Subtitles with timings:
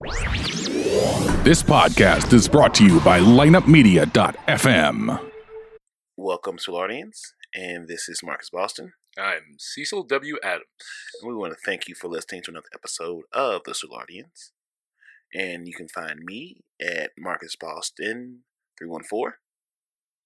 [0.00, 5.30] This podcast is brought to you by lineupmedia.fm.
[6.16, 8.92] Welcome to Soulardians, and this is Marcus Boston.
[9.18, 10.36] I'm Cecil W.
[10.44, 10.62] Adams.
[11.20, 14.52] And we want to thank you for listening to another episode of the Soulardians.
[15.34, 18.44] And you can find me at Marcus Boston
[18.78, 19.38] three one four.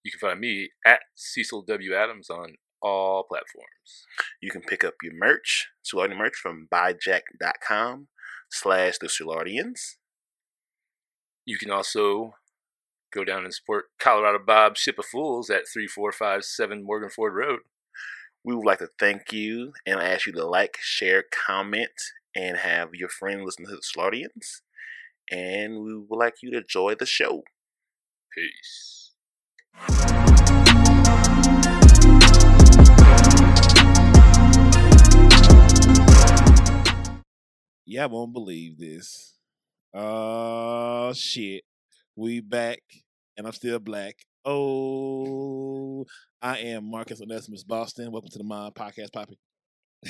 [0.04, 1.94] You can find me at Cecil W.
[1.94, 4.04] Adams on all platforms.
[4.42, 8.08] You can pick up your merch, Soulardian merch from buyjack.com
[8.52, 9.96] slash the Soulardians.
[11.44, 12.34] You can also
[13.12, 17.60] go down and support Colorado Bob Ship of Fools at 3457 Morgan Ford Road.
[18.44, 21.90] We would like to thank you and ask you to like, share, comment,
[22.36, 24.60] and have your friend listen to the Soulardians.
[25.30, 27.42] And we would like you to enjoy the show.
[28.34, 29.12] Peace.
[37.84, 39.34] Y'all won't believe this.
[39.94, 41.64] Oh shit.
[42.16, 42.80] We back
[43.36, 44.14] and I'm still black.
[44.44, 46.04] Oh,
[46.40, 48.10] I am Marcus Onesimus Boston.
[48.12, 49.38] Welcome to the Mind Podcast Poppy.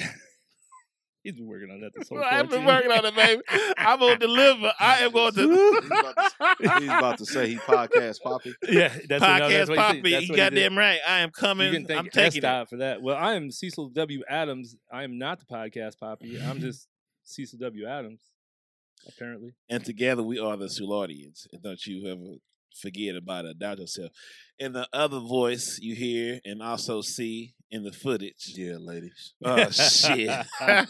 [1.23, 2.29] He's been working on that this whole time.
[2.33, 3.43] I've been working on it, baby.
[3.79, 4.73] I'm gonna deliver.
[4.81, 8.53] I am going He's to about to, he's about to say he podcast poppy.
[8.69, 10.01] Yeah, that's what, no, podcast that's what he Poppy.
[10.03, 10.37] That's You what he did.
[10.37, 10.99] goddamn right.
[11.07, 11.73] I am You coming.
[11.73, 12.41] can thank I'm taking it.
[12.43, 13.03] Desktop for that.
[13.03, 14.23] Well, I am Cecil W.
[14.29, 14.75] Adams.
[14.93, 16.41] I am not the podcast Poppy.
[16.43, 16.89] I'm just
[17.25, 17.87] Cecil W.
[17.87, 18.21] Adams,
[19.07, 19.53] apparently.
[19.69, 21.47] And together we are the Soulardians.
[21.53, 22.37] And don't you ever
[22.81, 23.59] forget about it.
[23.59, 24.11] Doubt yourself.
[24.61, 28.53] And the other voice you hear and also see in the footage.
[28.55, 29.35] Yeah, ladies.
[29.45, 30.29] Oh shit.
[30.29, 30.89] Wasn't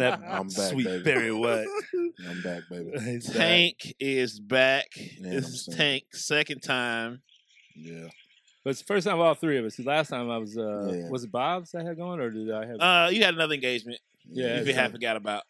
[0.00, 1.04] that I'm back, sweet baby.
[1.04, 1.64] berry what?
[2.28, 2.90] I'm back, baby.
[3.04, 3.36] He's back.
[3.36, 4.86] Tank is back.
[5.20, 5.78] Man, this I'm is saying.
[5.78, 7.22] Tank second time.
[7.76, 8.08] Yeah.
[8.64, 9.76] But it's the first time of all three of us.
[9.76, 11.08] 'cause Last time I was, uh, Yeah.
[11.10, 12.80] was it Bob's I had going, or did I have?
[12.80, 14.00] Uh, you had another engagement.
[14.30, 15.42] Yeah, you had forgot about.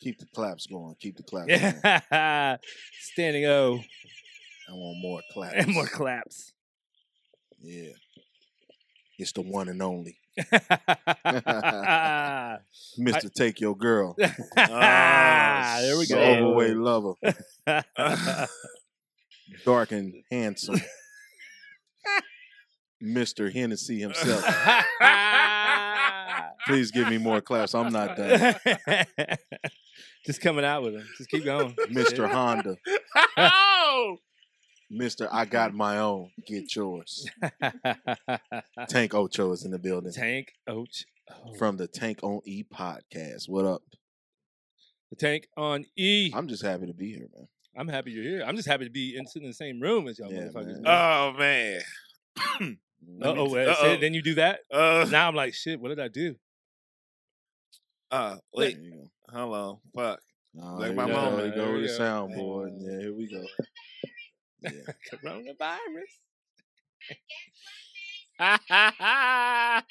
[0.00, 0.96] Keep the claps going.
[1.00, 2.58] Keep the claps going.
[3.00, 3.78] standing O
[4.68, 5.54] I want more claps.
[5.58, 6.52] and more claps.
[7.60, 7.92] Yeah.
[9.18, 10.18] It's the one and only.
[12.98, 13.32] Mr.
[13.34, 14.16] Take Your Girl.
[14.56, 16.20] Ah, there we The go.
[16.20, 17.14] overweight lover.
[19.64, 20.80] Dark and handsome.
[23.02, 23.52] Mr.
[23.52, 24.42] Hennessy himself.
[26.66, 27.74] Please give me more claps.
[27.74, 28.54] I'm not done.
[30.26, 31.06] Just coming out with him.
[31.18, 31.74] Just keep going.
[31.90, 32.30] Mr.
[32.30, 32.76] Honda.
[33.36, 34.16] oh!
[34.92, 35.26] Mr.
[35.32, 36.30] I got my own.
[36.46, 37.26] Get yours.
[38.88, 40.12] Tank Ocho is in the building.
[40.12, 41.04] Tank Oach.
[41.30, 43.48] Oh, From the Tank on E podcast.
[43.48, 43.82] What up?
[45.10, 46.32] the tank on E.
[46.34, 47.46] I'm just happy to be here, man.
[47.76, 48.44] I'm happy you're here.
[48.46, 50.80] I'm just happy to be in, sitting in the same room as y'all Yeah, motherfuckers.
[50.80, 50.86] man.
[50.86, 52.78] Oh man.
[53.22, 54.60] Uh oh, then you do that.
[54.70, 55.80] Uh, Now I'm like, shit.
[55.80, 56.34] What did I do?
[58.10, 58.76] uh, wait.
[58.76, 59.10] There you go.
[59.38, 59.78] Hold on.
[59.94, 60.20] Fuck.
[60.60, 61.36] Oh, Like my go.
[61.38, 62.76] Here go we with the soundboard.
[62.78, 63.44] Yeah, here we go.
[64.60, 64.70] Yeah.
[65.58, 66.12] Coronavirus.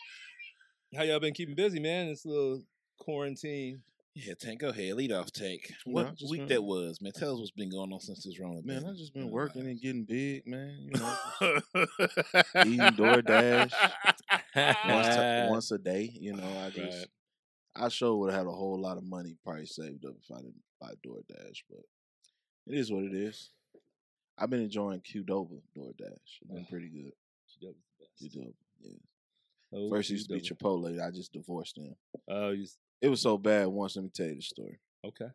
[0.96, 2.10] How y'all been keeping busy, man?
[2.10, 2.62] This little
[3.00, 3.82] quarantine.
[4.14, 4.96] Yeah, Tank, go ahead.
[4.96, 5.72] Lead off, Tank.
[5.86, 7.14] What week been- that was, man?
[7.14, 8.62] Tell us what's been going on since this Rona.
[8.62, 10.78] Man, I've just been working and getting big, man.
[10.82, 11.16] You know,
[12.66, 13.72] Eating DoorDash.
[14.56, 16.12] once, to, once a day.
[16.14, 17.08] You know, I just Right.
[17.74, 20.42] I sure would have had a whole lot of money probably saved up if I
[20.42, 21.80] didn't buy DoorDash, but
[22.68, 23.52] it is what it is.
[24.38, 25.96] I've been enjoying Qdoba DoorDash.
[26.02, 27.14] It's been ah, pretty good.
[28.22, 28.92] Qdoba, yeah.
[29.74, 30.58] Oh, First used to be Qdoba.
[30.58, 31.02] Chipotle.
[31.08, 31.96] I just divorced them.
[32.30, 32.68] Oh, you
[33.02, 33.96] It was so bad once.
[33.96, 34.80] Let me tell you the story.
[35.06, 35.28] okay.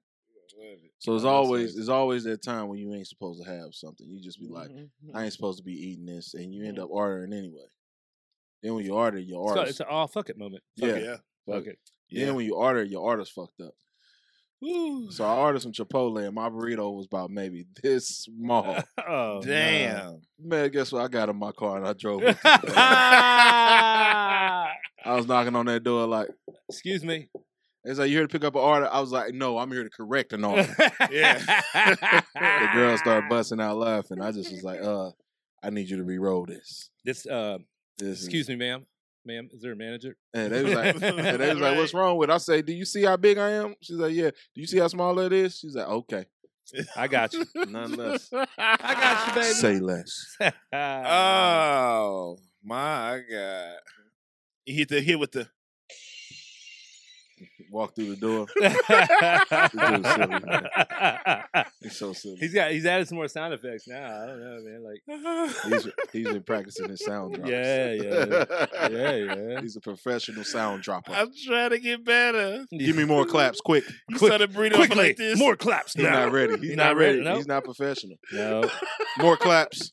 [0.99, 1.81] So it's Oh, always nice.
[1.81, 4.09] it's always that time when you ain't supposed to have something.
[4.09, 4.89] You just be like, Mhm.
[5.15, 7.67] I ain't supposed to be eating this, and you end up ordering anyway.
[8.63, 10.63] Then when you order, your order, it's an all fuck it moment.
[10.77, 11.17] yeah, yeah.
[11.45, 11.79] fuck Fuck it.
[12.11, 13.75] Then when you order, your order's fucked up.
[14.63, 15.11] Woo.
[15.11, 18.79] So I ordered some Chipotle, and my burrito was about maybe this small.
[19.07, 20.23] Oh, Damn.
[20.39, 21.03] Man, guess what?
[21.05, 22.23] I got in my car and I drove.
[22.23, 22.73] it to Chipotle.
[22.77, 26.29] I was knocking on that door like,
[26.71, 27.29] Excuse me.
[27.87, 29.85] "It's like you're here to pick up an order?" I was like, "No, I'm here
[29.85, 30.69] to correct an order."
[31.11, 31.39] Yeah.
[32.35, 34.21] the girl started busting out laughing.
[34.21, 35.11] I just was like, "Uh,
[35.63, 37.59] I need you to re-roll this." This, uh,
[37.99, 38.85] this excuse me, ma'am.
[39.25, 40.17] Ma'am, is there a manager?
[40.35, 42.33] And they was like, and they was like, "What's wrong with?" it?
[42.33, 44.79] I say, "Do you see how big I am?" She's like, "Yeah." Do you see
[44.79, 45.59] how small that is?
[45.59, 46.25] She's like, "Okay,
[46.97, 47.45] I got you.
[47.69, 49.55] none less." I got you, baby.
[49.55, 50.37] Say less.
[50.73, 53.75] Oh my god!
[54.65, 55.49] You hit the hit with the.
[57.71, 58.47] Walk through the door.
[61.83, 62.37] He's so silly.
[62.37, 64.23] he's got he's added some more sound effects now.
[64.23, 64.85] I don't know, man.
[64.85, 65.03] Like
[65.73, 67.51] He's he's been practicing his sound drops.
[67.51, 68.67] Yeah, yeah.
[68.91, 69.61] yeah, yeah.
[69.61, 71.13] He's a professional sound dropper.
[71.13, 72.65] I'm trying to get better.
[72.77, 73.85] Give me more claps, quick.
[74.09, 75.39] You Quick- started breathing quickly, like this.
[75.39, 76.25] more claps He's now.
[76.25, 76.57] not ready.
[76.57, 77.19] He's You're not, not ready.
[77.19, 77.37] ready, no?
[77.37, 78.17] He's not professional.
[78.33, 78.69] No,
[79.19, 79.93] More claps.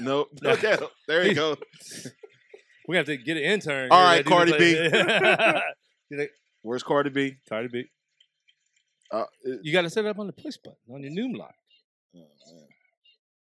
[0.00, 0.28] Nope.
[0.42, 0.50] No.
[0.52, 0.76] Okay.
[1.08, 1.56] There you go.
[2.88, 3.88] we have to get an intern.
[3.90, 5.62] All here right, that do Cardi the-
[6.08, 6.30] He's like,
[6.62, 7.36] Where's Cardi B?
[7.48, 7.84] Cardi B.
[9.10, 11.36] Uh, it- You got to set it up on the push button on your Noom
[11.36, 11.54] lock.
[12.16, 12.66] oh.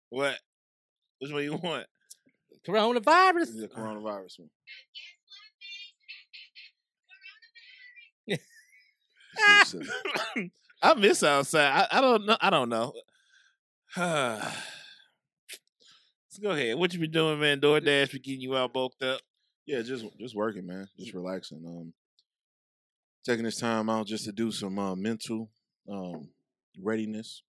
[0.10, 0.38] What?
[1.20, 1.86] Which one you want?
[2.68, 3.60] Coronavirus.
[3.60, 4.50] The coronavirus one.
[10.84, 11.88] I miss outside.
[11.92, 12.38] I, I don't know.
[12.42, 12.94] I don't know.
[13.98, 14.48] Let's
[16.42, 16.78] go ahead.
[16.78, 17.60] What you been doing, man?
[17.60, 19.22] DoorDash for getting you out bulked up.
[19.66, 20.88] Yeah, just just working, man.
[20.98, 21.64] Just relaxing.
[21.66, 21.94] Um,
[23.26, 25.50] taking this time out just to do some uh, mental
[25.90, 26.30] um
[26.82, 27.44] readiness.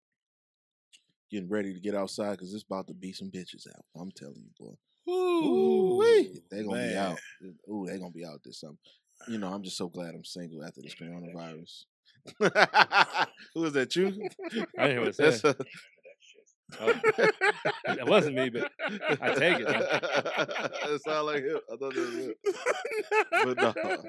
[1.31, 3.85] Getting ready to get outside because it's about to be some bitches out.
[3.99, 4.75] I'm telling you, boy.
[5.11, 6.03] Ooh,
[6.51, 7.19] They gonna be out.
[7.71, 8.77] Ooh, they gonna be out this summer.
[9.29, 11.85] You know, I'm just so glad I'm single after this coronavirus.
[13.55, 13.97] Who is that?
[13.97, 14.07] You?
[14.79, 15.57] I didn't hear what it said.
[16.81, 16.95] Oh.
[18.05, 18.71] That wasn't me, but
[19.23, 21.61] I take it, it sounded like him.
[21.73, 22.35] I thought that was him.
[23.45, 24.03] But no,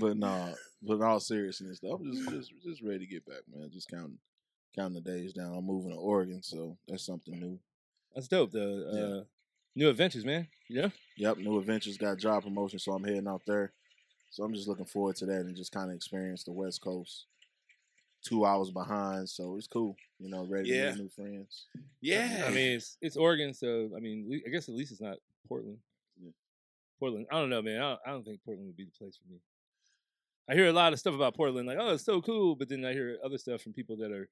[0.00, 3.42] but no, but in all seriousness, though, I'm just just just ready to get back,
[3.52, 3.68] man.
[3.72, 4.18] Just counting
[4.76, 5.54] counting the days down.
[5.56, 7.58] I'm moving to Oregon, so that's something new.
[8.14, 8.52] That's dope.
[8.52, 9.00] The Yeah.
[9.20, 9.24] uh,
[9.74, 10.46] new adventures, man.
[10.68, 10.90] Yeah.
[11.16, 13.72] Yep, new adventures got job promotion, so I'm heading out there.
[14.30, 17.26] So I'm just looking forward to that and just kind of experience the West Coast.
[18.28, 19.96] Two hours behind, so it's cool.
[20.18, 20.90] You know, ready Yeah.
[20.90, 21.66] to meet new friends.
[22.00, 22.44] yeah.
[22.46, 25.16] I mean, it's it's Oregon, so I mean, I guess at least it's not
[25.48, 25.78] Portland.
[26.22, 26.30] Yeah.
[27.00, 27.26] Portland.
[27.30, 27.76] I don't know, man.
[27.80, 29.38] I don't, I don't think Portland would be the place for me.
[30.50, 32.84] I hear a lot of stuff about Portland, like, oh, it's so cool, but then
[32.84, 34.28] I hear other stuff from people that are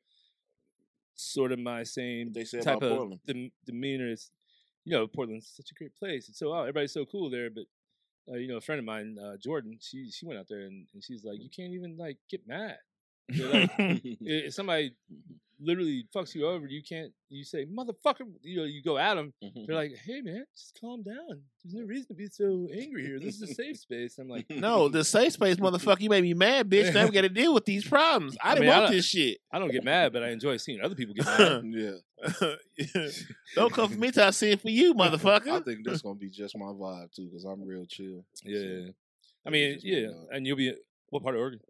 [1.15, 3.21] sort of my same they say type about of Portland?
[3.27, 4.09] dem- demeanor.
[4.09, 4.31] It's
[4.85, 6.29] you know, Portland's such a great place.
[6.29, 7.65] It's so oh, everybody's so cool there, but
[8.31, 10.87] uh, you know, a friend of mine, uh, Jordan, she she went out there and,
[10.93, 12.77] and she's like, you can't even like get mad.
[13.28, 14.94] Like, if somebody
[15.61, 17.12] literally fucks you over, you can't.
[17.28, 18.26] You say motherfucker.
[18.43, 19.32] You know, you go at them.
[19.40, 19.73] They're mm-hmm.
[19.73, 21.43] like, hey man, just calm down.
[21.64, 23.19] There's no reason to be so angry here.
[23.19, 24.19] This is a safe space.
[24.19, 26.00] I'm like, no, the safe space, motherfucker.
[26.00, 26.93] You made me mad, bitch.
[26.94, 28.37] Now we got to deal with these problems.
[28.43, 29.38] I, I didn't mean, I want don't- this shit.
[29.50, 31.62] I don't get mad, but I enjoy seeing other people get mad.
[31.64, 33.08] yeah,
[33.55, 35.49] don't come for me till I see it for you, motherfucker.
[35.49, 35.64] I motherfucker.
[35.64, 38.25] think that's gonna be just my vibe too, because I'm real chill.
[38.44, 38.90] yeah.
[39.44, 40.06] I mean, just my yeah.
[40.08, 40.26] vibe.
[40.32, 40.75] And you'll be
[41.11, 41.61] what part of Oregon?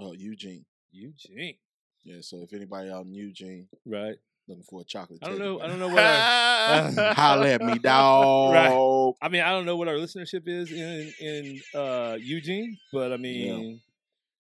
[0.00, 0.64] Oh, Eugene.
[0.92, 1.56] Eugene.
[2.04, 4.16] Yeah, so if anybody out in Eugene Right.
[4.48, 5.56] looking for a chocolate, I don't teddy know.
[5.58, 6.04] bear, I don't know what.
[6.04, 8.52] Our, Holla at me, dog.
[8.52, 9.14] Right.
[9.22, 13.16] I mean, I don't know what our listenership is in in uh, Eugene, but I
[13.18, 13.80] mean,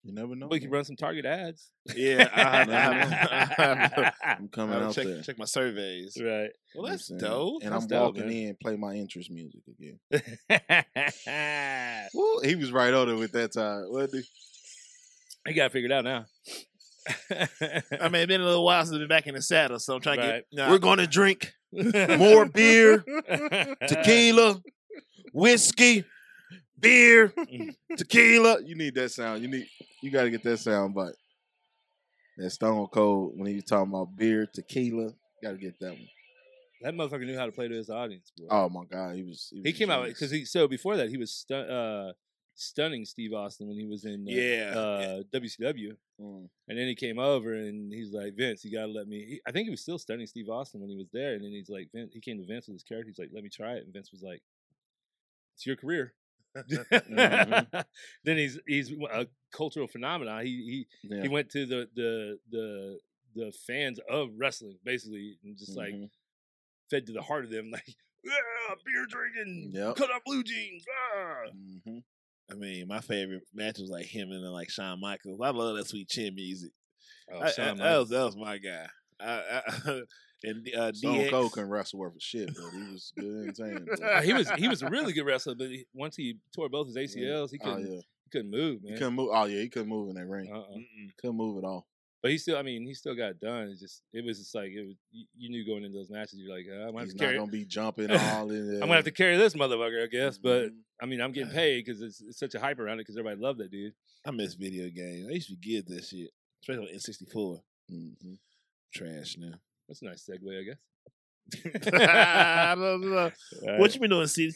[0.03, 0.47] You never know.
[0.49, 1.71] we can run some Target ads.
[1.95, 5.17] yeah, I, I, I, I, I'm coming I have out to there.
[5.19, 6.17] check, check my surveys.
[6.21, 6.25] right.
[6.29, 7.21] Well, You know that's saying?
[7.21, 7.63] dope.
[7.63, 8.37] And That's I'm dope, walking man.
[8.49, 10.01] in, play my interest music again.
[12.15, 14.25] Woo, he was right on it with that time, wasn't
[15.47, 15.51] he?
[15.51, 16.27] I got it figured out now.
[18.01, 19.95] I mean, it's been a little while since I've been back in the saddle, so
[19.97, 20.45] I'm trying to Right.
[20.55, 20.71] get.
[20.71, 22.99] We're gonna drink more beer,
[23.89, 24.63] tequila,
[25.33, 26.05] whiskey,
[26.79, 27.33] beer,
[27.97, 28.63] tequila.
[28.65, 29.43] You need that sound.
[29.43, 29.67] You need.
[30.03, 31.15] You got to get that sound bite.
[32.39, 35.13] That Stone Cold when he was talking about beer, tequila.
[35.43, 36.09] Got to get that one.
[36.83, 38.47] That motherfucker knew how to play to his audience, boy.
[38.51, 39.51] Oh my God, he was.
[39.53, 40.19] was he came out genius.
[40.19, 42.13] because he so before that he was stu- uh,
[42.55, 46.49] stunning Steve Austin when he was in uh, Yeah, uh, WCW, Mm.
[46.69, 49.25] and then he came over and he's like Vince, you gotta let me.
[49.25, 51.51] He, I think he was still stunning Steve Austin when he was there, and then
[51.51, 53.09] he's like Vince, he came to Vince with his character.
[53.09, 54.43] He's like, let me try it, and Vince was like,
[55.57, 56.15] it's your career.
[56.55, 57.85] Mhm.
[58.25, 60.45] then he's he's a cultural phenomenon.
[60.45, 61.23] He he Yeah.
[61.23, 62.99] he went to the the the
[63.35, 66.11] the fans of wrestling basically and just like Mhm.
[66.91, 69.97] fed to the heart of them like yeah, beer drinking, Yep.
[69.97, 70.85] cut off blue jeans.
[71.17, 71.45] Ah.
[71.87, 72.05] Mhm.
[72.53, 75.41] I mean, my favorite match was like him and then like Shawn Michaels.
[75.43, 76.71] I love that sweet chin music.
[77.33, 78.87] Oh, I- I- that was that was my guy.
[79.21, 80.01] I, I,
[80.45, 81.31] and uh, Stone DX.
[81.31, 83.87] Cold couldn't wrestle worth a shit, but he was good entertaining.
[84.03, 86.89] Uh, he was he was a really good wrestler, but he, once he tore both
[86.89, 89.31] his ACLs, he Oh couldn't yeah, he couldn't move, he couldn't move.
[89.33, 90.51] Oh yeah, he couldn't move in that ring.
[90.53, 90.79] Uh-uh.
[91.21, 91.87] Couldn't move at all.
[92.23, 93.69] But he still, I mean, he still got done.
[93.71, 94.95] It's just it was just like it was.
[95.11, 97.51] You, knew going into those matches, you're like, uh, I'm gonna have He's not gonna
[97.51, 98.75] be jumping all in there.
[98.77, 100.39] I'm gonna have to carry this motherfucker, I guess.
[100.39, 100.77] But Mhm.
[101.03, 103.41] I mean, I'm getting paid because it's, it's such a hype around it because everybody
[103.41, 103.93] loved that dude.
[104.25, 105.27] I miss video games.
[105.29, 106.31] I used to at that shit,
[106.63, 107.61] especially on N64.
[107.91, 108.39] Mhm.
[108.95, 109.55] Trash now.
[109.89, 110.77] That's a nice segue, I guess.
[111.93, 113.31] I don't know.
[113.69, 114.27] All What you been doing?
[114.29, 114.53] See,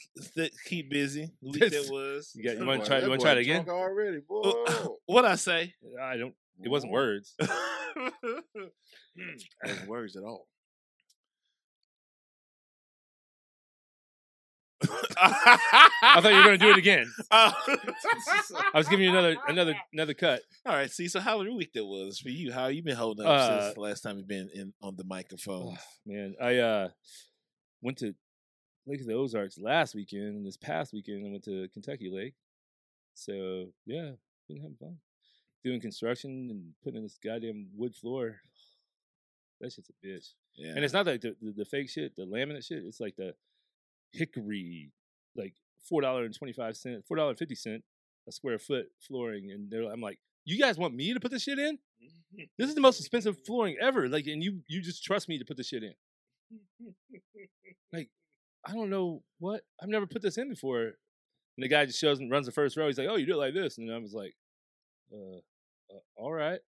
[0.67, 1.33] keep busy.
[1.43, 2.33] The week that was.
[2.35, 3.01] You got you want to try?
[3.01, 3.69] You want to try it again?
[3.69, 4.41] already, boy.
[4.45, 5.75] Oh, what I say?
[6.01, 6.35] I don't.
[6.63, 7.35] It wasn't words.
[9.67, 10.47] Ain't words at all.
[15.19, 17.11] I thought you were going to do it again.
[17.31, 17.53] Oh.
[18.75, 20.43] I was giving you another another another cut.
[20.65, 20.91] All right.
[20.91, 22.53] See, so how your week that was for you?
[22.53, 25.05] How you been holding up Uh, since the last time you've been in on the
[25.05, 25.75] microphone?
[25.75, 26.89] Oh, man, I uh
[27.83, 28.15] went to
[28.87, 32.35] Lake of the Ozarks last weekend, and this past weekend I went to Kentucky Lake.
[33.15, 34.11] So yeah,
[34.49, 34.99] been having fun
[35.67, 38.37] doing construction and putting in this goddamn wood floor.
[39.59, 40.35] That shit's a bitch.
[40.55, 40.73] yeah.
[40.77, 42.85] And it's not like the, the, the fake shit, the laminate shit.
[42.85, 43.33] It's like the
[44.13, 44.93] hickory,
[45.35, 45.55] like
[45.89, 47.83] four dollar and twenty five cent, four dollar fifty cent
[48.29, 49.51] a square foot flooring.
[49.51, 51.79] And they're, I'm like, you guys want me to put this shit in?
[52.59, 54.11] This is the most expensive flooring ever.
[54.11, 55.95] Like, and you you just trust me to put this shit in.
[57.95, 58.11] Like,
[58.63, 60.83] I don't know what I've never put this in before.
[60.83, 62.89] And the guy just shows and runs the first row.
[62.89, 64.35] He's like, "Oh, you do it like this," and I was like,
[65.11, 65.41] "Uh,
[65.91, 66.61] uh all right."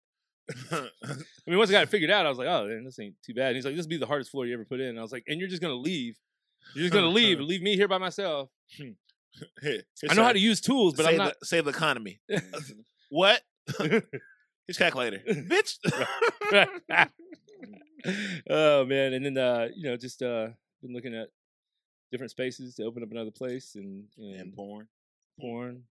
[0.72, 0.88] I
[1.46, 3.34] mean, once I got it figured out, I was like, "Oh, man, this ain't too
[3.34, 4.98] bad." And he's like, "This will be the hardest floor you ever put in." And
[4.98, 6.16] I was like, "And you're just gonna leave?
[6.74, 8.48] You're just gonna leave and leave me here by myself?"
[9.62, 11.34] Here, I know how to use tools, but save I'm not.
[11.40, 12.18] the, save the economy.
[13.10, 13.42] what?
[14.66, 15.78] His calculator, bitch.
[18.50, 20.48] oh man, and then uh, you know, just uh,
[20.82, 21.28] been looking at
[22.10, 24.88] different spaces to open up another place and and, And porn.
[25.40, 25.84] porn.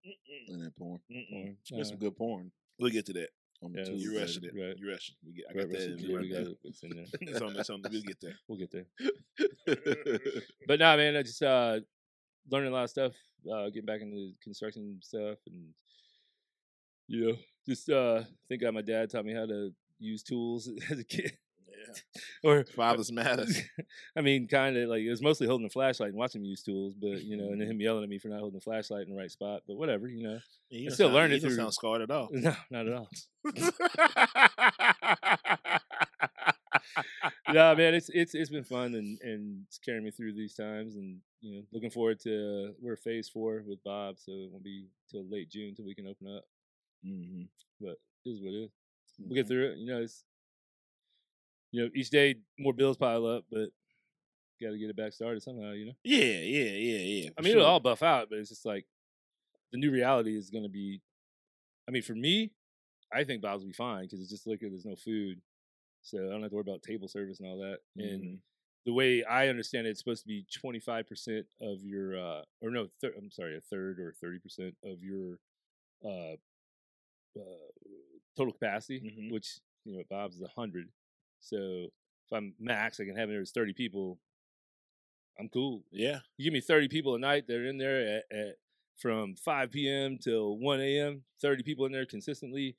[0.47, 0.99] And that porn.
[1.31, 1.57] porn.
[1.69, 2.51] There's uh, some good porn.
[2.79, 3.29] We'll get to that.
[3.63, 3.97] On Yeah, tube.
[3.99, 4.53] You rushing it.
[4.55, 4.77] right.
[4.77, 5.15] You rushing.
[5.25, 6.09] We get, I right, got that.
[6.13, 6.57] right, we got it.
[6.63, 7.05] It's in there.
[7.21, 7.55] It's on.
[7.57, 7.81] It's on.
[7.89, 8.35] We'll get there.
[8.47, 8.85] We'll get there.
[10.67, 11.79] But nah, man, I just uh
[12.49, 13.13] learning a lot of stuff,
[13.51, 15.73] uh getting back into construction stuff and
[17.07, 17.35] you know,
[17.67, 21.31] just uh thank God my dad taught me how to use tools as a kid.
[22.43, 23.45] Or Fathers matter.
[24.17, 26.63] I mean, kind of like it was mostly holding a flashlight and watching me use
[26.63, 27.71] tools, but you know, and Mm-hmm.
[27.71, 29.61] him yelling at me for not holding the flashlight in the right spot.
[29.67, 30.39] But whatever, you know.
[30.69, 32.29] You I still sound- learned you it through- sound scarred at all.
[32.33, 33.09] No, not at all.
[37.49, 40.95] no, man, it's it's it's been fun and and it's carrying me through these times,
[40.95, 44.87] and you know, looking forward to we're phase four with Bob, so it won't be
[45.09, 46.43] till late June till we can open up.
[47.05, 47.43] Mm-hmm.
[47.81, 48.71] But it is what it is.
[49.19, 49.77] We'll get through it.
[49.77, 50.23] You know, it's
[51.71, 53.69] you know each day more bills pile up, but
[54.61, 55.71] got to get it back started somehow.
[55.71, 57.29] You know, Yeah, yeah, yeah, yeah.
[57.37, 57.61] I mean, sure.
[57.61, 58.85] it'll all buff out, but it's just like
[59.71, 61.01] the new reality is going to be.
[61.87, 62.51] I mean, for me,
[63.13, 64.69] I think Bob's will be fine because it's just liquor.
[64.69, 65.41] There's no food,
[66.01, 67.79] so I don't have to worry about table service and all that.
[67.97, 68.39] And Mhm.
[68.85, 72.87] the way I understand it, it's supposed to be 25% of your, uh, or no,
[73.01, 75.39] thir- I'm sorry, a third or 30% of your
[76.05, 76.35] uh,
[77.39, 77.67] uh,
[78.35, 79.31] total capacity, Mhm.
[79.31, 80.89] which you know Bob's is 100.
[81.39, 84.19] So if I'm max, I can have it as 30 people.
[85.39, 85.83] I'm cool.
[85.91, 86.19] Yeah.
[86.37, 88.55] You give me 30 people a night, they're in there at, at
[88.97, 90.17] from 5 p.m.
[90.17, 91.23] till 1 a.m.
[91.41, 92.75] 30 people in there consistently.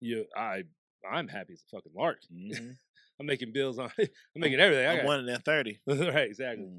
[0.00, 0.64] You, I,
[1.10, 2.18] I'm happy as a fucking lark.
[2.32, 2.76] Mhm.
[3.20, 3.90] I'm making bills on.
[3.98, 4.86] I'm making everything.
[4.86, 5.78] I I'm got one in that thirty.
[5.86, 6.64] right, exactly.
[6.64, 6.78] Mm-hmm.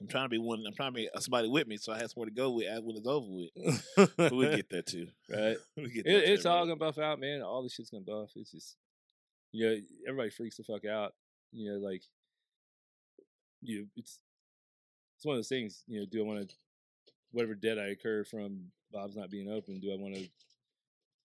[0.00, 0.64] I'm trying to be one.
[0.66, 2.66] I'm trying to be uh, somebody with me, so I have somewhere to go with
[2.66, 4.16] uh, when it's over with.
[4.16, 5.08] But we'll get there too.
[5.30, 5.56] right.
[5.76, 7.42] We'll get It, it's all gonna buff out, man.
[7.42, 8.30] All this shit's gonna buff.
[8.34, 8.76] It's just,
[9.56, 9.76] you know,
[10.08, 11.14] everybody freaks the fuck out.
[11.52, 12.02] You know, like,
[13.62, 13.80] you.
[13.80, 14.18] know, It's
[15.16, 15.82] it's one of those things.
[15.86, 16.54] You know, do I want to,
[17.32, 20.28] whatever debt I incur from Bob's not being open, do I want to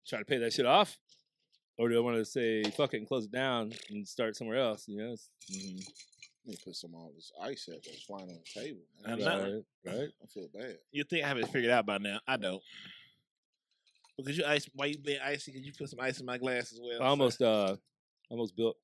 [0.08, 0.96] try to pay that shit off,
[1.78, 4.58] or do I want to say fuck it and close it down and start somewhere
[4.58, 4.84] else?
[4.88, 5.16] You know,
[5.50, 5.86] Mhm.
[6.46, 8.82] Me put some of all this ice out that's flying on the table.
[9.06, 9.62] I I, know.
[9.84, 10.08] right, right.
[10.22, 10.76] I feel bad.
[10.92, 12.20] You think I have it figured out by now?
[12.26, 12.62] I don't.
[14.16, 15.50] Because you ice, why you being icy?
[15.52, 17.02] Because you put some ice in my glass as well.
[17.02, 17.76] I almost uh
[18.34, 18.76] almost built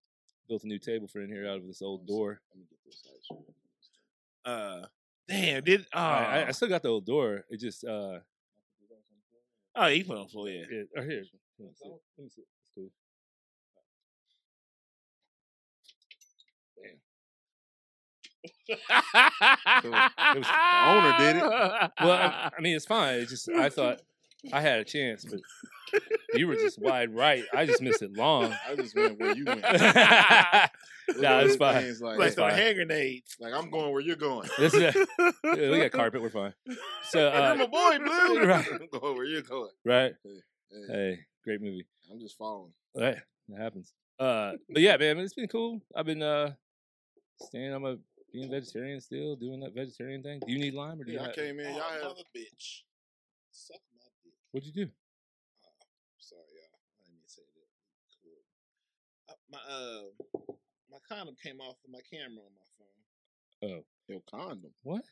[0.48, 2.40] built a new table for in here out of this old door.
[2.50, 3.02] Let me get this.
[4.44, 4.86] Uh,
[5.28, 5.64] damn.
[5.64, 7.44] Did oh, I, I, I still got the old door.
[7.50, 8.20] It just uh
[9.74, 10.48] oh you put it on the floor?
[10.48, 10.64] Yeah.
[10.70, 11.24] it, or here.
[11.58, 11.88] Let me see.
[11.88, 12.00] it.
[12.16, 12.42] Let me see.
[12.42, 12.46] it.
[12.62, 12.90] It's cool.
[20.30, 20.46] The
[20.86, 21.42] owner did it.
[21.42, 23.18] Well, I, I mean, it's fine.
[23.18, 24.00] It's just I thought
[24.52, 25.40] I had a chance, but
[26.34, 27.44] you were just wide right.
[27.54, 28.54] I just missed it long.
[28.68, 29.62] I just went where you went.
[31.18, 31.82] no, it's fine.
[31.82, 32.56] Things Like, like It's some fine.
[32.58, 33.36] hand grenades.
[33.40, 34.48] like I'm going where you're going.
[34.58, 35.32] This is a,
[35.70, 36.22] we got carpet.
[36.22, 36.54] We're fine.
[37.10, 38.44] So, uh, I'm a boy, Blue.
[38.46, 38.66] Right.
[38.72, 39.70] I'm going where you're going.
[39.84, 40.14] right?
[40.24, 40.40] Hey,
[40.88, 41.86] Hey, great movie.
[42.12, 42.72] I'm just following.
[42.96, 43.16] Right,
[43.48, 43.92] that happens.
[44.18, 45.80] Uh, but yeah, man, it's been cool.
[45.96, 46.52] I've been uh
[47.42, 47.72] staying.
[47.72, 47.96] I'm a
[48.32, 50.40] being vegetarian still, doing that vegetarian thing.
[50.46, 51.18] Do you need lime or do you?
[51.18, 51.34] Yeah, I not?
[51.34, 51.66] came in.
[51.66, 52.02] Oh, Y'all have.
[52.02, 52.82] mother bitch.
[53.50, 53.99] Suck my dick.
[54.52, 54.90] What'd you do?
[56.18, 56.74] Sorry, y'all.
[56.74, 57.68] I didn't mean to say that.
[58.22, 58.40] Cool.
[59.28, 60.54] Uh, my uh,
[60.90, 63.80] my condom came off of my camera on my phone.
[63.80, 64.72] Oh, Your condom.
[64.82, 65.02] what?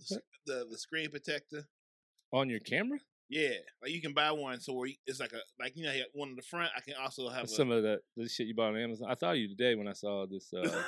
[0.00, 1.64] S- The the screen protector.
[2.32, 2.98] On your camera?
[3.28, 3.50] Yeah,
[3.82, 6.28] like you can buy one so where you, it's like a like you know one
[6.30, 6.70] in the front.
[6.76, 9.08] I can also have a, Some of that the shit you bought on Amazon.
[9.10, 10.82] I thought of you today when I saw this uh,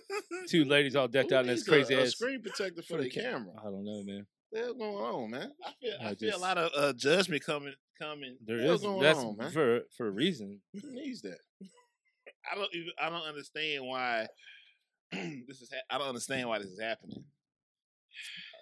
[0.48, 2.12] two ladies all decked Who out in this crazy a, a ass.
[2.12, 3.52] screen protector for the camera.
[3.60, 4.26] I don't know, man.
[4.54, 5.52] What the hell going on, man?
[5.64, 8.36] I feel I, I feel just- a lot of uh, judgment coming coming.
[8.44, 9.50] There hell's is going that's on, man?
[9.50, 10.60] for for a reason.
[10.80, 11.38] Who needs that?
[12.52, 14.26] I don't even I don't understand why
[15.12, 15.70] this is.
[15.72, 17.24] Ha- I don't understand why this is happening.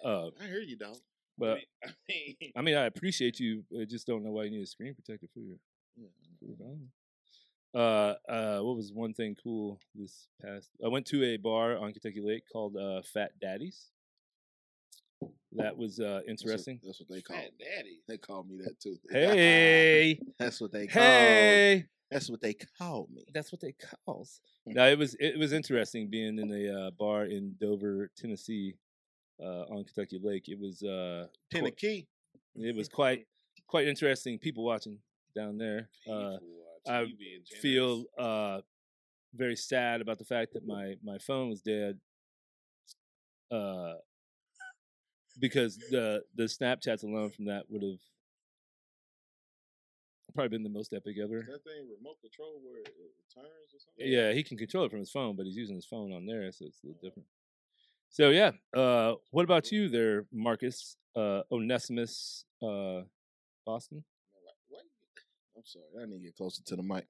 [0.03, 0.97] Uh, I hear you, don't.
[1.37, 3.63] but I mean, I mean, I appreciate you.
[3.79, 5.57] I just don't know why you need a screen protector for your.
[6.57, 6.87] phone.
[7.75, 10.69] Uh, uh, what was one thing cool this past?
[10.83, 13.89] I went to a bar on Kentucky Lake called uh, Fat Daddies.
[15.53, 16.79] That was uh, That's what- interesting.
[16.83, 17.37] That's what, they call.
[17.37, 17.99] Fat Daddy.
[18.07, 18.97] They call me that too.
[19.11, 21.01] Hey, that's what they call.
[21.03, 23.25] hey, That's what they call me.
[23.33, 23.73] that's what they
[24.05, 24.39] calls.
[24.65, 28.75] No, it was it was interesting being in a uh, bar in Dover, Tennessee,
[29.41, 30.47] uh, on Kentucky Lake.
[30.49, 32.07] It was uh, qu- Tennessee.
[32.55, 33.25] it was quite
[33.67, 34.39] quite interesting.
[34.39, 34.99] People watching
[35.35, 35.89] down there.
[36.09, 36.37] Uh,
[36.87, 37.05] I
[37.61, 38.61] feel uh,
[39.35, 41.99] very sad about the fact that my my phone was dead.
[43.51, 43.93] Uh,
[45.39, 47.99] because the the Snapchats alone from that would have
[50.33, 51.45] probably been the most epic ever.
[51.47, 54.11] that thing remote control where it, it turns or something?
[54.11, 56.51] Yeah, he can control it from his phone, but he's using his phone on there,
[56.51, 57.27] so it's a little different.
[58.09, 63.01] So yeah, uh, what about you there, Marcus uh, Onesimus uh,
[63.65, 64.03] Boston?
[65.55, 67.07] I'm sorry, I need to get closer to the mic.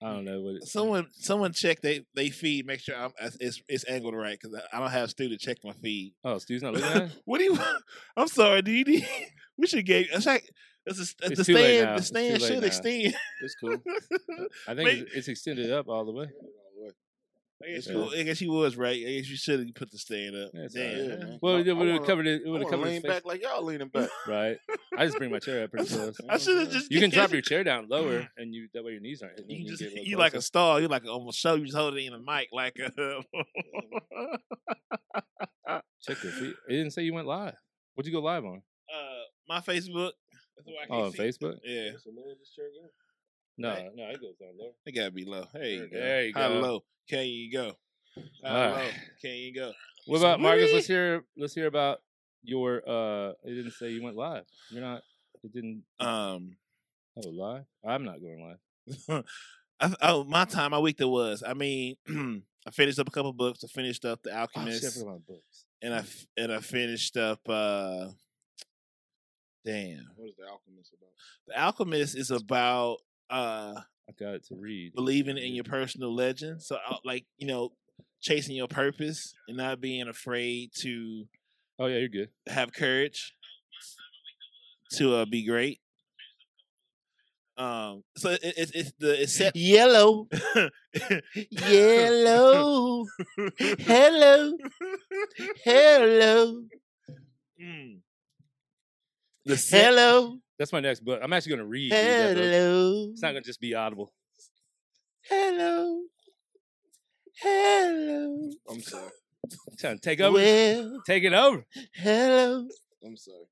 [0.00, 2.66] I don't know what Someone, someone check they they feed.
[2.66, 5.72] Make sure I'm it's it's angled right because I don't have Stu to check my
[5.72, 6.14] feed.
[6.24, 7.12] Oh, Stu's not looking at it.
[7.24, 7.58] what do you?
[8.16, 9.08] I'm sorry, do you need?
[9.60, 10.06] We should get.
[10.12, 10.48] It's like
[10.86, 11.98] it's a, the stand.
[11.98, 13.12] The stand should extend.
[13.42, 13.76] It's cool.
[14.68, 16.28] I think it's extended up all the way.
[17.60, 17.92] I guess, Yeah.
[17.94, 18.96] you, I guess you was right.
[19.04, 20.50] I guess you should have put the stand up.
[20.54, 21.00] Yeah, Damn.
[21.10, 21.18] alright.
[21.28, 21.36] Yeah.
[21.42, 22.42] Well, I- it would have covered it.
[22.44, 24.10] It would have wanna covered lean his face, back like y'all leaning back.
[24.28, 24.58] right?
[24.96, 26.16] I just bring my chair up pretty close.
[26.28, 26.92] I should have just.
[26.92, 29.50] You can drop your chair down lower, and you that way your knees aren't hitting.
[29.50, 30.46] You and just a little you like a closer.
[30.46, 30.80] star.
[30.80, 31.54] You like a, almost show.
[31.56, 32.90] You just hold it in the mic like a.
[36.02, 36.54] check your feet.
[36.68, 37.54] It didn't say you went live.
[37.94, 38.62] What'd you go live on?
[38.94, 40.12] uh, my Facebook.
[40.56, 41.18] That's why I can't Oh, on see.
[41.18, 41.56] Facebook?
[41.64, 41.90] Yeah,
[43.58, 43.90] No, Right.
[43.94, 44.72] no, it goes down low.
[44.86, 45.44] it gotta be low.
[45.52, 45.98] There you go.
[45.98, 46.60] There you How go.
[46.60, 47.72] low can you go?
[48.44, 48.94] How All low right.
[49.20, 49.72] can you go?
[50.06, 50.70] What about Marcus?
[50.72, 51.24] Let's hear.
[51.36, 51.98] Let's hear about
[52.42, 52.82] your.
[52.88, 54.44] uh It didn't say you went live.
[54.70, 55.02] You're not.
[55.42, 55.82] It didn't.
[56.00, 56.56] Um,
[57.16, 57.64] Oh, live.
[57.84, 58.56] I'm not going
[59.08, 59.24] live.
[59.80, 61.42] I, oh, my time, my week that was.
[61.46, 61.96] I mean,
[62.66, 63.64] I finished up a couple books.
[63.64, 65.64] I finished up The Oh, I Alchemist, my books.
[65.82, 66.04] and I
[66.36, 67.40] and I finished up.
[67.48, 68.08] uh
[69.64, 71.10] Damn, What is the Alchemist about?
[71.48, 72.98] The Alchemist is about
[73.30, 73.74] uh
[74.08, 74.94] I got it to read.
[74.94, 76.62] believing in your personal legend.
[76.62, 77.72] So, uh, like you know,
[78.20, 81.26] chasing your purpose and not being afraid to
[81.78, 82.30] Oh yeah, you're good.
[82.48, 83.34] have courage
[84.92, 85.80] to uh, be great.
[87.58, 90.28] Um, so it, it, it's the it's set Yellow,
[91.50, 93.04] yellow,
[93.58, 94.58] hello,
[95.64, 96.64] hello,
[97.60, 97.98] Mm.
[99.44, 101.20] The set, hello, That's my next book.
[101.22, 101.92] I'm actually going to read.
[101.92, 102.42] read that book.
[102.44, 104.12] hello, It's not going to just be audible.
[105.28, 106.00] hello,
[107.40, 108.50] hello.
[108.68, 109.10] I'm sorry.
[109.78, 110.34] trying to take over.
[110.36, 111.64] Well, Take it over.
[111.94, 112.66] hello.
[113.04, 113.44] I'm sorry.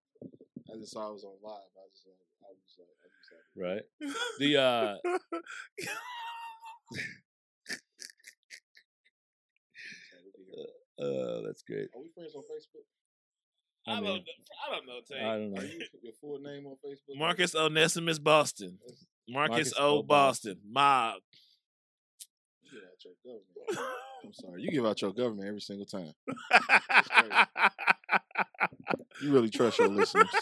[0.72, 1.52] I just saw I was on live.
[1.54, 2.06] I just,
[2.42, 3.84] I was like, I just like, Right.
[4.40, 4.56] The
[11.00, 11.88] uh uh that's great.
[11.94, 12.84] Are we friends on Facebook?
[13.86, 15.00] I, I don't, know, I don't know.
[15.08, 15.20] Tay.
[15.24, 15.60] I don't know.
[15.60, 17.18] Are you your full name on Facebook?
[17.18, 18.78] Marcus Onesimus Boston.
[19.28, 19.98] Marcus, Marcus O.
[19.98, 20.02] O.
[20.02, 20.58] Boston.
[20.68, 21.20] Mob.
[22.62, 23.94] You give out your government.
[24.24, 24.62] I'm sorry.
[24.62, 26.12] You give out your government every single time.
[29.22, 30.28] You really trust your listeners.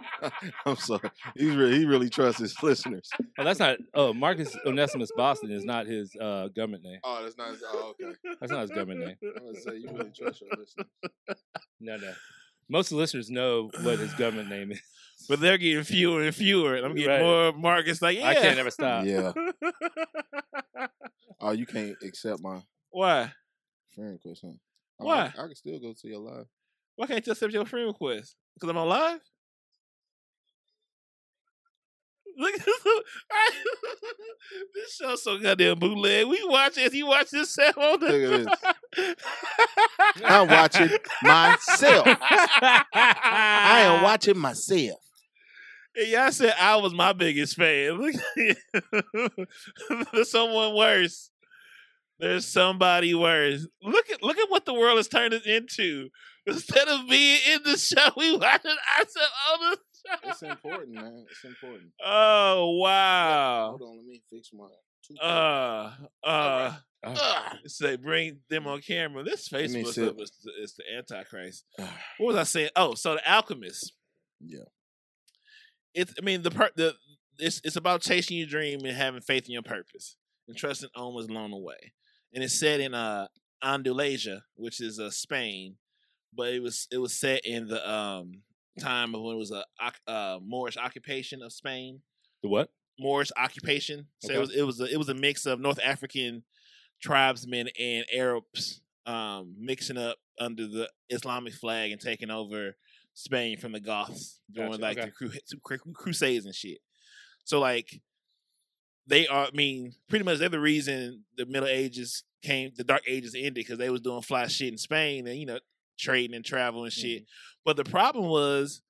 [0.66, 1.10] I'm sorry.
[1.36, 3.08] He's really, he really trusts his listeners.
[3.38, 3.78] Oh, that's not.
[3.94, 6.98] Oh, Marcus Onesimus Boston is not his uh, government name.
[7.02, 7.54] Oh, that's not.
[7.72, 8.12] Oh, okay.
[8.40, 9.16] That's not his government name.
[9.22, 10.86] I was gonna say you really trust your listeners.
[11.80, 12.12] No, no.
[12.68, 14.80] Most of the listeners know what his government name is.
[15.28, 17.20] but they're getting fewer and fewer, and I'm getting Right.
[17.22, 18.00] more Marcus.
[18.02, 18.28] Like, yeah.
[18.28, 19.04] I can't ever stop.
[19.06, 19.32] Yeah.
[21.40, 23.32] Oh, you can't accept my Why?
[23.94, 24.52] friend request, huh?
[25.00, 25.18] I Why?
[25.36, 26.46] I, I can still go to your live.
[26.94, 28.36] Why can't you accept your friend request?
[28.54, 29.20] Because I'm on live?
[32.38, 32.84] Look at this.
[34.74, 36.26] this show's so goddamn bootleg.
[36.26, 38.58] We watch as you watch this Sam on the Look
[38.98, 40.90] at I'm watching
[41.22, 42.06] myself.
[42.92, 44.98] I am watching myself.
[45.94, 47.98] And y'all said I was my biggest fan.
[47.98, 48.14] Look,
[50.12, 51.30] there's someone worse.
[52.18, 53.66] There's somebody worse.
[53.82, 56.08] Look at look at what the world has turned us into.
[56.46, 59.78] Instead of being in the show, we watching ourselves on the.
[60.24, 61.24] It's important, man.
[61.30, 61.90] It's important.
[62.04, 63.76] Oh wow.
[63.78, 64.66] Hold on, let me fix my.
[65.20, 65.90] Uh
[66.24, 67.10] uh Oh.
[67.10, 69.24] uh say bring them on camera.
[69.24, 71.64] This Facebook stuff is, the- is the Antichrist.
[71.76, 71.88] What
[72.28, 72.70] was I saying?
[72.76, 73.92] Oh, so the Alchemist.
[74.40, 74.60] yeah.
[75.94, 76.94] It's I mean the per the
[77.38, 80.16] it's it's about chasing your dream and having faith in your purpose
[80.48, 81.92] and trusting almost along the way.
[82.32, 83.26] And it's set in uh
[83.62, 85.76] Andalusia, which is uh Spain,
[86.32, 88.42] but it was it was set in the um
[88.80, 89.64] time of when it was a
[90.10, 92.00] uh Moorish occupation of Spain.
[92.42, 92.70] The what?
[92.98, 94.06] Moorish occupation.
[94.20, 94.36] So Okay.
[94.36, 96.44] it was it was a, it was a mix of North African
[97.00, 102.76] tribesmen and Arabs um, mixing up under the Islamic flag and taking over
[103.14, 105.06] Spain from the Goths during Gotcha, like okay.
[105.50, 106.78] the cru- cru- crusades and shit.
[107.44, 108.00] So like
[109.06, 109.46] they are.
[109.46, 113.54] I mean, pretty much they're the reason the Middle Ages came, the Dark Ages ended
[113.54, 115.58] because they was doing fly shit in Spain and you know
[115.98, 117.24] trading and travel and shit.
[117.64, 118.82] But the problem was,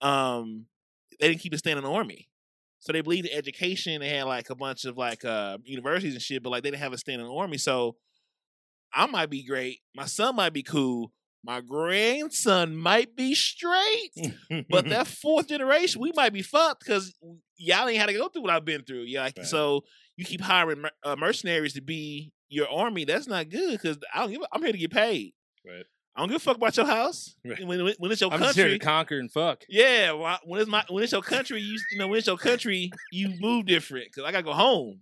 [0.00, 0.66] um,
[1.20, 2.28] they didn't keep a standing army.
[2.80, 4.00] So they believed in education.
[4.00, 6.82] They had like a bunch of like uh universities and shit, but like they didn't
[6.82, 7.58] have a standing army.
[7.58, 7.96] So
[8.92, 9.80] I might be great.
[9.94, 11.12] My son might be cool.
[11.44, 14.10] My grandson might be straight.
[14.68, 17.14] But that fourth generation, we might be fucked because
[17.56, 19.02] y'all ain't had to go through what I've been through.
[19.02, 19.46] Yeah, like, Right.
[19.46, 19.82] so
[20.16, 23.04] you keep hiring mer- uh, mercenaries to be your army.
[23.04, 24.42] That's not good because I don't give.
[24.42, 25.34] a- I'm here to get paid.
[25.66, 25.84] Right.
[26.16, 27.36] I don't give a fuck about your house.
[27.44, 27.64] Right.
[27.66, 29.64] When, when, when it's your I'm just here country, to conquer and fuck.
[29.68, 30.12] yeah.
[30.12, 32.90] why- When it's my when it's your country, you you know when it's your country,
[33.12, 35.00] you move different because I gotta go home.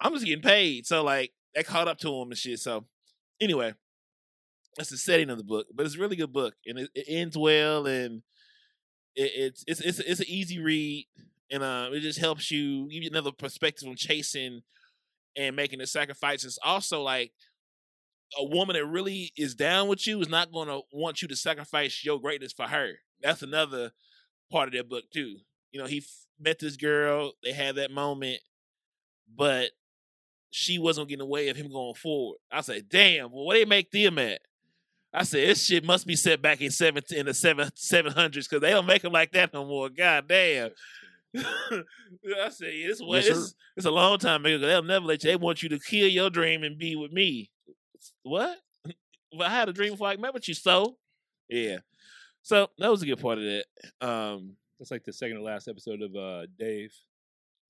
[0.00, 2.58] I'm just getting paid, so like that caught up to him and shit.
[2.58, 2.86] So
[3.40, 3.74] anyway,
[4.78, 7.04] that's the setting of the book, but it's a really good book and it, it
[7.08, 8.22] ends well and
[9.14, 11.06] it, it's it's it's it's an easy read
[11.50, 14.62] and uh it just helps you give you another perspective on chasing
[15.36, 16.58] and making the sacrifices.
[16.64, 17.32] Also, like
[18.38, 21.36] a woman that really is down with you is not going to want you to
[21.36, 22.92] sacrifice your greatness for her.
[23.22, 23.92] That's another
[24.50, 25.38] part of that book too.
[25.72, 28.40] You know, he f- met this girl, they had that moment,
[29.34, 29.70] but
[30.50, 32.38] she wasn't getting in the way of him going forward.
[32.50, 34.40] I said, "Damn, well, what they make them at?"
[35.12, 38.48] I said, "This shit must be set back in seven in the seven seven hundreds
[38.48, 40.70] because they don't make them like that no more." God damn.
[41.36, 44.58] I said, yeah, this way, Yes, this, it's a long time ago.
[44.58, 45.30] They'll never let you.
[45.30, 47.50] They want you to kill your dream and be with me.
[48.22, 48.58] What?
[49.32, 50.96] Well, I had a dream before I met with you, so
[51.48, 51.76] yeah.
[52.42, 53.64] So that was a good part of that.
[54.00, 56.92] Um, That's like the second to last episode of uh Dave.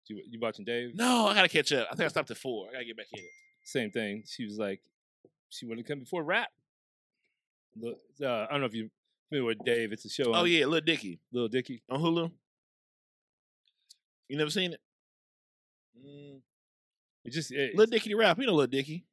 [0.06, 0.94] You, you watching Dave?
[0.94, 1.86] no, I gotta catch up.
[1.92, 2.68] I think I stopped at four.
[2.70, 3.26] I gotta get back in it.
[3.64, 4.24] Same thing.
[4.26, 4.80] She was like,
[5.50, 6.48] she wanted to come before rap.
[7.76, 8.88] Look, uh, I don't know if you
[9.28, 9.92] familiar with Dave.
[9.92, 10.32] It's a show.
[10.32, 11.82] Oh on yeah, Little Dicky Little Dicky.
[11.90, 12.30] on Hulu.
[14.28, 14.80] You never seen it?
[16.02, 16.40] Mm.
[17.26, 18.38] It just it, Little Dicky the rap.
[18.38, 19.04] You know Little Dicky,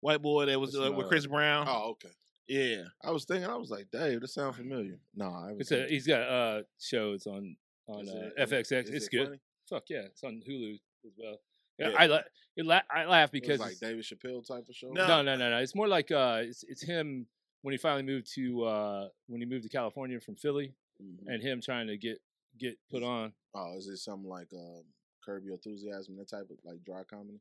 [0.00, 1.66] white boy that was uh, with uh, Chris Brown.
[1.68, 2.08] Oh, okay.
[2.48, 4.98] Yeah, I was thinking, I was like, Dave, this sounds familiar.
[5.14, 7.56] No, I haven't it's a he's got uh shows on
[7.88, 8.84] on uh, it- FXX.
[8.84, 9.26] is it's it good.
[9.26, 9.40] funny?
[9.68, 10.74] Fuck yeah, it's on Hulu
[11.06, 11.36] as well.
[11.78, 11.92] Yeah.
[11.96, 12.22] I la-
[12.56, 14.88] la- I laugh because like David Chappelle type of show.
[14.92, 15.06] No.
[15.06, 15.58] no, no, no, no.
[15.58, 17.26] It's more like uh, it's it's him
[17.62, 21.32] when he finally moved to uh when he moved to California from Philly Mhm.
[21.32, 22.18] and him trying to get
[22.58, 23.32] get put on.
[23.54, 24.82] Oh, is it something like um,
[25.24, 27.40] Curb Your Enthusiasm, that type of like dry comedy?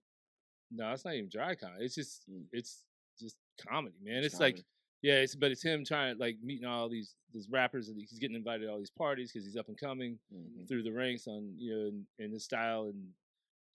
[0.72, 1.86] No, it's not even dry comedy.
[1.86, 2.46] It's just Mm.
[2.52, 2.84] it's
[3.20, 4.18] just comedy, man.
[4.24, 4.64] It's It's like
[5.02, 8.36] yeah, it's but it's him trying like meeting all these these rappers and he's getting
[8.36, 10.68] invited to all these parties because he's up and coming Mhm.
[10.68, 13.14] through the ranks on you know in, in his style and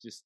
[0.02, 0.24] just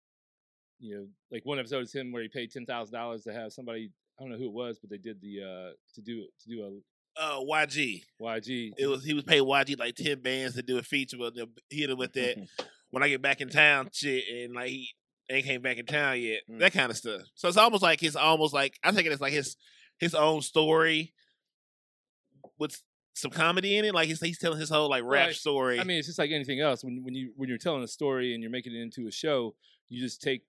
[0.80, 3.52] you know like one episode is him where he paid ten thousand dollars to have
[3.52, 6.48] somebody I don't know who it was but they did the uh to do to
[6.48, 6.80] do a
[7.18, 8.04] uh, YG.
[8.20, 11.34] YG It was he was paid YG like ten bands to do a feature with
[11.34, 11.54] them.
[11.70, 12.36] He hit him with that
[12.90, 14.90] when I get back in town shit, and like he
[15.30, 16.40] ain't came back in town yet.
[16.50, 16.58] Mm.
[16.60, 17.22] That kind of stuff.
[17.34, 19.56] So it's almost like his almost like I think it's like his
[19.98, 21.12] his own story
[22.58, 22.80] with
[23.14, 23.94] some comedy in it.
[23.94, 25.34] Like he's he's telling his whole like rap Right.
[25.34, 25.80] story.
[25.80, 26.84] I mean, it's just like anything else.
[26.84, 29.54] When when you when you're telling a story and you're making it into a show,
[29.88, 30.42] you just take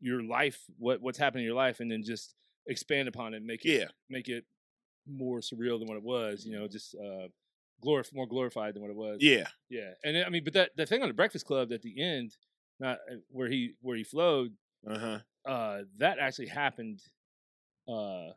[0.00, 2.34] your life, what what's happening in your life, and then just
[2.66, 4.44] expand upon it, make it yeah, make it
[5.06, 6.44] more surreal than what it was.
[6.46, 7.28] You know, just uh,
[7.84, 9.18] glorif- more glorified than what it was.
[9.20, 9.90] yeah, yeah.
[10.02, 12.34] And I mean, but that that thing on the Breakfast Club at the end,
[12.80, 14.52] not uh, where he where he flowed,
[14.88, 15.18] uh huh.
[15.50, 17.00] uh, that actually happened.
[17.88, 18.32] Uh,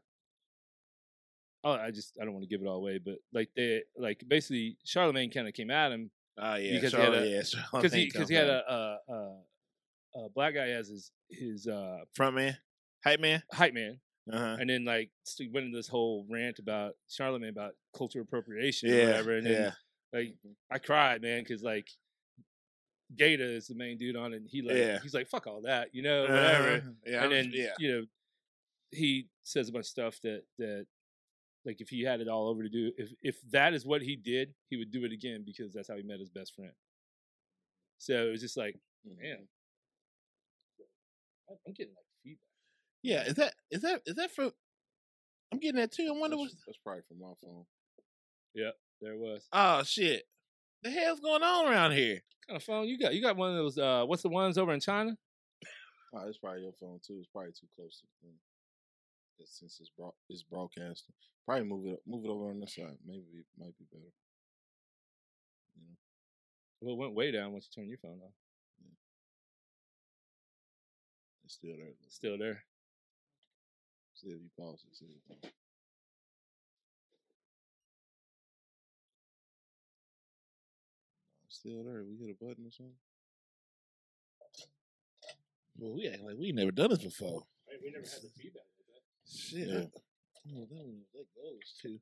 [1.63, 4.23] oh, I just I don't want to give it all away, but like they like
[4.27, 7.41] basically Charlemagne kind of came at him Oh yeah, Because he had a- yeah,
[7.73, 11.99] because he because he had a, a, a, a black guy as his his uh,
[12.13, 12.57] front man,
[13.03, 13.41] hype man.
[13.51, 13.99] hype man,
[14.31, 14.57] Uh huh.
[14.59, 15.09] and then like
[15.51, 19.71] went into this whole rant about Charlemagne about cultural appropriation or whatever, and then yeah.
[20.13, 20.35] like
[20.71, 21.89] I cried, man, because like
[23.15, 24.37] Gata is the main dude on it.
[24.37, 24.99] And he like Yeah.
[25.01, 26.69] he's like fuck all that, you know, whatever.
[26.75, 27.73] Uh, yeah, and then yeah.
[27.79, 28.03] you know
[28.91, 30.85] he says a bunch of stuff that that
[31.65, 34.15] like if he had it all over to do if if that is what he
[34.15, 36.71] did he would do it again because that's how he met his best friend
[37.97, 38.75] so it was just like
[39.07, 39.21] Mm-hmm.
[39.21, 39.37] man
[41.65, 42.39] i'm getting like feedback
[43.03, 44.51] Yeah, is that is that is that from?
[45.51, 46.11] I'm getting that too.
[46.13, 46.51] I wonder That's, what.
[46.65, 47.63] that's probably from my phone.
[48.53, 50.23] Yeah, there it was Oh shit!
[50.83, 52.15] The hell's going on around here?
[52.15, 54.57] what kind of phone you got you got one of those uh what's the ones
[54.57, 55.17] over in china
[56.13, 57.17] Oh, it's probably your phone too.
[57.19, 58.39] It's probably too close to the thing.
[59.37, 61.13] 'Cause Since it's broad, it's broadcasting.
[61.45, 62.97] Probably move it move it over on this side.
[63.05, 64.13] Maybe it might be better.
[65.75, 65.95] You know,
[66.79, 68.33] well it went way down once you turn your phone off
[71.43, 71.93] it's still there.
[72.05, 72.63] it's still there
[74.15, 75.53] See if you pause it.
[81.67, 82.03] Still there.
[82.03, 82.95] We hit a button or something.
[85.77, 87.43] Well, we act like we never done this before.
[87.83, 89.67] we never had the feedback like that Shit.
[89.67, 89.79] Yeah.
[89.79, 91.99] I, oh, that one that goes too.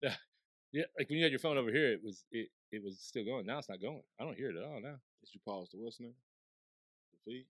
[0.00, 0.14] yeah
[0.72, 0.84] yeah.
[0.96, 3.44] like when you had your phone over here it was it it was still going
[3.44, 5.90] now it's not going i don't hear it at all now Did you pause the
[6.00, 6.14] name?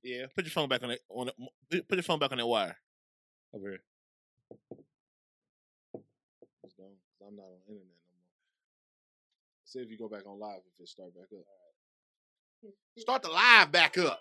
[0.02, 0.98] Yeah, put your phone back on that.
[1.10, 1.26] On
[1.70, 2.76] the, put- your phone back on that wire.
[3.54, 3.80] over here
[6.64, 6.96] It's gone.
[7.26, 8.09] I'm not on internet.
[9.70, 11.44] See if you go back on live if it start back up.
[12.98, 14.18] Start the live back up.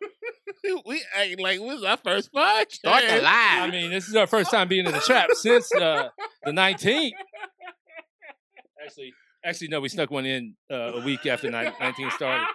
[0.86, 2.74] we act like this is our first podcast.
[2.74, 3.64] Start the live.
[3.64, 6.10] I mean, this is our first time being in the trap since uh,
[6.44, 7.14] the 19th.
[8.86, 12.46] Actually, actually, no, we snuck one in uh, a week after 19 started.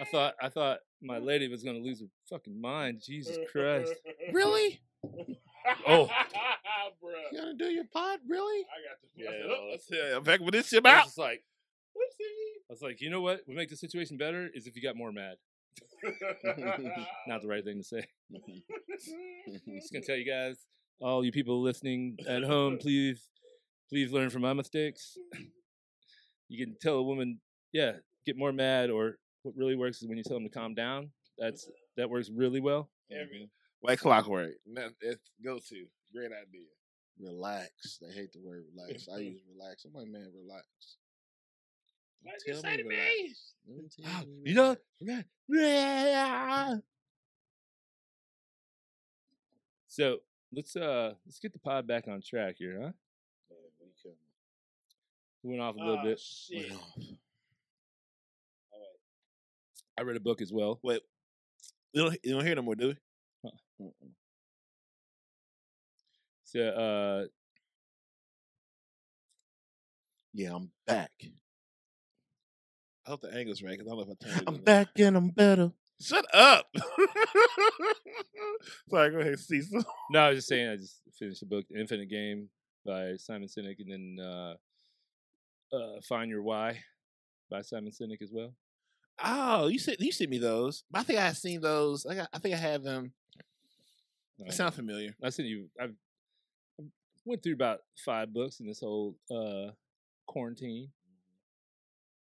[0.00, 3.02] I thought, I thought my lady was gonna lose her fucking mind.
[3.04, 3.92] Jesus Christ!
[4.32, 4.80] Really?
[5.86, 6.08] Oh,
[7.00, 7.10] bro.
[7.32, 8.64] You gonna do your pod, really?
[9.16, 9.30] yeah.
[9.70, 10.12] Let's see.
[10.14, 11.04] I'm back with this shit I was out.
[11.06, 11.42] just like,
[12.68, 14.96] I was like, you know what would make the situation better is if you got
[14.96, 15.36] more mad.
[17.26, 18.04] Not the right thing to say.
[19.74, 20.56] just gonna tell you guys,
[21.00, 23.28] all you people listening at home, please,
[23.88, 25.16] please learn from my mistakes.
[26.48, 27.40] You can tell a woman,
[27.72, 27.92] yeah,
[28.26, 31.10] get more mad, or what really works is when you tell them to calm down.
[31.38, 32.90] That's that works really well.
[33.82, 34.52] Like clockwork.
[34.74, 35.86] Go to.
[36.14, 36.66] Great idea.
[37.20, 37.98] Relax.
[38.00, 39.08] They hate the word relax.
[39.14, 39.84] I use relax.
[39.84, 40.66] I'm like, man, relax.
[42.22, 42.96] Why Tell you say to me?
[43.66, 44.76] Let me tell Ah, you know,
[45.48, 46.82] relax.
[49.88, 50.18] so
[50.52, 52.90] let's uh let's get the pod back on track here, huh?
[53.50, 54.12] Yeah,
[55.42, 56.20] we went off a little Oh, bit.
[56.20, 56.70] shit.
[56.70, 56.98] went off.
[59.98, 60.78] I read a book as well.
[60.82, 61.00] Wait.
[61.92, 62.96] You don't, you don't hear no more, do we?
[63.80, 64.10] Mm-mm.
[66.44, 67.26] So uh
[70.32, 71.10] Yeah, I'm back.
[73.06, 74.44] I hope the angle's right because I don't know if I turned.
[74.46, 75.72] I'm back and I'm better.
[76.00, 76.66] Shut up.
[78.90, 79.84] Sorry, go ahead, Cecil.
[80.10, 82.48] no, I was just saying I just finished the book Infinite Game
[82.86, 84.54] by Simon Sinek and then uh
[85.74, 86.78] uh Find Your Why
[87.50, 88.54] by Simon Sinek as well.
[89.22, 90.84] Oh, you sent you sent me those.
[90.94, 92.06] I think I had seen those.
[92.06, 93.12] I got, I think I have them.
[94.38, 95.14] They Um, sound familiar.
[95.22, 95.68] I sent you.
[95.78, 95.94] I've
[96.80, 96.84] I
[97.24, 99.72] went through about five books in this whole uh,
[100.26, 100.90] quarantine.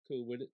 [0.08, 0.50] Cool with it.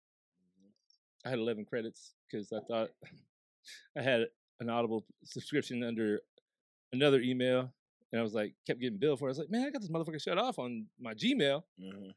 [1.26, 2.90] I had eleven credits because I thought
[3.98, 4.28] I had
[4.60, 6.20] an Audible subscription under
[6.92, 7.72] another email,
[8.12, 9.26] and I was like, kept getting billed for.
[9.28, 9.30] it.
[9.30, 12.14] I was like, man, I got this motherfucker shut off on my Gmail, Mhm.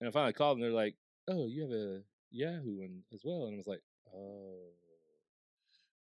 [0.00, 0.94] and I finally called, and they're like,
[1.28, 2.02] oh, you have a
[2.32, 3.82] Yahoo and as well, and I was like,
[4.14, 4.56] oh.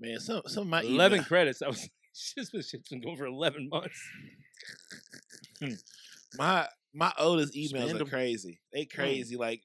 [0.01, 1.61] Man, some some of my 11 email- credits.
[1.67, 4.01] I was shit's been, shit's been going for 11 months.
[6.39, 8.61] my my oldest emails Spend are crazy.
[8.73, 9.37] They crazy.
[9.37, 9.63] Like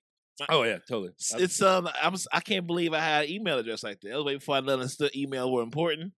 [0.49, 1.13] Oh yeah, totally.
[1.35, 4.09] it's- um I'm s- I can't believe I had an email address like that.
[4.09, 6.11] That was way before I understood email were important.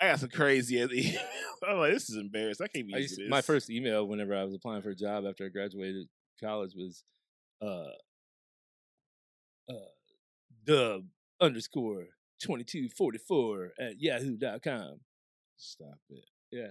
[0.00, 1.18] I got some crazy ass emails.
[1.68, 2.64] I'm like, this is embarrassing.
[2.64, 3.30] I can't be I used used to to- this.
[3.30, 6.08] my first email whenever I was applying for a job after I graduated
[6.40, 7.04] college was
[7.64, 7.84] uh
[10.64, 11.04] dub
[11.40, 12.06] underscore
[12.42, 15.00] twenty two forty four at yahoo.com.
[15.56, 16.24] Stop it.
[16.50, 16.68] Yeah.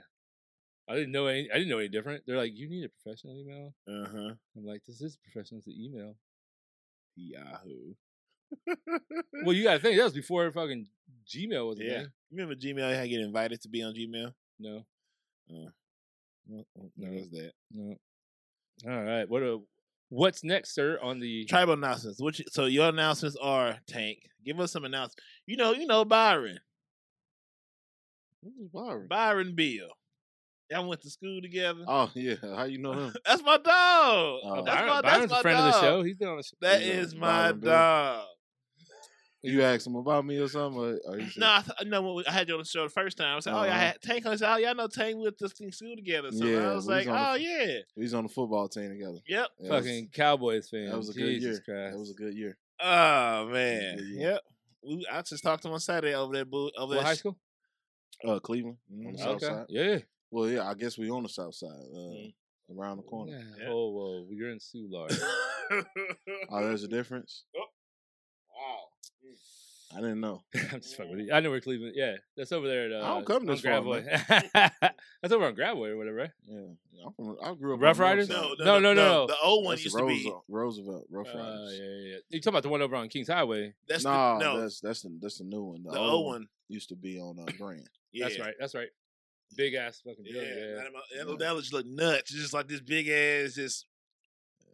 [0.90, 2.24] I didn't know any I didn't know any different.
[2.26, 3.74] They're like, you need a professional email?
[3.88, 4.34] Uh huh.
[4.58, 6.16] I'm like, this is professional, it's email.
[7.16, 7.94] Yahoo.
[9.46, 10.88] Well, you gotta think that was before fucking
[11.28, 12.00] Gmail was yeah.
[12.00, 12.08] thing.
[12.32, 12.84] Remember Gmail?
[12.84, 14.34] I had to get invited to be on Gmail.
[14.60, 14.86] No.
[15.50, 15.70] Uh,
[16.48, 16.90] well, No.
[16.98, 17.52] there was that.
[17.72, 17.96] No.
[18.90, 19.30] All right.
[19.30, 19.60] What a
[20.12, 22.22] what's next, sir, on the Tribal announcements.
[22.22, 24.20] What you, so your announcements are Tank.
[24.46, 25.16] Give us some announcements.
[25.48, 26.60] You know, you know Byron.
[28.44, 29.08] Who's Byron?
[29.10, 29.88] Byron Bill.
[30.70, 31.84] Y'all went to school together.
[31.88, 33.14] Oh yeah, how you know him?
[33.26, 33.66] That's my dog.
[34.44, 34.64] Oh.
[34.66, 35.68] that's Byron- my, Byron's my a friend dog.
[35.68, 36.04] of the show.
[36.04, 36.56] He's been on the show.
[36.62, 38.26] That Yeah, is my Byron dog.
[39.44, 40.80] You asked him about me or something?
[40.80, 42.02] Or, or he said, No, I, th- no.
[42.14, 43.38] when I had you on the show the first time.
[43.38, 43.80] I said, "Oh, yeah, I Uh-huh.
[43.88, 45.16] had Tank." I said, "Oh, yeah, I know Tank.
[45.18, 47.34] We went to school together." So Yeah, I was we was like, on the "Oh,
[47.34, 49.18] f- yeah, He's on the football team together.
[49.28, 50.90] yep." Yeah, that was- Fucking Cowboys fan.
[50.90, 51.54] that was a Jesus good year.
[51.66, 51.94] Christ.
[51.94, 52.58] That was a good year.
[52.84, 54.30] Oh man, Yeah, yeah.
[54.34, 54.42] yep.
[54.84, 57.14] We, I just talked to him on Saturday over that bull, over What that high
[57.16, 57.38] sh- school?
[58.28, 58.78] Uh, Cleveland
[59.08, 59.66] on the south side.
[59.70, 59.98] Yeah.
[60.30, 62.34] Well, yeah, I guess we on the south side, uh, Mm.
[62.78, 63.32] around the corner.
[63.34, 63.44] yeah.
[63.64, 63.70] Yeah.
[63.70, 64.28] Oh, whoa.
[64.32, 65.20] You're in Soulard.
[66.50, 67.46] Oh, there's a difference.
[67.56, 67.64] wow.
[69.94, 70.42] I didn't know.
[70.72, 71.34] I'm just fucking with you.
[71.34, 71.94] I know where Cleveland.
[71.98, 72.86] Yeah, that's over there.
[72.86, 74.04] At, uh, I don't come this far, Gravois.
[75.22, 76.30] that's over on Gravois or whatever, right?
[76.48, 76.60] Yeah,
[77.06, 77.82] I'm from, I grew up.
[77.82, 78.30] Rough on Riders?
[78.30, 79.28] north No, no, No, no, no, no.
[79.28, 80.14] The old one That's used to be.
[80.14, 81.78] Roosevelt, Roosevelt, Rough Uh, Riders.
[81.78, 82.18] yeah, yeah, yeah.
[82.30, 83.74] You talking about the one over on Kings Highway?
[83.88, 85.84] That's nah, the, no, that's that's the that's the new one.
[85.84, 86.48] The, the old, old one one.
[86.70, 87.90] used to be on uh, Grand.
[88.14, 88.28] Yeah.
[88.30, 88.54] That's right.
[88.60, 88.90] That's right.
[89.58, 90.58] Big ass fucking Yeah, building.
[90.58, 90.76] Yeah.
[90.76, 92.32] that, that, that just look nuts.
[92.32, 93.86] It's just like this big ass just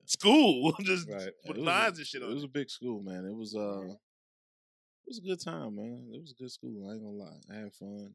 [0.06, 1.22] school, just Right.
[1.22, 2.30] Yeah, with it was a- lines and shit on.
[2.30, 3.26] It was a big school, man.
[3.26, 3.98] It was uh, it
[5.08, 6.10] was a good time, man.
[6.14, 6.88] It was a good school.
[6.90, 7.40] I ain't gonna lie.
[7.52, 8.14] I had fun.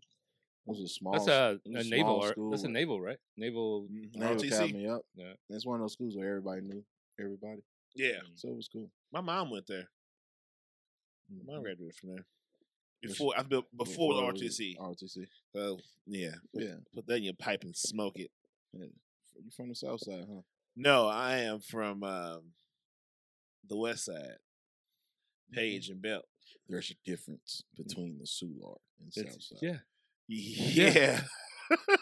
[0.66, 1.12] It was a small.
[1.14, 2.20] That's a, it was a naval.
[2.20, 2.50] art- school.
[2.50, 3.18] That's a naval, right?
[3.36, 3.88] Naval.
[3.90, 4.46] Naval ROTC.
[4.46, 4.88] Academy.
[5.16, 5.32] Yeah.
[5.50, 6.84] That's one of those schools where everybody knew
[7.20, 7.62] everybody,
[7.94, 8.90] Yeah, so it was cool.
[9.12, 9.88] my mom went there.
[11.30, 11.64] My mom Mhm.
[11.64, 12.26] graduated from there.
[13.02, 14.76] Before I built before, it the RTC.
[14.78, 15.26] RTC.
[15.54, 16.76] So yeah, put, Yeah.
[16.94, 18.30] put that in your pipe and smoke it.
[18.72, 18.86] yeah.
[19.42, 20.42] You from the south side, huh?
[20.76, 22.54] No, I am from um,
[23.66, 24.38] the west side,
[25.50, 25.54] Mm-hmm.
[25.54, 26.24] Page and Belt.
[26.72, 29.58] There's a difference between the Soulard and It's- south side.
[29.60, 29.78] yeah.
[30.26, 31.22] Yeah.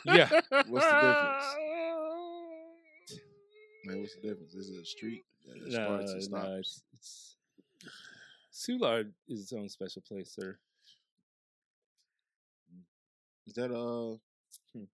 [0.05, 0.29] Yeah.
[0.69, 1.45] What's the difference?
[3.85, 4.55] Man, what's the difference?
[4.55, 7.37] Is it a street that No, and no, it's, it's
[8.53, 10.57] Soulard is its own special place, sir.
[13.49, 14.19] Is that uh?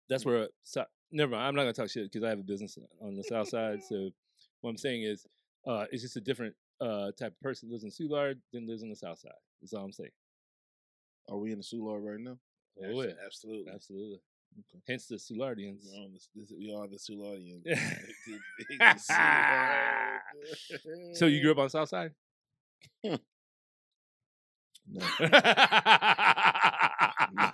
[0.09, 0.49] That's where.
[0.65, 1.47] So, never mind.
[1.47, 3.81] I'm not gonna talk shit because I have a business on the south side.
[3.89, 4.11] So
[4.61, 5.27] what I'm saying is,
[5.67, 8.91] uh, it's just a different uh type of person lives in Soulard than lives on
[8.91, 9.33] the south side.
[9.62, 10.11] That's all I'm saying.
[11.31, 12.37] Are we in the Soulard right now?
[12.85, 13.72] Oh yeah, absolutely.
[13.72, 14.18] absolutely.
[14.87, 15.87] Hence the Soulardians.
[15.90, 16.98] We're on this, this, we are the.
[21.14, 22.11] So you grew up on the south side?
[23.05, 23.16] No,
[24.90, 25.20] Not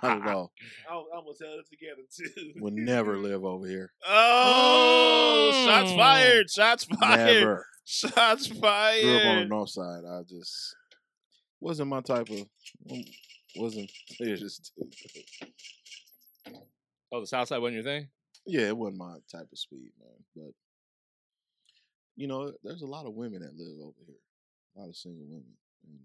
[0.03, 0.51] at all.
[0.89, 2.53] I almost held it together too.
[2.61, 3.91] Would never live over here.
[4.07, 5.97] Oh, shots Mm.
[5.97, 6.49] fired!
[6.49, 7.39] Shots fired!
[7.41, 7.65] Never.
[7.85, 9.01] Shots fired!
[9.03, 10.03] Grew up on the north side.
[10.05, 10.75] I just
[11.59, 12.45] wasn't my type of.
[12.89, 13.09] Mm,
[13.55, 14.71] wasn't it just?
[17.11, 18.07] Oh, the south side wasn't your thing?
[18.45, 20.23] Yeah, it wasn't my type of speed, man.
[20.35, 20.53] But
[22.15, 24.15] you know, there's a lot of women that live over here.
[24.75, 25.53] A lot of single women.
[25.87, 25.99] You know,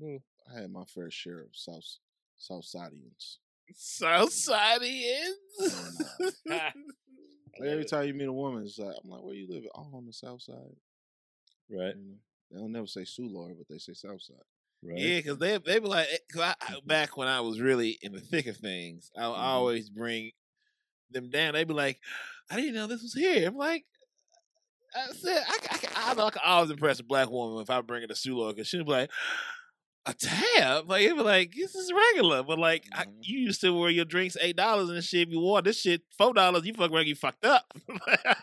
[0.00, 0.22] Mm.
[0.50, 1.84] I had my fair share of South
[2.38, 3.36] South Sidians.
[3.74, 5.34] Southsideans.
[5.60, 6.72] Uh, like,
[7.68, 9.64] every time you meet a woman, it's like I'm like, where you live?
[9.74, 10.56] Oh, on the South Side.
[11.70, 11.94] Right.
[11.94, 12.16] You know,
[12.52, 14.36] they don't never say Soulard, but they say South Side.
[14.84, 14.98] Right.
[14.98, 18.12] Yeah, because they they be like, cause I, I- back when I was really in
[18.12, 19.38] the thick of things, I, I Mhm.
[19.38, 20.32] always bring
[21.10, 21.54] them down.
[21.54, 22.00] They be like,
[22.50, 23.48] I didn't know this was here.
[23.48, 23.84] I'm like,
[24.94, 27.70] I said, I, I, can- I know I can always impress a black woman if
[27.70, 29.10] I bring her to Soulard, because she'll be like,
[30.04, 30.90] a tab?
[30.90, 32.42] Like, it'd be like, this is regular.
[32.42, 33.12] But like, I, Mhm.
[33.20, 35.28] you used to wear your drinks $8 and shit.
[35.28, 37.72] If you want this shit $4, you fuck around, you fucked up.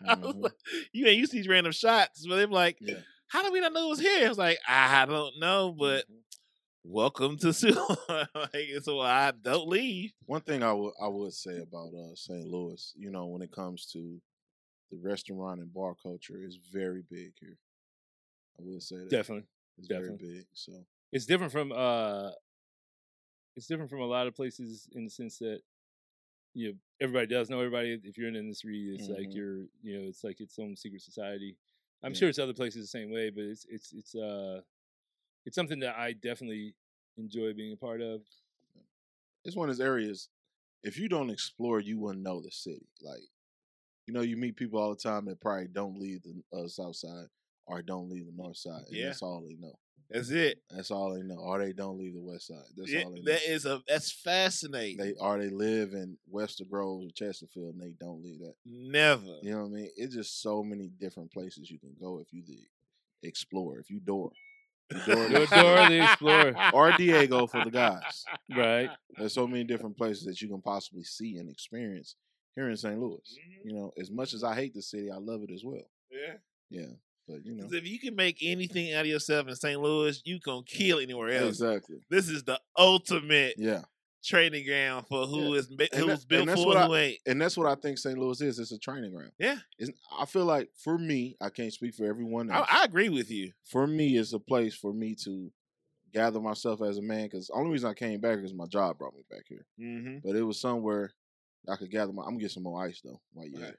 [0.05, 0.49] Mhm.
[0.93, 2.25] You ain't used to these random shots.
[2.25, 2.95] But they're like, Yeah.
[3.29, 4.25] How did we not know it was here?
[4.25, 6.23] I was like, I don't know, but Mhm.
[6.83, 8.27] welcome to Soulard.
[8.35, 10.13] like, so I don't leave.
[10.25, 12.45] One thing I would I would say about uh, St.
[12.47, 14.19] Louis, you know, when it comes to
[14.91, 17.57] the restaurant and bar culture, is very big here.
[18.59, 19.45] I would say that Definitely.
[19.77, 20.25] it's definitely.
[20.27, 20.45] very big.
[20.53, 20.73] So
[21.11, 22.31] It's different from uh
[23.55, 25.61] it's different from a lot of places in the sense that
[26.55, 27.99] you know, everybody does know everybody.
[28.03, 29.35] If you're in the industry, it's like Mhm.
[29.35, 31.57] you're you know, it's like its own secret society.
[32.03, 32.19] I'm Yeah.
[32.19, 34.61] sure it's other places the same way, but it's it's it's uh
[35.45, 36.75] it's something that I definitely
[37.17, 38.21] enjoy being a part of.
[39.45, 40.29] it's one of those areas.
[40.83, 42.87] If you don't explore, you wouldn't know the city.
[43.01, 43.23] Like,
[44.05, 46.95] you know, you meet people all the time that probably don't leave the uh, south
[46.95, 47.27] side
[47.65, 48.83] or don't leave the north side.
[48.87, 49.07] And Yeah.
[49.07, 49.77] that's all they know.
[50.09, 50.59] That's it.
[50.71, 51.35] That's all they know.
[51.35, 52.57] Or they don't leave the west side.
[52.75, 53.31] That's Yeah, all they know.
[53.31, 54.97] that is a that's fascinating.
[54.97, 58.55] they or they live in Webster Grove or Chesterfield and they don't leave that.
[58.65, 59.37] Never.
[59.43, 59.89] You know what I mean?
[59.95, 62.59] It's just so many different places you can go if you the
[63.27, 63.77] explore.
[63.79, 64.31] If you door.
[64.91, 66.55] You door, You're Dora the Explorer.
[66.73, 68.25] or Diego for the guys.
[68.55, 68.89] Right.
[69.15, 72.15] There's so many different places that you can possibly see and experience
[72.55, 72.99] here in St.
[72.99, 73.19] Louis.
[73.37, 73.65] Mhm.
[73.65, 75.87] You know, as much as I hate the city, I love it as well.
[76.11, 76.37] Yeah.
[76.71, 76.87] Yeah,
[77.29, 79.79] but you know, if you can make anything out of yourself in St.
[79.79, 81.49] Louis, you can kill anywhere else.
[81.61, 81.97] exactly.
[82.09, 83.81] This is the ultimate Yeah,
[84.23, 85.59] training ground for who Yeah.
[85.59, 87.19] is who's that- built and that's for what and I- ain't.
[87.27, 88.17] and that's what I think St.
[88.17, 88.59] Louis is.
[88.59, 89.31] It's a training ground.
[89.39, 89.59] Yeah.
[89.77, 92.67] It's, I feel like for me, I can't speak for everyone I, else.
[92.71, 93.51] I agree with you.
[93.65, 95.51] for me, it's a place for me to
[96.11, 98.97] gather myself as a man because the only reason I came back is my job
[98.97, 99.65] brought me back here.
[99.79, 100.17] Mm-hmm.
[100.23, 101.11] But it was somewhere
[101.67, 102.23] I could gather my.
[102.23, 103.61] I'm gonna get some more ice though while you.
[103.61, 103.75] Right.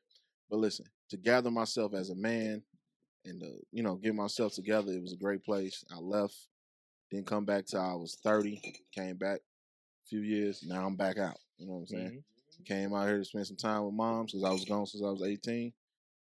[0.48, 2.62] But listen, to gather myself as a man
[3.24, 5.84] and to you know get myself together, it was a great place.
[5.90, 6.34] I left,
[7.10, 8.60] didn't come back till I was 30.
[8.94, 10.64] Came back a few years.
[10.66, 11.38] Now I'm back out.
[11.58, 12.24] You know what I'm saying?
[12.60, 12.64] Mhm.
[12.66, 15.10] Came out here to spend some time with mom because I was gone since I
[15.10, 15.72] was 18.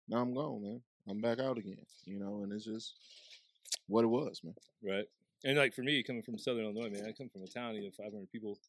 [0.07, 0.81] Now I'm gone, man.
[1.07, 1.85] I'm back out again.
[2.05, 2.95] You know, and it's just
[3.87, 4.55] what it was, man.
[4.83, 5.05] Right.
[5.43, 7.83] And like for me, coming from Southern Illinois, man, I come from a town, you
[7.83, 8.59] know, 500 people.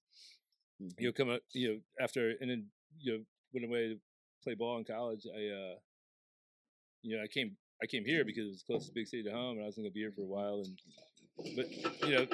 [0.81, 1.01] Mhm.
[1.01, 2.70] You know, come up, you know, after and then
[3.01, 4.01] you know went away to
[4.43, 5.27] play ball in college.
[5.27, 5.79] I, uh
[7.03, 9.31] you know, I came I came here because it was close to big city to
[9.31, 10.62] home, and I was gonna be here for a while.
[10.64, 11.70] And but
[12.09, 12.24] you know,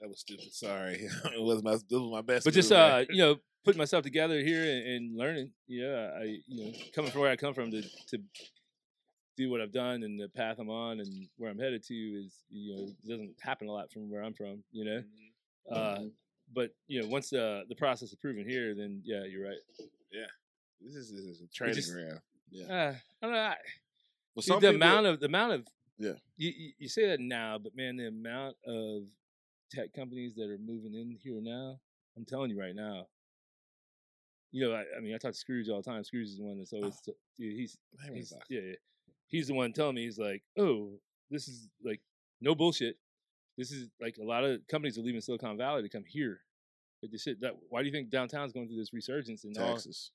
[0.00, 0.52] That was stupid.
[0.52, 0.94] Sorry.
[1.34, 1.72] it was my.
[1.72, 2.44] This was my best.
[2.44, 5.52] but just uh, you know, putting myself together here and, and learning.
[5.68, 8.18] Yeah, I you know, coming from where I come from to to
[9.36, 12.34] do what I've done and the path I'm on and where I'm headed to is
[12.50, 14.62] you know it doesn't happen a lot from where I'm from.
[14.72, 15.02] You know,
[15.70, 16.04] Mm-hmm.
[16.04, 16.08] uh,
[16.54, 19.58] but you know once the the process is proven here, then yeah, you're right.
[20.10, 20.24] Yeah,
[20.80, 22.18] this is, this is a training just- ground.
[22.68, 23.38] Uh, I don't know.
[23.38, 23.54] I,
[24.34, 25.68] But see, the people- amount of the amount of
[25.98, 26.14] Yeah.
[26.36, 29.04] you, you you say that now, but man, the amount of
[29.70, 31.80] tech companies that are moving in here now,
[32.16, 33.06] I'm telling you right now.
[34.52, 36.02] You know, I, I mean, I talk to Scrooge all the time.
[36.02, 36.78] Scrooge is the one that's oh.
[36.78, 37.78] always, t- dude, he's,
[38.12, 38.74] he's yeah, yeah,
[39.28, 40.98] he's the one telling me he's like, oh,
[41.30, 42.00] this is like
[42.40, 42.96] no bullshit.
[43.56, 46.40] This is like a lot of companies are leaving Silicon Valley to come here.
[47.02, 47.40] Like this shit.
[47.40, 49.52] That why do you think downtown's going through this resurgence all?
[49.52, 50.10] taxes.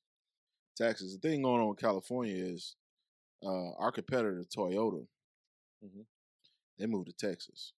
[0.75, 1.17] Taxes.
[1.17, 2.75] The thing going on in California is
[3.45, 5.07] uh, our competitor, Toyota,
[5.83, 6.05] Mhm.
[6.77, 7.73] they moved to Texas.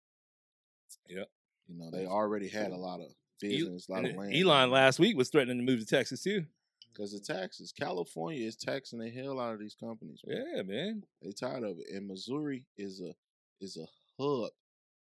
[1.09, 1.29] Yep.
[1.67, 4.33] You know, they already had a lot of business, a lot of land.
[4.35, 6.45] Elon last week was threatening to move to Texas too.
[6.93, 7.71] because of taxes.
[7.71, 10.19] California is taxing the hell out of these companies.
[10.25, 10.45] man.
[10.55, 11.03] Yeah, man.
[11.21, 11.89] They're tired of it.
[11.89, 13.15] And Missouri is a
[13.59, 13.87] is a
[14.17, 14.51] hub.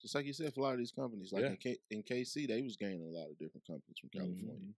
[0.00, 1.50] Just like you said, for a lot of these companies, like Yeah.
[1.50, 4.72] in, K, in KC, they was gaining a lot of different companies from California.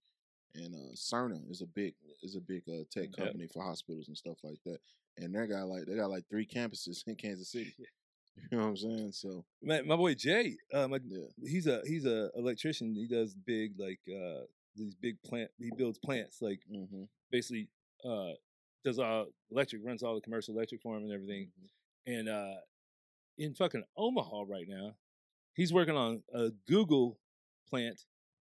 [0.55, 3.13] And uh, Cerner is a big is a big uh, tech Yep.
[3.17, 4.81] company for hospitals and stuff like that.
[5.19, 7.75] And they got like they got like three campuses in Kansas City.
[8.53, 9.13] You know what I'm saying?
[9.15, 12.95] So My, my boy Jay, uh, my, yeah, he's a he's a electrician.
[12.95, 14.43] He does big like uh
[14.77, 15.51] these big plant.
[15.59, 17.03] He builds plants like hmm
[17.33, 17.69] basically
[18.09, 18.35] uh
[18.85, 21.49] does all electric, runs all the commercial electric for him and everything.
[22.07, 22.55] And uh
[23.39, 24.95] in fucking Omaha right now,
[25.55, 27.19] he's working on a Google
[27.69, 27.99] plant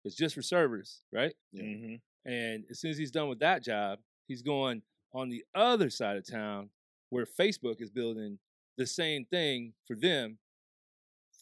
[0.03, 1.33] that's just for servers, right?
[1.51, 1.63] Yeah.
[1.63, 2.31] Mm-hmm.
[2.31, 4.83] And as soon as he's done with that job, he's going
[5.13, 6.69] on the other side of town
[7.09, 8.37] where Facebook is building
[8.77, 10.37] the same thing for them,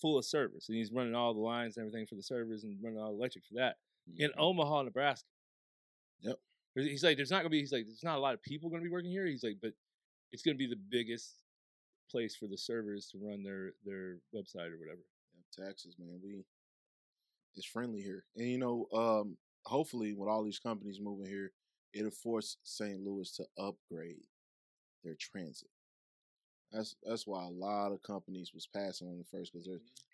[0.01, 0.65] full of servers.
[0.69, 3.17] And he's running all the lines and everything for the servers and running all the
[3.17, 3.77] electric for that
[4.17, 4.37] in Mhm.
[4.37, 5.27] Omaha, Nebraska.
[6.21, 6.39] Yep.
[6.75, 7.59] He's like, there's not gonna be.
[7.59, 9.25] He's like, there's not a lot of people gonna be working here.
[9.25, 9.73] He's like, but
[10.31, 11.35] it's gonna be the biggest
[12.09, 15.01] place for the servers to run their their website or whatever.
[15.35, 16.21] Yeah, taxes, man.
[16.23, 16.45] We
[17.55, 21.51] it's friendly here, and you know, um, hopefully, with all these companies moving here,
[21.93, 22.99] it'll force St.
[23.01, 24.25] Louis to upgrade
[25.03, 25.69] their transit.
[26.71, 29.67] That's that's why a lot of companies was passing on the first because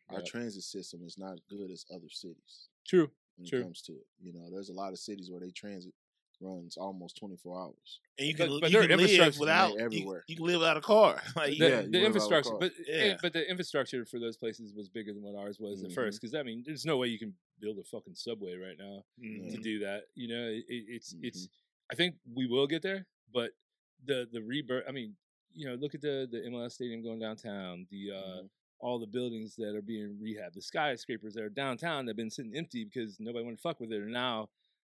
[0.09, 3.09] our transit system is not as good as other cities True.
[3.37, 3.59] when True.
[3.59, 4.05] it comes to it.
[4.21, 5.93] You know, there's a lot of cities where they transit
[6.41, 7.99] runs almost 24 hours.
[8.19, 10.23] And you can, but you can live without They're you, everywhere.
[10.27, 11.21] you can live without a car.
[11.35, 12.59] Like, the, Yeah, the live out of infrastructure, car.
[12.59, 13.17] but eh, Yeah.
[13.21, 15.95] but the infrastructure for those places was bigger than what ours was at Mhm.
[15.95, 16.21] first.
[16.21, 19.51] Because I mean, there's no way you can build a fucking subway right now Mhm.
[19.51, 20.03] to do that.
[20.15, 21.47] You know, it, it- it's it's.
[21.91, 21.93] Mm-hmm.
[21.93, 23.51] I think we will get there, but
[24.05, 24.85] the the rebirth.
[24.87, 25.15] I mean,
[25.53, 27.87] you know, look at the the MLS stadium going downtown.
[27.91, 28.49] The uh, Mhm.
[28.79, 32.29] all the buildings that are being rehabbed, the skyscrapers that are downtown that have been
[32.29, 34.49] sitting empty because nobody want to fuck with it, are now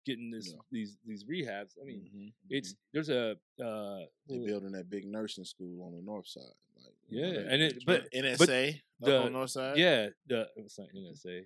[0.06, 0.60] getting this Yeah.
[0.72, 1.78] these these rehabs.
[1.82, 2.78] I mean, Mhm, it's mhm.
[2.94, 3.32] there's a
[3.64, 6.44] uh, they well, building that big nursing school on the north side.
[6.78, 9.78] Like, you know, yeah, and it but NSA up the- north side.
[9.78, 11.46] yeah, the it's not NSA.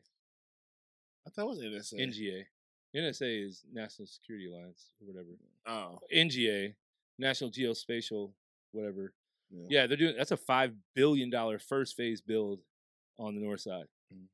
[1.26, 1.62] I thought it was
[1.94, 2.00] NSA.
[2.02, 2.46] NGA.
[2.96, 5.30] NSA is National Security Alliance or whatever.
[5.68, 6.74] oh, NGA,
[7.18, 8.32] National Geospatial,
[8.72, 9.14] whatever.
[9.52, 9.66] Yeah.
[9.70, 12.60] Yeah, they're doing that's a five billion dollar first phase build
[13.18, 13.86] on the north side.
[14.14, 14.26] Mhm.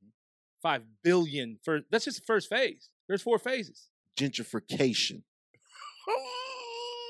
[0.61, 1.85] Five billion first.
[1.89, 2.89] That's just the first phase.
[3.07, 3.89] There's four phases.
[4.17, 5.23] gentrification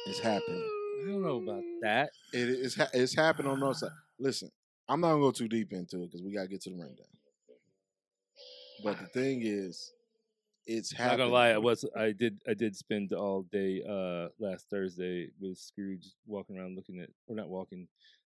[0.08, 0.62] is happening.
[1.04, 2.12] I don't know about that.
[2.34, 3.90] It is ha- it's happening on the north side.
[4.20, 4.52] Listen,
[4.88, 7.06] I'm not gonna go too deep into it because we gotta get to the rundown.
[8.84, 9.92] But the thing is,
[10.78, 11.20] it's Not happening.
[11.28, 15.58] gonna lie, I was I did I did spend all day uh last Thursday with
[15.58, 17.88] Scrooge walking around looking at or not walking,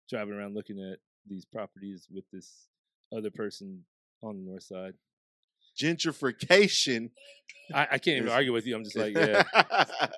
[0.08, 2.66] driving around looking at these properties with this
[3.16, 3.84] other person
[4.22, 4.94] on the north side.
[5.78, 7.10] gentrification.
[7.74, 8.74] I, I can't even argue with you.
[8.76, 9.44] I'm just like, yeah.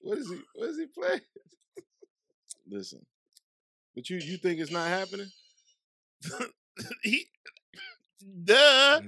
[0.00, 0.40] what is he?
[0.54, 1.20] What is he playing?
[2.70, 3.04] Listen,
[3.94, 5.28] but you you think it's not happening?
[7.02, 7.26] he
[8.44, 9.00] Duh.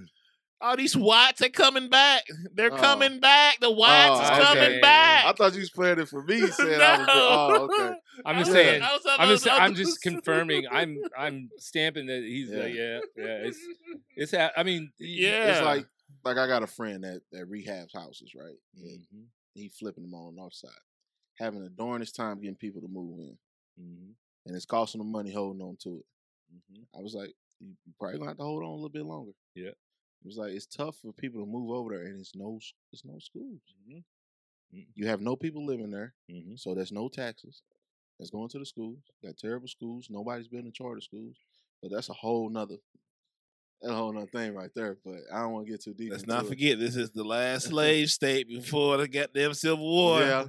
[0.64, 2.24] All these whites are coming back.
[2.54, 2.76] They're Oh.
[2.76, 3.60] coming back.
[3.60, 4.42] The whites is okay.
[4.42, 5.24] coming back.
[5.26, 6.40] I thought you was playing it for me.
[6.46, 7.08] Saying I was.
[7.10, 7.98] Oh, okay.
[8.24, 8.82] I'm just saying.
[8.82, 10.66] I was- I I'm just I I'm just confirming.
[10.70, 12.58] I'm I'm stamping that he's Yeah.
[12.58, 13.48] like yeah yeah.
[13.48, 13.58] It's
[14.16, 15.52] it's I mean Yeah.
[15.58, 15.86] It's like
[16.24, 18.56] like I got a friend that that rehabs houses, right?
[18.76, 19.24] And Mhm.
[19.52, 20.70] he flipping them on the north side,
[21.38, 23.38] having the darnest time getting people to move in,
[23.78, 24.14] Mhm.
[24.46, 26.06] and it's costing them money holding on to it.
[26.54, 26.86] Mhm.
[26.96, 29.32] I was like, you you probably gonna have to hold on a little bit longer.
[29.54, 29.72] Yeah.
[30.24, 32.58] It was like it's tough for people to move over there, and it's no
[32.92, 33.60] it's no schools.
[33.88, 34.02] Mhm.
[34.74, 34.86] Mhm.
[34.94, 36.58] You have no people living there, Mhm.
[36.58, 37.62] so there's no taxes.
[38.18, 39.00] That's going to the schools.
[39.22, 40.08] Got terrible schools.
[40.08, 41.36] Nobody's building charter schools,
[41.82, 42.78] but that's a whole nother.
[43.82, 46.12] That's a whole nother thing right there, but I don't want to get too deep.
[46.12, 46.48] Let's not it.
[46.48, 50.20] forget, this is the last slave state before the goddamn Civil War.
[50.20, 50.48] Yeah,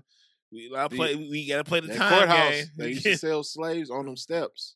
[0.52, 2.52] We, I The- play, we got to play the time courthouse.
[2.52, 2.66] game.
[2.78, 4.76] They used to sell slaves on them steps.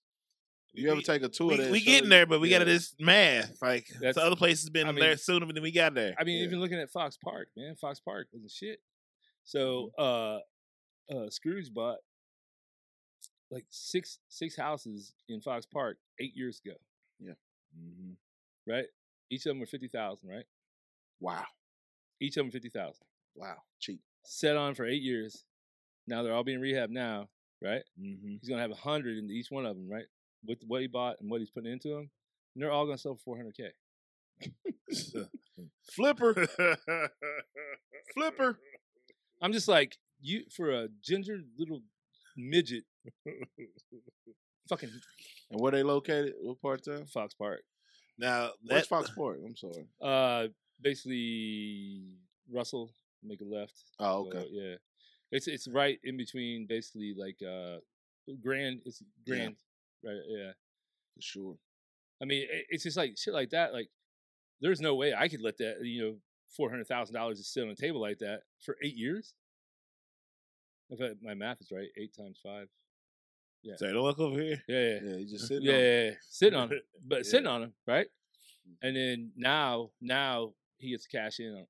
[0.74, 1.47] You ever We- take a tour?
[1.49, 2.59] we, that we getting there, but we yeah.
[2.59, 3.61] got to just math.
[3.61, 6.13] Like That's- the other places been I mean- there sooner than we got there.
[6.17, 6.45] I mean, Yeah.
[6.45, 8.82] even looking at Fox Park, man, Fox Park was the shit.
[9.43, 10.39] So, uh,
[11.11, 11.97] uh, Scrooge bought
[13.51, 16.76] like six six houses in Fox Park eight years ago.
[17.20, 17.34] Yeah.
[17.78, 18.11] Mm-hmm.
[18.72, 18.86] Right.
[19.32, 20.30] Each of them were fifty thousand.
[20.30, 20.45] Right.
[21.20, 21.45] Wow,
[22.22, 23.05] Each of them fifty thousand.
[23.36, 24.01] wow, cheap.
[24.24, 25.43] Set on for eight years.
[26.07, 27.28] Now they're all being rehabbed now.
[27.61, 27.84] Right.
[27.99, 28.36] mm-hmm.
[28.39, 29.89] He's gonna have a hundred in each one of them.
[29.89, 30.05] Right.
[30.45, 32.09] With what he bought and what he's putting into them,
[32.55, 33.71] and they're all gonna sell for four hundred k.
[35.93, 36.47] Flipper,
[38.13, 38.59] flipper.
[39.41, 41.81] I'm just like you for a ginger little
[42.37, 42.83] midget.
[44.69, 44.89] fucking
[45.51, 46.33] And where they located?
[46.41, 47.05] What part of town?
[47.07, 47.61] Fox Park.
[48.17, 49.39] now Where's that Fox Park?
[49.45, 49.87] I'm sorry.
[50.01, 50.47] Uh,
[50.81, 52.03] basically
[52.51, 52.91] Russell,
[53.23, 53.83] make a left.
[53.99, 54.39] Oh, okay.
[54.39, 54.75] So, yeah,
[55.31, 57.77] it's it's right in between, basically like uh,
[58.41, 58.81] Grand.
[58.85, 59.01] It's.
[59.27, 59.55] Grand,
[60.03, 60.17] right?
[60.27, 60.51] Yeah.
[61.15, 61.55] For sure.
[62.21, 63.73] I mean, it's just like shit like that.
[63.73, 63.89] Like,
[64.61, 66.15] there's no way I could let that uh, you know
[66.55, 69.33] four hundred thousand dollars just sit on a table like that for eight years.
[70.89, 72.67] If I, my math is right, eight times five.
[73.75, 74.61] Say, don't look over here.
[74.67, 74.99] Yeah, yeah.
[75.03, 75.79] Yeah, you just sitting yeah, on.
[75.79, 77.23] yeah, yeah, sitting on him, but Yeah.
[77.29, 78.07] sitting on him, right?
[78.67, 78.75] Mm.
[78.87, 81.65] And then now, now he gets cash in on.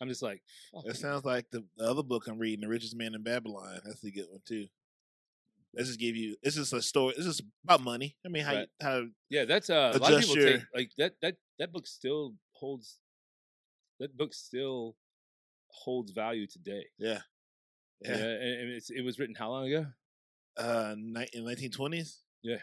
[0.00, 0.42] I'm just like.
[0.84, 3.80] That sounds like the, the other book I'm reading, The Richest Man in Babylon.
[3.84, 4.66] That's a good one too.
[5.76, 6.36] Let's just give you.
[6.42, 7.14] this is a story.
[7.16, 8.16] this is about money.
[8.24, 8.68] I mean, how you, Right.
[8.80, 11.12] how yeah, that's uh, a lot of people take like that.
[11.22, 12.98] That that book still holds.
[14.00, 14.96] That book still
[15.70, 16.86] holds value today.
[16.98, 17.20] yeah
[18.00, 19.86] Yeah, yeah and, and it's it was written how long ago?
[20.58, 21.12] uh in
[21.44, 22.20] 1920s.
[22.42, 22.62] Yeah.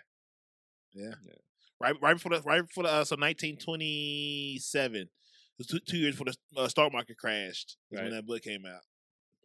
[0.93, 1.33] yeah, Yeah.
[1.79, 5.01] Right, right before the right before the uh, so 1927.
[5.01, 5.09] It
[5.57, 7.77] was two, two years before the uh, stock market crashed.
[7.91, 8.03] Is Right.
[8.05, 8.81] when that book came out.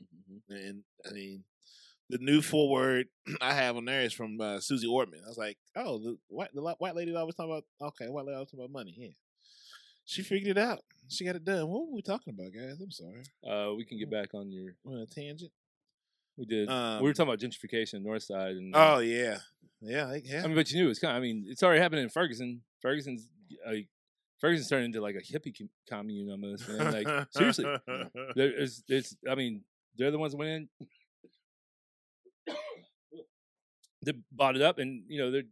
[0.02, 0.54] Mm-hmm.
[0.54, 1.44] And I mean,
[2.10, 3.06] the new forward
[3.40, 5.20] I have on there is from uh, Suze Orman.
[5.24, 8.34] I was like, oh, the white the white lady always talking about okay, white lady
[8.34, 8.94] always talking about money.
[8.96, 9.08] Yeah,
[10.04, 10.80] she figured it out.
[11.08, 11.68] She got it done.
[11.68, 12.80] What were we talking about, guys?
[12.80, 13.22] I'm sorry.
[13.48, 14.74] Uh, we can get back on your.
[14.86, 15.50] On a tangent.
[16.36, 16.68] We did.
[16.68, 19.38] Um, we were talking about gentrification, North Side, and Oh yeah,
[19.80, 20.42] yeah, I- yeah.
[20.44, 21.12] I mean, but you knew it's kind.
[21.16, 22.62] Of, I mean, it's already happening in Ferguson.
[22.80, 23.28] Ferguson's
[23.66, 23.88] like
[24.40, 26.92] Ferguson's turned into like a hippie com- commune almost, man.
[26.92, 27.64] Like seriously,
[28.36, 28.84] there is.
[28.88, 29.16] It's.
[29.28, 29.62] I mean,
[29.96, 30.68] they're the ones that went in.
[34.08, 35.42] They bought it up, and you know they're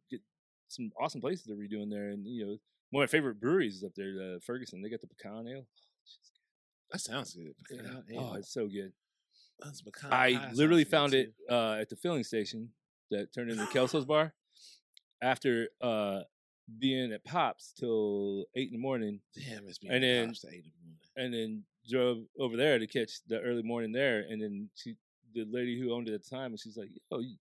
[0.68, 2.56] some awesome places they're redoing there, and you know
[2.90, 4.80] one of my favorite breweries is up there, uh, Ferguson.
[4.80, 5.66] They got the pecan ale.
[6.90, 7.54] that sounds good.
[7.70, 8.18] Yeah.
[8.18, 8.92] Oh, it's so good.
[9.60, 12.70] That's pecan I literally found it uh, at the filling station
[13.10, 14.32] that turned into Kelso's bar
[15.22, 16.20] after uh,
[16.78, 20.64] being at Pops till eight in the morning, Damn, it's been and then- pops eight
[20.64, 20.98] in the morning.
[21.16, 24.20] and then drove over there to catch the early morning there.
[24.28, 24.94] And then she,
[25.34, 27.36] the lady who owned it at the time, and she's like, "Oh, you,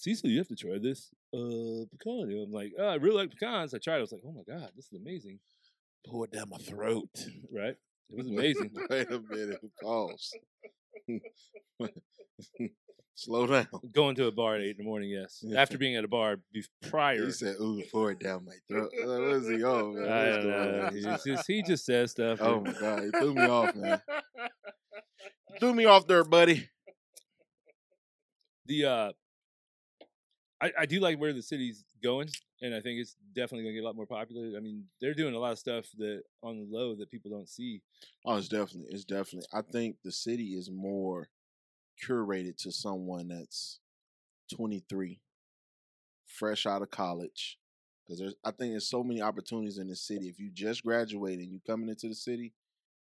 [0.00, 3.30] Cecil, you have to try this uh, pecan." ale." I'm like, "Oh, I really like
[3.30, 3.96] pecans." I tried.
[3.96, 3.98] it.
[3.98, 5.38] I was like, "Oh my god, this is amazing!"
[6.06, 7.08] Pour it down my throat.
[7.52, 7.76] Right?
[8.08, 8.70] It was amazing.
[8.88, 9.60] Wait a minute.
[9.82, 10.32] Pause.
[13.14, 13.66] Slow down.
[13.92, 15.44] Going to a bar at eight in the morning, yes.
[15.54, 17.26] After being at a bar bef- prior.
[17.26, 20.08] He said, "Ooh, pour it down my throat." Uh, Where's he on, man?
[20.10, 20.86] I don't know.
[21.10, 21.18] on?
[21.26, 22.38] Just- he just says stuff.
[22.40, 24.00] Oh my god, he threw me off, man.
[25.58, 26.68] threw me off there, buddy.
[28.66, 29.12] the uh
[30.60, 32.28] I, I do like where the city's going
[32.62, 34.56] and I think it's definitely gonna get a lot more popular.
[34.56, 37.48] I mean, they're doing a lot of stuff that on the low that people don't
[37.48, 37.82] see.
[38.24, 39.48] Oh, it's definitely, it's definitely.
[39.52, 41.28] I think the city is more
[42.04, 43.80] curated to someone that's
[44.54, 45.20] 23,
[46.26, 47.58] fresh out of college.
[48.04, 50.28] Because there's, I think there's so many opportunities in the city.
[50.28, 52.52] If you just graduated and you coming into the city,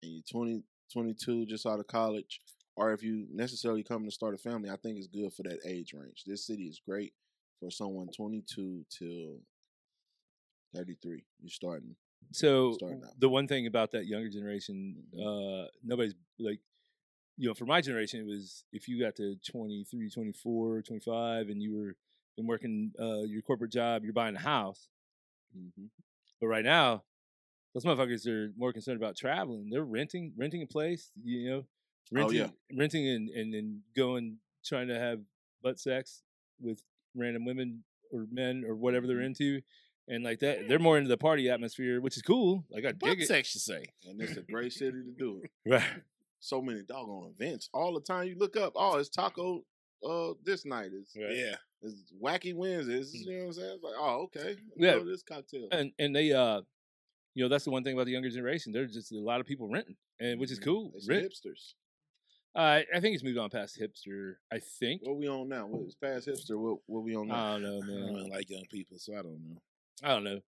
[0.01, 2.41] and you're 20, 22, just out of college,
[2.76, 5.60] or if you necessarily coming to start a family, I think it's good for that
[5.66, 6.24] age range.
[6.26, 7.14] This city is great
[7.60, 9.39] for someone 22 till
[10.76, 11.24] 33.
[11.41, 11.95] You're starting.
[12.32, 13.20] So Starting out.
[13.20, 15.66] the one thing about that younger generation, Mhm.
[15.66, 16.60] uh, nobody's like,
[17.38, 21.62] you know, for my generation, it was if you got to 23, 24, 25, and
[21.62, 21.95] you were
[22.36, 24.89] been working uh, your corporate job, you're buying a house.
[25.58, 25.86] Mm-hmm.
[26.41, 27.06] But right now,
[27.74, 29.70] those motherfuckers are more concerned about traveling.
[29.70, 31.68] They're renting, renting a place, you know,
[32.12, 32.51] renting, Oh, yeah.
[32.78, 35.22] renting and, and then going, trying to have
[35.62, 36.24] butt sex
[36.60, 36.82] with
[37.16, 39.26] random women or men or whatever they're Mhm.
[39.28, 39.61] into.
[40.07, 42.63] And like that, they're more into the party atmosphere, which is cool.
[42.70, 43.28] Like I Butt dig it.
[43.28, 43.86] sex, you say?
[44.07, 45.51] And it's a great city to do it.
[45.66, 46.03] Right.
[46.39, 48.28] So many doggone events all the time.
[48.28, 49.66] You look up, oh, it's taco
[50.07, 50.91] uh this night.
[50.93, 51.36] It's, Right.
[51.36, 51.55] Yeah.
[51.82, 53.16] it's wacky Wednesdays.
[53.16, 53.72] You know what I'm saying?
[53.76, 54.49] It's like, oh, okay.
[54.49, 54.91] Let's Yeah.
[54.93, 55.68] go to this cocktail.
[55.72, 56.61] And and they uh
[57.34, 58.72] you know, that's the one thing about the younger generation.
[58.72, 59.97] There's just a lot of people renting.
[60.20, 60.63] And which is Mhm.
[60.63, 60.91] cool.
[60.91, 61.74] They some Rent, hipsters.
[62.56, 65.01] Uh, I think he's moved on past hipster, I think.
[65.03, 65.68] What we on now?
[65.68, 66.58] What is past hipster?
[66.58, 67.36] What what we on now?
[67.36, 68.03] I don't know, man.
[68.03, 69.62] I don't like young people, so I don't know.
[70.03, 70.39] I don't know.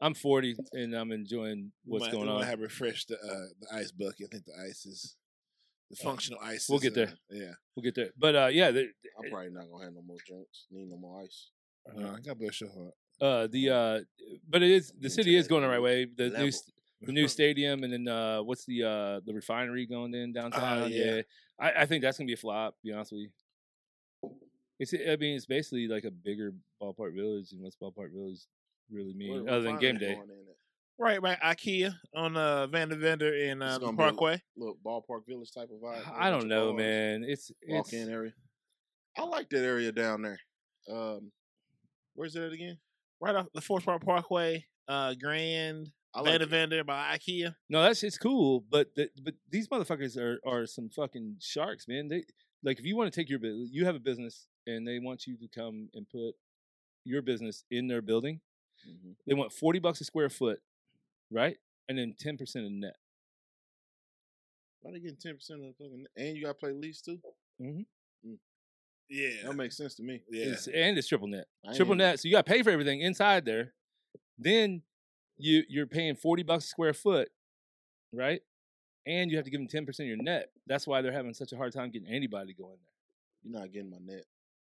[0.00, 2.42] I'm 40 and I'm enjoying what's might, going on.
[2.42, 4.26] I have refreshed the uh, the ice bucket.
[4.26, 5.16] I think the ice is
[5.90, 6.68] the functional ice.
[6.68, 7.08] we'll get there.
[7.08, 7.52] uh, yeah.
[7.74, 8.10] We'll get there.
[8.18, 10.66] But uh, yeah, I'm probably not gonna have no more drinks.
[10.70, 11.50] Need no more ice.
[11.88, 12.94] Uh, God bless your heart.
[13.20, 14.00] uh, the uh,
[14.48, 16.04] but it is the city is going the right way.
[16.04, 16.52] The new level.
[16.52, 16.73] st-
[17.06, 20.90] the new stadium and then uh, what's the uh the refinery going in downtown?
[20.90, 21.22] yeah.
[21.60, 22.74] I, I think that's gonna be a flop.
[22.76, 24.30] To be honest with you,
[24.78, 26.52] it's I mean it's basically like a bigger
[26.82, 28.40] ballpark village, and what's ballpark village
[28.90, 30.14] really mean Where other than game day?
[30.14, 30.56] going in at?
[30.96, 31.40] Right, right.
[31.40, 34.42] IKEA on uh, Vandeventer in uh, the gonna be a- Parkway.
[34.56, 36.02] Little ballpark village type of vibe.
[36.16, 37.24] I don't know, man.
[37.26, 38.32] It's walk in area.
[39.16, 40.38] I like that area down there.
[40.90, 41.32] Um,
[42.14, 42.78] where's that again?
[43.20, 46.48] Right off the Forest Park Parkway, uh, Grand I Van like der it.
[46.50, 47.54] Vender by IKEA.
[47.68, 52.08] No, that's it's cool, but the, but these motherfuckers are are some fucking sharks, man.
[52.08, 52.24] They
[52.62, 55.26] like if you want to take your business, you have a business, and they want
[55.26, 56.34] you to come and put
[57.04, 58.40] your business in their building.
[58.88, 59.16] Mhm.
[59.26, 60.60] They want forty bucks a square foot,
[61.30, 61.56] right?
[61.88, 62.96] And then ten percent of net.
[64.82, 66.06] Why they getting ten percent of the fucking?
[66.16, 67.18] And you got to play lease too.
[69.10, 70.22] Yeah, That makes sense to me.
[70.30, 70.46] yeah.
[70.46, 71.46] It's, and it's triple net.
[71.68, 72.20] I Triple ain't- net.
[72.20, 73.74] So you got to pay for everything inside there.
[74.38, 74.82] Then
[75.36, 77.28] you you're paying forty bucks a square foot,
[78.12, 78.40] right?
[79.06, 80.50] And you have to give them ten percent of your net.
[80.66, 82.94] That's why they're having such a hard time getting anybody to go in there.
[83.42, 84.24] You're not getting my net.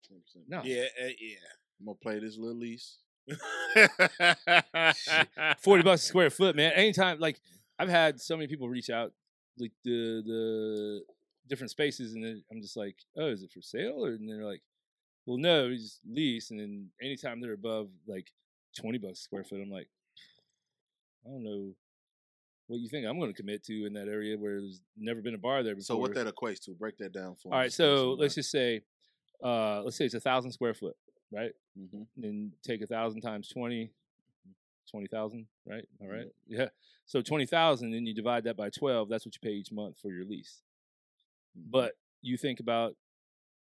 [0.08, 0.46] Ten percent.
[0.48, 1.08] No, yeah, uh,
[1.80, 2.98] I'm gonna play this little lease.
[5.60, 6.72] 40 bucks a square foot, man.
[6.74, 7.40] Anytime, like,
[7.80, 9.14] I've had so many people reach out,
[9.58, 11.02] like, the the
[11.48, 14.06] different spaces, and then I'm just like, oh, is it for sale?
[14.06, 14.62] Or, and they're like,
[15.26, 16.52] well, no, it's lease.
[16.52, 18.32] And then anytime they're above, like,
[18.80, 19.90] 20 bucks a square foot, I'm like,
[21.26, 21.74] I don't know
[22.68, 25.36] what you think I'm going to commit to in that area where there's never been
[25.36, 25.84] a bar there before.
[25.84, 26.72] So what that equates to?
[26.72, 27.54] Break that down for me.
[27.54, 28.82] All right, so let's just say,
[29.44, 30.96] uh, let's say it's a thousand square foot,
[31.32, 31.52] right?
[31.78, 33.92] hmm then take a thousand times 20
[34.90, 36.32] 20,000 right all right Mhm.
[36.48, 36.70] yeah
[37.06, 40.10] so 20,000 then you divide that by 12 that's what you pay each month for
[40.12, 40.62] your lease
[41.56, 42.96] but you think about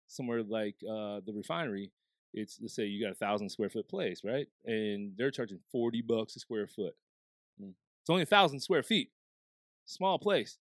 [0.07, 1.91] somewhere like uh, the refinery
[2.33, 6.01] it's let's say you got a thousand square foot place right and they're charging 40
[6.03, 6.95] bucks a square foot.
[8.07, 9.11] It's only a thousand square feet
[9.85, 10.57] small place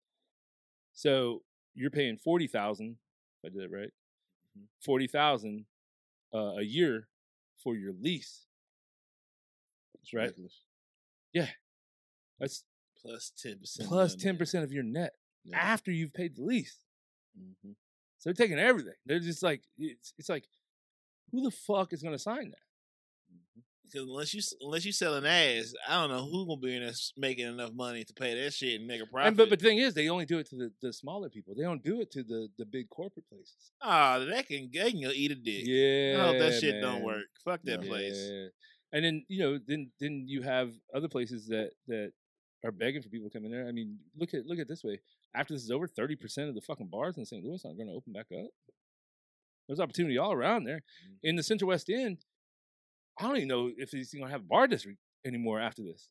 [0.92, 1.44] so
[1.76, 2.96] you're paying 40,000
[3.44, 3.92] if I did it right
[4.58, 4.66] Mhm.
[4.84, 5.64] 40,000
[6.34, 7.06] uh, a year
[7.62, 8.46] for your lease
[10.02, 10.22] It's right.
[10.24, 10.64] ridiculous.
[12.40, 12.64] that's
[13.00, 13.88] Plus ten percent.
[13.88, 15.12] plus 10% of your net
[15.44, 15.56] Yeah.
[15.58, 16.80] after you've paid the lease
[17.38, 17.76] Mhm.
[18.18, 20.48] so they're taking everything they're just like it's, it's like
[21.30, 22.65] who the fuck is going to sign that
[23.90, 26.92] Because unless you unless you selling ass, I don't know who gonna be in there
[27.16, 29.28] making enough money to pay that shit and make a profit.
[29.28, 31.54] And but but the thing is, they only do it to the, the smaller people.
[31.56, 33.72] They don't do it to the, the big corporate places.
[33.80, 35.62] ah, that can they can go eat a dick.
[35.64, 37.24] Yeah, I hope that shit don't work.
[37.44, 37.88] Fuck that Yeah.
[37.88, 38.30] place.
[38.92, 42.12] And then you know, then then you have other places that that
[42.64, 43.68] are begging for people to come in there.
[43.68, 45.00] I mean, look at look at this way.
[45.34, 47.44] After this is over, thirty percent of the fucking bars in St.
[47.44, 48.50] Louis aren't going to open back up.
[49.66, 50.82] There's opportunity all around there.
[51.22, 52.18] In the Central West End,
[53.18, 56.08] I don't even know if he's going to have a bar district anymore after this.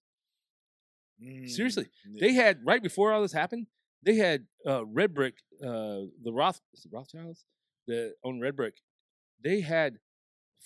[1.47, 3.68] Seriously, Mm, They had right before all this happened,
[4.03, 7.45] they had uh, Red Brick, uh, the Roth is it Rothschilds
[7.88, 8.76] that own Red Brick.
[9.43, 9.99] They had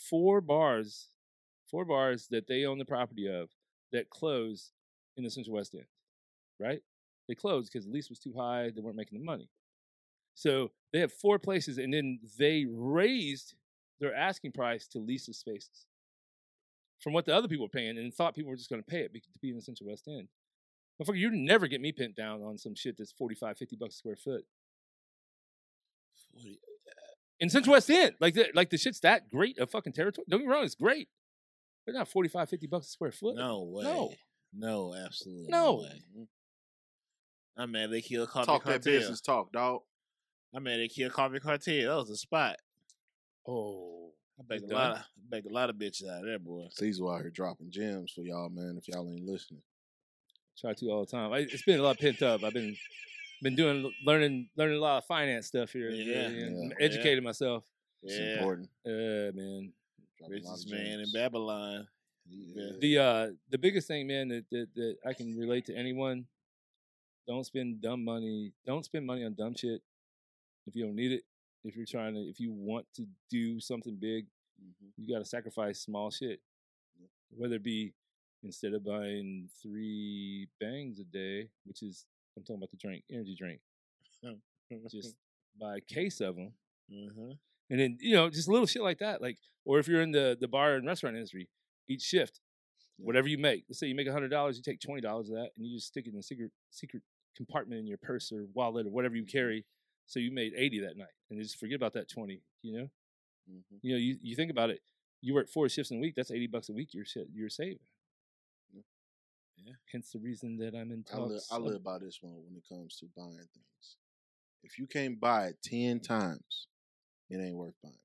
[0.10, 1.10] four bars,
[1.70, 3.50] four bars that they own the property of
[3.92, 4.72] that closed
[5.18, 5.86] in the Central West End.
[6.60, 6.82] Right?
[7.28, 8.72] They closed because the lease was too high.
[8.74, 9.50] They weren't making the money.
[10.34, 13.54] So they have four places, and then they raised
[14.00, 15.86] their asking price to lease the spaces
[17.00, 19.02] from what the other people were paying, and thought people were just going to pay
[19.02, 20.28] it to be in the Central West End.
[21.02, 23.98] Motherfucker, you'd never get me pinned down on some shit that's 45, 50 bucks a
[23.98, 24.44] square foot.
[27.40, 28.16] In uh, Central uh, West End.
[28.20, 30.26] Like the, like the shit's that great of fucking territory.
[30.30, 31.08] Don't get me wrong, it's great.
[31.86, 33.36] They're not 45, 50 bucks a square foot.
[33.36, 33.84] No way.
[33.84, 34.14] No.
[34.54, 35.66] No, absolutely No.
[35.66, 36.04] no way.
[36.18, 36.28] Mm.
[37.58, 38.80] Ah, I'm mad they killed Coffee Talk Cartel.
[38.80, 39.82] that business talk, dog.
[40.54, 41.90] I'm ah, mad they killed Coffee Cartel.
[41.90, 42.58] That was a spot.
[43.48, 44.09] Oh,
[44.40, 46.68] I begged a lot of begged a lot of bitches out of there, boy.
[46.72, 48.78] Cecil out here dropping gems for y'all, man.
[48.78, 49.62] If y'all ain't listening,
[50.60, 51.34] try to all the time.
[51.34, 52.44] I, it's been a lot pent up.
[52.44, 52.76] I've been
[53.42, 55.90] been doing learning learning a lot of finance stuff here.
[55.90, 56.70] Yeah, yeah.
[56.80, 57.64] educating myself.
[58.04, 58.38] it's Yeah.
[58.38, 58.70] important.
[58.86, 59.74] Uh, man.
[60.18, 61.06] Dropping a lot of Richest man in.
[61.14, 61.88] Babylon.
[62.30, 62.70] Yeah.
[62.80, 66.26] The uh the biggest thing, man, that, that that I can relate to anyone.
[67.28, 68.54] Don't spend dumb money.
[68.66, 69.82] Don't spend money on dumb shit
[70.66, 71.24] if you don't need it.
[71.64, 74.26] If you're trying to, if you want to do something big,
[74.62, 74.92] Mhm.
[74.98, 76.42] you got to sacrifice small shit.
[77.30, 77.94] Whether it be
[78.44, 82.06] instead of buying three bangs a day, which is
[82.38, 83.62] I'm talking about the drink, energy drink,
[84.90, 85.16] just
[85.60, 86.54] buy a case of them,
[86.92, 87.32] Mm-hmm.
[87.70, 89.22] and then you know just little shit like that.
[89.22, 91.48] Like, or if you're in the the bar and restaurant industry,
[91.88, 92.40] each shift,
[92.98, 93.06] Yeah.
[93.06, 93.66] whatever you make.
[93.70, 95.88] Let's say you make hundred dollars, you take twenty dollars of that, and you just
[95.88, 97.04] stick it in a secret secret
[97.36, 99.66] compartment in your purse or wallet or whatever you carry.
[100.10, 102.42] So you made eighty that night, and just forget about that twenty.
[102.64, 102.90] You know,
[103.50, 103.80] Mhm.
[103.84, 104.82] you know, you, you think about it.
[105.22, 106.16] You work four shifts in a week.
[106.16, 106.94] That's eighty bucks a week.
[106.94, 107.78] You're you're saving.
[108.74, 108.82] Yeah.
[109.58, 109.74] Yeah.
[109.92, 111.42] Hence the reason that I'm in I live.
[111.52, 113.98] I live by this one when it comes to buying things.
[114.64, 116.68] If you can't buy it ten times,
[117.30, 117.96] it ain't worth buying.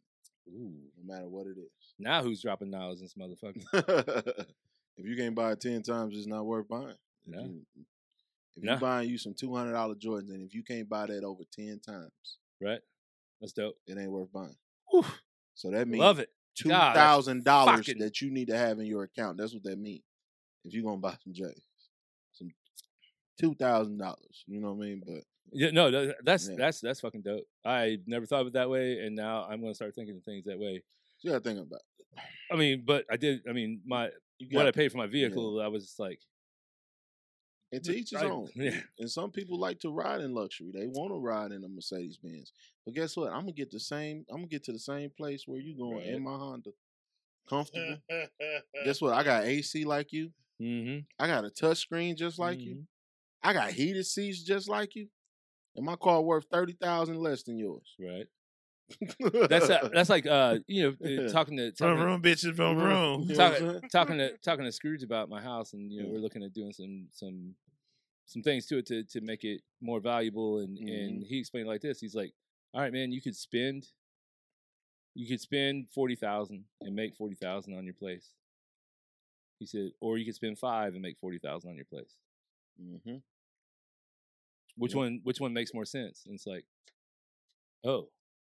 [0.51, 0.75] Ooh.
[1.03, 1.95] No matter what it is.
[1.99, 3.65] Now who's dropping dollars in this motherfucker?
[4.99, 6.99] if you can't buy it ten times, it's not worth buying.
[7.27, 7.45] No.
[7.45, 7.67] you-
[8.57, 8.73] If No.
[8.73, 11.43] you're buying you some two hundred dollar Jordans, and if you can't buy that over
[11.51, 12.81] ten times, right?
[13.41, 13.77] That's dope.
[13.87, 14.57] it ain't worth buying.
[14.91, 15.05] Whew.
[15.55, 16.31] So that means Love it.
[16.55, 19.39] two thousand dollars that you need to have in your account.
[19.39, 20.03] That's what that means.
[20.65, 21.61] If you're gonna buy some J's,
[22.33, 22.51] some
[23.41, 24.45] two thousand dollars.
[24.47, 25.03] You know what I mean?
[25.05, 26.55] But Yeah, no, that's Yeah.
[26.57, 27.47] that's that's fucking dope.
[27.65, 30.45] I never thought of it that way, and now I'm gonna start thinking of things
[30.47, 30.83] that way.
[31.21, 31.81] you gotta think about.
[31.81, 32.23] It.
[32.53, 33.41] I mean, but I did.
[33.49, 36.21] I mean, my You what I paid for my vehicle, I was just like,
[37.75, 38.49] and to each his I- own.
[38.55, 38.81] yeah.
[38.99, 40.71] And some people like to ride in luxury.
[40.73, 42.53] They want to ride in a Mercedes Benz.
[42.85, 43.33] But guess what?
[43.33, 44.25] I'm gonna get the same.
[44.31, 46.07] I'm gonna get to the same place where you going Right.
[46.09, 46.71] in my Honda,
[47.49, 47.99] comfortable.
[48.85, 49.15] guess what?
[49.15, 50.31] I got AC like you.
[50.61, 52.75] mm-hmm, I got a touch screen just like you.
[52.77, 52.87] Mhm.
[53.43, 55.09] I got heated seats just like you.
[55.77, 57.95] And my car worth thirty thousand less than yours.
[57.99, 58.27] right.
[59.49, 62.79] That's uh, that's like uh, you know, uh, talking to Vroom talking, to- bitches, from
[62.79, 63.23] vroom.
[63.23, 66.03] You know what I'm talking, talking to talking to Scrooge about my house, and you
[66.03, 67.55] know, we're looking at doing some some
[68.27, 70.59] some things to it to to make it more valuable.
[70.61, 70.89] And Mm-hmm.
[70.89, 72.01] and he explained it like this.
[72.01, 72.33] He's like,
[72.73, 73.89] "All right, man, you could spend
[75.15, 78.33] you could spend forty thousand and make forty thousand on your place."
[79.59, 82.17] He said, "Or you could spend five and make forty thousand on your place.
[82.81, 83.23] Mhm.
[84.77, 84.97] Which Yep.
[84.99, 85.21] one?
[85.23, 86.65] Which one makes more sense?" And it's like,
[87.85, 88.11] "Oh,"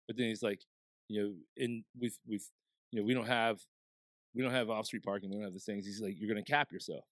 [0.07, 0.65] but then he's like,
[1.09, 2.51] "You know, in with with
[2.91, 3.65] you know, we don't have
[4.35, 5.31] we don't have off street parking.
[5.31, 7.05] We don't have these things." He's like, "You're going to cap yourself.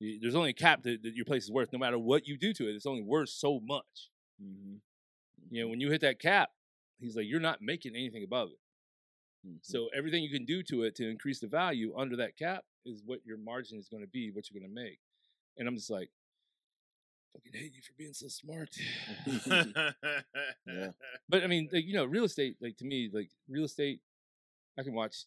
[0.00, 1.72] You- There's only a cap that, that your place is worth.
[1.72, 4.10] No matter what you do to it, it's only worth so much.
[4.42, 4.80] Mhm.
[5.50, 6.50] You know, when you hit that cap,
[6.98, 8.58] he's like, you're not making anything above it.
[9.48, 9.58] Mhm.
[9.62, 13.02] So everything you can do to it to increase the value under that cap is
[13.04, 15.00] what your margin is going to be, what you're going to make.
[15.56, 16.10] And I'm just like,
[17.32, 18.70] fucking hate you for being so smart.
[20.66, 20.92] Yeah.
[21.28, 24.00] but I mean, like, you know, real estate, like to me, like real estate,
[24.78, 25.24] I can watch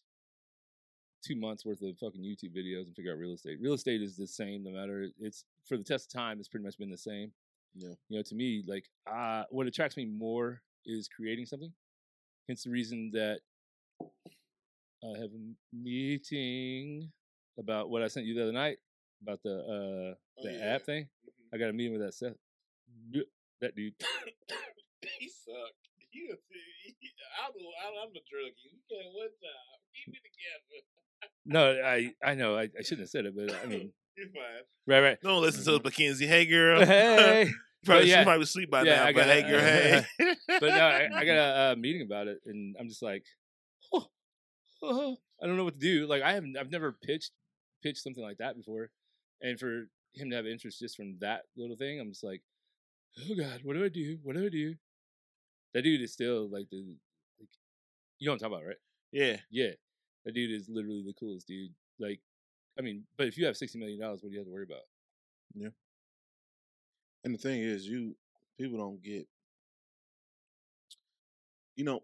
[1.24, 3.58] two months worth of fucking YouTube videos and figure out real estate.
[3.60, 6.64] Real estate is the same no matter it's for the test of time, it's pretty
[6.64, 7.32] much been the same.
[7.74, 7.94] Yeah.
[8.08, 11.72] You know, to me, like uh what attracts me more is creating something.
[12.46, 13.40] Hence the reason that
[14.00, 17.10] I have a meeting
[17.58, 18.78] about what I sent you the other night
[19.22, 20.74] about the uh Oh, the yeah.
[20.78, 21.08] app thing.
[21.52, 22.38] I got a meeting with that Seth.
[23.60, 23.94] That dude.
[25.18, 25.74] he suck.
[26.12, 26.36] You,
[27.42, 27.52] I'm,
[28.06, 28.70] I'm a druggie.
[28.70, 29.78] We can't one time.
[29.94, 30.97] Keep it together.
[31.46, 34.42] No, I I know I, I shouldn't have said it, but I mean, You're fine.
[34.86, 35.18] right, right.
[35.22, 36.26] Don't listen to the Mackenzie.
[36.26, 36.84] Hey, girl.
[36.86, 37.50] Hey,
[37.84, 38.20] probably, yeah.
[38.20, 39.04] She probably sleep by Yeah, now.
[39.04, 39.60] I but gotta- hey, girl.
[39.60, 40.34] Hey.
[40.60, 43.24] but no, I, I got a, uh meeting about it, and I'm just like,
[43.94, 44.06] oh,
[44.82, 46.06] oh, I don't know what to do.
[46.06, 47.30] Like I haven't, I've never pitched
[47.82, 48.90] pitched something like that before,
[49.40, 52.42] and for him to have interest just from that little thing, I'm just like,
[53.20, 54.18] oh god, what do I do?
[54.22, 54.74] What do I do?
[55.74, 56.78] That dude is still like the,
[57.38, 57.48] like,
[58.18, 58.76] you know what I'm talking about, right?
[59.12, 59.36] yeah.
[59.50, 59.70] Yeah,
[60.24, 61.72] that dude is literally the coolest dude.
[61.98, 62.20] Like,
[62.78, 64.64] I mean, but if you have sixty million dollars, what do you have to worry
[64.64, 64.82] about?
[65.54, 65.68] Yeah.
[67.24, 68.14] And the thing is, you
[68.58, 69.26] people don't get.
[71.76, 72.02] You know,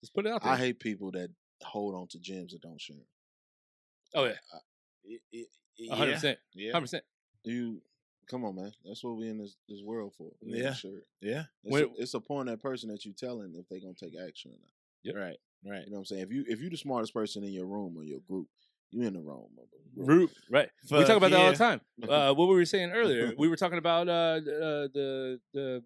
[0.00, 0.52] Just put it out there.
[0.52, 1.30] I hate people that
[1.62, 2.96] hold on to gems that don't share.
[4.14, 4.32] oh yeah,
[5.04, 5.48] It- it-
[5.90, 6.14] a hundred yeah.
[6.16, 6.72] percent, Yeah.
[6.72, 7.04] hundred percent.
[7.44, 7.82] You
[8.28, 8.72] come on, man.
[8.84, 10.30] That's what we in this this world for.
[10.40, 10.74] We Yeah.
[10.74, 11.00] Sure.
[11.20, 11.44] Yeah.
[11.64, 14.58] It's, a, it's upon that person that you telling if they gonna take action or
[14.60, 14.70] not.
[15.02, 15.14] Yep.
[15.16, 15.40] Right.
[15.66, 15.84] Right.
[15.84, 16.22] You know what I'm saying?
[16.22, 18.48] If you if you're the smartest person in your room or your group,
[18.90, 19.46] you're in the wrong
[19.96, 20.08] group.
[20.08, 20.68] Root, right?
[20.90, 21.80] we talk Fuck about that all the time.
[22.08, 25.82] Uh, what we were saying earlier, we were talking about uh, uh, the the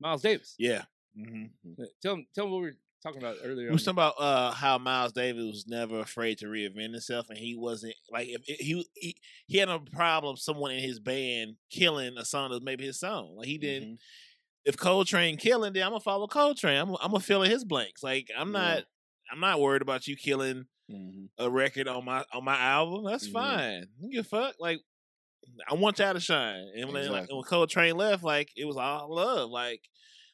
[0.00, 0.54] Miles Davis.
[0.58, 0.82] Yeah.
[1.16, 1.46] hmm
[1.78, 3.64] Uh, Tell him, tell him what we were talking about earlier.
[3.64, 7.28] We on was talking about uh, how Miles Davis was never afraid to reinvent himself,
[7.28, 9.16] and he wasn't like if if he he
[9.46, 12.98] he had no problem someone in his band killing a song that was maybe his
[13.00, 13.34] song.
[13.36, 13.98] Like he didn't.
[14.64, 16.78] If Coltrane killing, then I'm gonna follow Coltrane.
[16.78, 18.02] I'm I'm gonna fill in his blanks.
[18.02, 18.58] Like I'm Yeah.
[18.60, 18.84] not
[19.32, 23.04] I'm not worried about you killing hmm a record on my on my album.
[23.04, 23.32] That's Mhm.
[23.32, 23.86] fine.
[24.00, 24.56] You give fuck.
[24.58, 24.80] Like
[25.68, 26.70] I want y'all to shine.
[26.76, 29.50] And when, like, when Coltrane left, like it was all love.
[29.50, 29.80] Like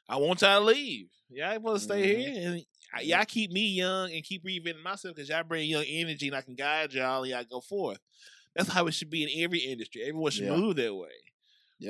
[0.09, 1.09] I want y'all to leave.
[1.31, 2.19] Y'all ain't supposed to stay Mhm.
[2.19, 2.49] here.
[2.51, 6.27] And I- y'all keep me young and keep reinventing myself because y'all bring young energy
[6.29, 8.01] and I can guide y'all and y'all go forth.
[8.55, 10.03] That's how it should be in every industry.
[10.03, 10.57] Everyone should Yeah.
[10.57, 11.11] move that way.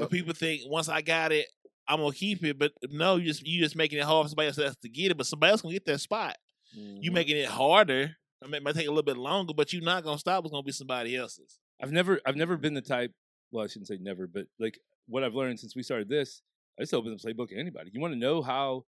[0.00, 1.46] But people think once I got it,
[1.88, 2.58] I'm gonna keep it.
[2.58, 5.16] But no, you just you just making it hard for somebody else to get it.
[5.16, 6.36] But somebody else gonna get that spot.
[6.72, 7.14] You Mhm.
[7.14, 8.16] making it harder.
[8.42, 10.44] I mean, it might take a little bit longer, but you're not gonna stop.
[10.44, 11.58] It's gonna be somebody else's.
[11.80, 13.12] I've never, I've never been the type.
[13.50, 16.42] Well, I shouldn't say never, but like what I've learned since we started this,
[16.78, 17.90] I just open the playbook to anybody.
[17.94, 18.84] You want to know how?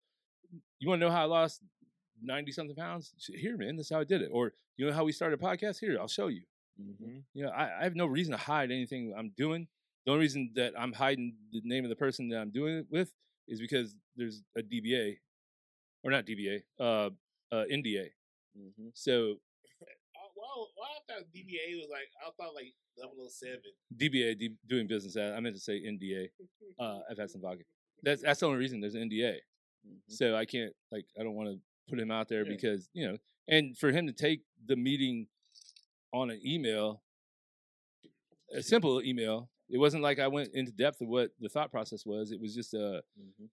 [0.79, 1.61] You want to know how I lost
[2.21, 3.13] ninety something pounds?
[3.33, 4.29] Here, man, this is how I did it.
[4.33, 5.79] Or you know how we started a podcast?
[5.79, 6.41] Here, I'll show you.
[6.81, 7.23] Mhm.
[7.33, 9.67] You know, I, I have no reason to hide anything I'm doing.
[10.08, 12.86] The only reason that I'm hiding the name of the person that I'm doing it
[12.89, 13.12] with
[13.49, 15.18] is because there's a DBA,
[16.01, 17.10] or not DBA, uh,
[17.51, 18.08] uh, NDA.
[18.58, 18.91] Mhm.
[18.93, 19.41] So
[20.38, 23.60] Well, why I thought DBA was like I thought like 007.
[23.97, 25.34] DBA, D, doing business at.
[25.34, 26.30] I meant to say NDA.
[26.80, 27.66] Uh, I've had some vodka.
[28.01, 29.41] That's that's the only reason there's an NDA.
[29.86, 29.99] Mhm.
[30.08, 32.49] So I can't like I don't want to put him out there Yeah.
[32.55, 33.18] because you know,
[33.49, 35.28] and for him to take the meeting
[36.14, 37.03] on an email,
[38.53, 39.49] a simple email.
[39.70, 42.32] It wasn't like I went into depth of what the thought process was.
[42.32, 43.03] It was just a.
[43.20, 43.49] Mhm.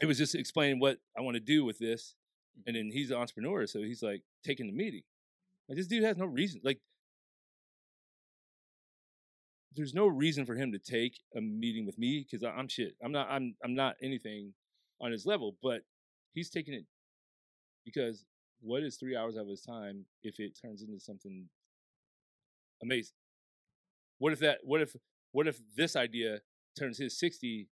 [0.00, 2.14] It was just explaining what I want to do with this,
[2.66, 5.02] and then he's an entrepreneur, so he's like taking the meeting.
[5.68, 6.60] Like this dude has no reason.
[6.64, 6.80] Like
[9.76, 12.96] there's no reason for him to take a meeting with me because I'm shit.
[13.02, 13.28] I'm not.
[13.30, 13.54] I'm.
[13.62, 14.54] I'm not anything
[15.00, 15.56] on his level.
[15.62, 15.82] But
[16.34, 16.84] he's taking it
[17.84, 18.24] because
[18.60, 21.48] what is three hours of his time if it turns into something
[22.82, 23.14] amazing?
[24.18, 24.58] What if that?
[24.64, 24.94] What if?
[25.32, 26.40] What if this idea
[26.78, 27.68] turns his sixty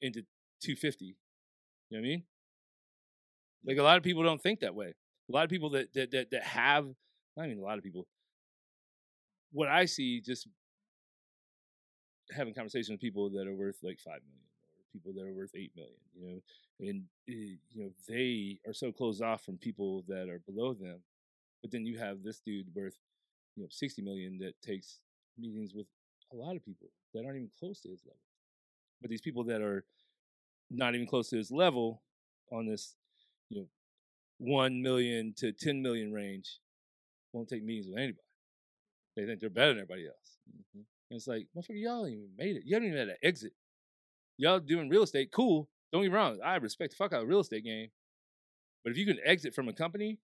[0.00, 0.22] into
[0.62, 1.16] two fifty?
[1.90, 2.22] You know what I mean?
[3.64, 4.94] Like a lot of people don't think that way.
[5.28, 6.86] A lot of people that that that, that have.
[7.38, 8.06] I mean, a lot of people.
[9.52, 10.48] What I see just
[12.30, 15.50] having conversations with people that are worth like five million or people that are worth
[15.54, 16.40] eight million, you know,
[16.80, 21.00] and eh, you know they are so closed off from people that are below them.
[21.62, 22.96] But then you have this dude worth,
[23.56, 25.00] you know, sixty million that takes
[25.38, 25.86] meetings with
[26.32, 28.18] a lot of people that aren't even close to his level.
[29.00, 29.84] But these people that are
[30.70, 32.02] not even close to his level
[32.50, 32.94] on this,
[33.50, 33.66] you know,
[34.38, 36.58] one million to ten million range
[37.32, 38.18] won't take meetings with anybody.
[39.16, 40.38] They think they're better than everybody else.
[40.48, 40.84] Mhm.
[41.10, 42.64] And it's like, motherfucker, y'all even made it.
[42.64, 43.52] You haven't even had an exit.
[44.38, 45.68] Y'all doing real estate, cool.
[45.92, 46.40] Don't get me wrong.
[46.42, 47.90] I respect the fuck out of real estate game.
[48.82, 50.18] But if you can exit from a company,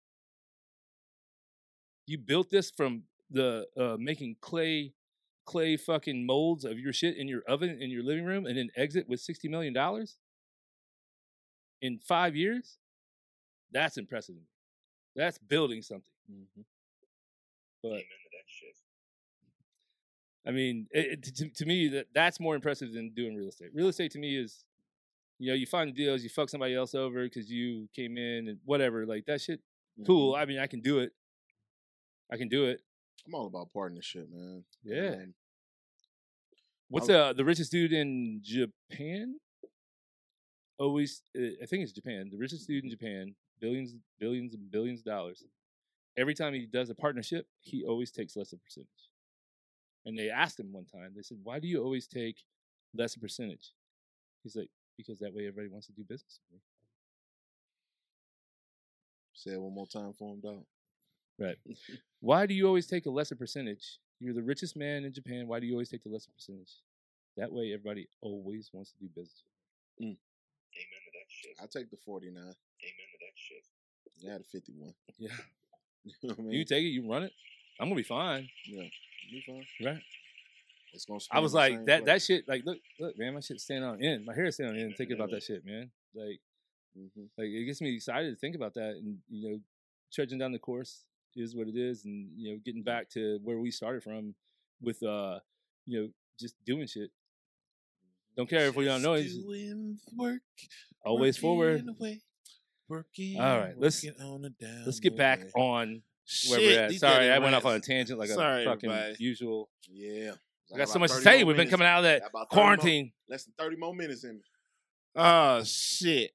[2.06, 4.92] you built this from the uh, making clay,
[5.44, 8.70] clay fucking molds of your shit in your oven in your living room, and then
[8.76, 10.16] exit with sixty million dollars
[11.80, 12.78] in five years.
[13.72, 14.36] That's impressive.
[15.16, 16.12] That's building something.
[16.30, 16.64] Mhm.
[17.82, 18.02] But
[20.46, 23.70] I mean, it, it, to, to me, that that's more impressive than doing real estate.
[23.74, 24.64] Real estate to me is,
[25.38, 28.58] you know, you find deals, you fuck somebody else over because you came in and
[28.64, 29.06] whatever.
[29.06, 29.60] Like that shit,
[30.06, 30.34] cool.
[30.34, 30.38] Mhm.
[30.38, 31.12] I mean, I can do it.
[32.30, 32.80] I can do it.
[33.26, 34.64] I'm all about partnership, man.
[34.82, 35.10] Yeah.
[35.10, 35.34] Um,
[36.90, 39.36] What's uh the richest dude in Japan?
[40.78, 42.28] Always, uh, I think it's Japan.
[42.30, 45.44] The richest dude in Japan, billions, billions, and billions of dollars.
[46.16, 49.10] Every time he does a partnership, he always takes less of a percentage.
[50.06, 51.12] And they asked him one time.
[51.14, 52.44] They said, "Why do you always take
[52.94, 53.72] less a percentage?"
[54.42, 56.62] He's like, "Because that way everybody wants to do business with me."
[59.38, 60.64] say it one more time for him, dog.
[61.38, 61.56] Right.
[62.20, 63.98] Why do you always take a lesser percentage?
[64.20, 65.46] You're the richest man in Japan.
[65.46, 66.72] Why do you always take the lesser percentage?
[67.36, 69.44] That way, everybody always wants to do business.
[70.00, 71.52] Amen to that shit.
[71.62, 72.34] I take the 49.
[72.42, 72.54] Amen to
[73.20, 73.64] that shit.
[74.18, 74.94] Yeah, a 51.
[75.18, 75.28] Yeah.
[76.22, 76.52] You know I mean?
[76.52, 77.32] You take it, you run it.
[77.78, 78.84] I'm gonna be fine, yeah,
[79.28, 79.66] you fine.
[79.84, 80.02] right?
[80.94, 81.20] It's gonna.
[81.30, 82.04] I was like that.
[82.04, 82.06] place.
[82.06, 82.48] That shit.
[82.48, 84.24] Like, look, look, man, my shit's standing on end.
[84.24, 84.94] My hair is standing on end.
[84.96, 85.90] Thinking about that shit, man.
[86.14, 86.40] Like,
[86.98, 87.28] Mhm.
[87.36, 89.60] like it gets me excited to think about that, and you know,
[90.10, 91.04] trudging down the course
[91.38, 94.34] is what it is, and you know, getting back to where we started from
[94.80, 95.38] with, uh,
[95.86, 96.08] you know,
[96.38, 97.10] just doing shit.
[98.36, 99.20] Don't care if we don't know.
[99.20, 100.42] Doing work.
[101.04, 101.84] always forward.
[101.84, 102.20] working away,
[102.88, 103.40] Working.
[103.40, 105.50] All right, let's- on the down Let's get back way.
[105.56, 105.88] on
[106.48, 106.92] where Shit, we're at.
[106.94, 109.24] Sorry, I went off on a tangent like Sorry, a fucking everybody.
[109.24, 109.70] usual.
[109.88, 110.34] Yeah.
[110.72, 111.44] I got so much to say.
[111.44, 113.12] We've been coming out of that 30 more- quarantine.
[113.28, 114.42] less than 30 more minutes in me.
[115.16, 116.32] Oh shit.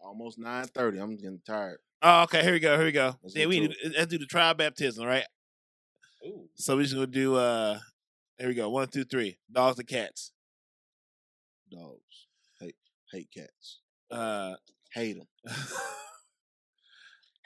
[0.00, 1.00] Almost 9.30.
[1.00, 1.78] I'm getting tired.
[2.02, 2.42] Oh, okay.
[2.42, 2.76] Here we go.
[2.76, 3.16] Here we go.
[3.22, 5.24] Let's get we to, let's do the trial baptism, right?
[6.54, 7.36] So we're just gonna do.
[7.36, 7.78] uh
[8.38, 8.70] Here we go.
[8.70, 9.38] One, two, three.
[9.50, 10.32] Dogs and cats.
[11.70, 12.26] Dogs.
[12.60, 12.76] Hate,
[13.10, 13.80] hate cats.
[14.10, 14.54] Uh
[14.92, 15.26] Hate them.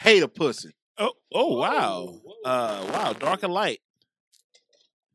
[0.01, 0.71] Hate a pussy.
[0.99, 1.13] oh.
[1.33, 2.21] Oh wow.
[2.45, 3.13] Uh wow.
[3.13, 3.81] Dark and light.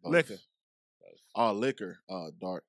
[0.01, 0.13] Both.
[0.13, 0.37] Liquor.
[1.35, 1.99] Oh, liquor.
[2.09, 2.63] Uh, dark.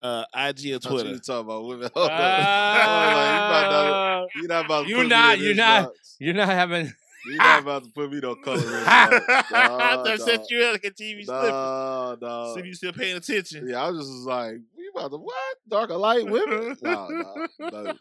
[0.00, 1.18] Uh, IG or thought you Twitter.
[1.18, 1.90] talking about women.
[1.94, 2.16] Hold on.
[2.20, 5.84] Ah, You're not about to You're not, you're not.
[5.86, 6.16] box.
[6.20, 6.92] You're not having.
[7.26, 9.50] You're not about to put me no color in I box.
[9.50, 10.46] Nah, thought set dog.
[10.50, 11.48] you up like a TV slipper.
[11.50, 12.54] Nah, nah.
[12.54, 13.68] See if you still paying attention.
[13.68, 15.56] Yeah, I was just like, we about to what?
[15.68, 16.76] Dark or light women?
[16.80, 17.96] nah, nah, both.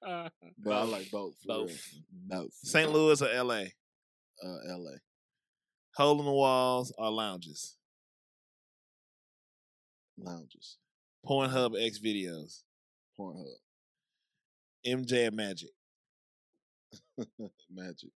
[0.00, 1.34] But I like both.
[1.44, 1.78] Both.
[2.26, 2.52] Both.
[2.62, 2.90] St.
[2.90, 3.64] Louis or LA?
[4.42, 4.96] Uh, L.A.
[5.96, 7.76] Hole in the walls or lounges?
[10.18, 10.78] Lounges.
[11.26, 12.62] Pornhub X videos.
[13.18, 13.44] Pornhub.
[14.86, 15.70] MJ Magic.
[17.70, 18.10] Magic.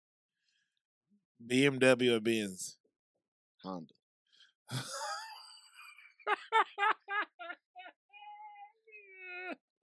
[1.45, 2.77] BMW or Benz?
[3.63, 3.93] Honda.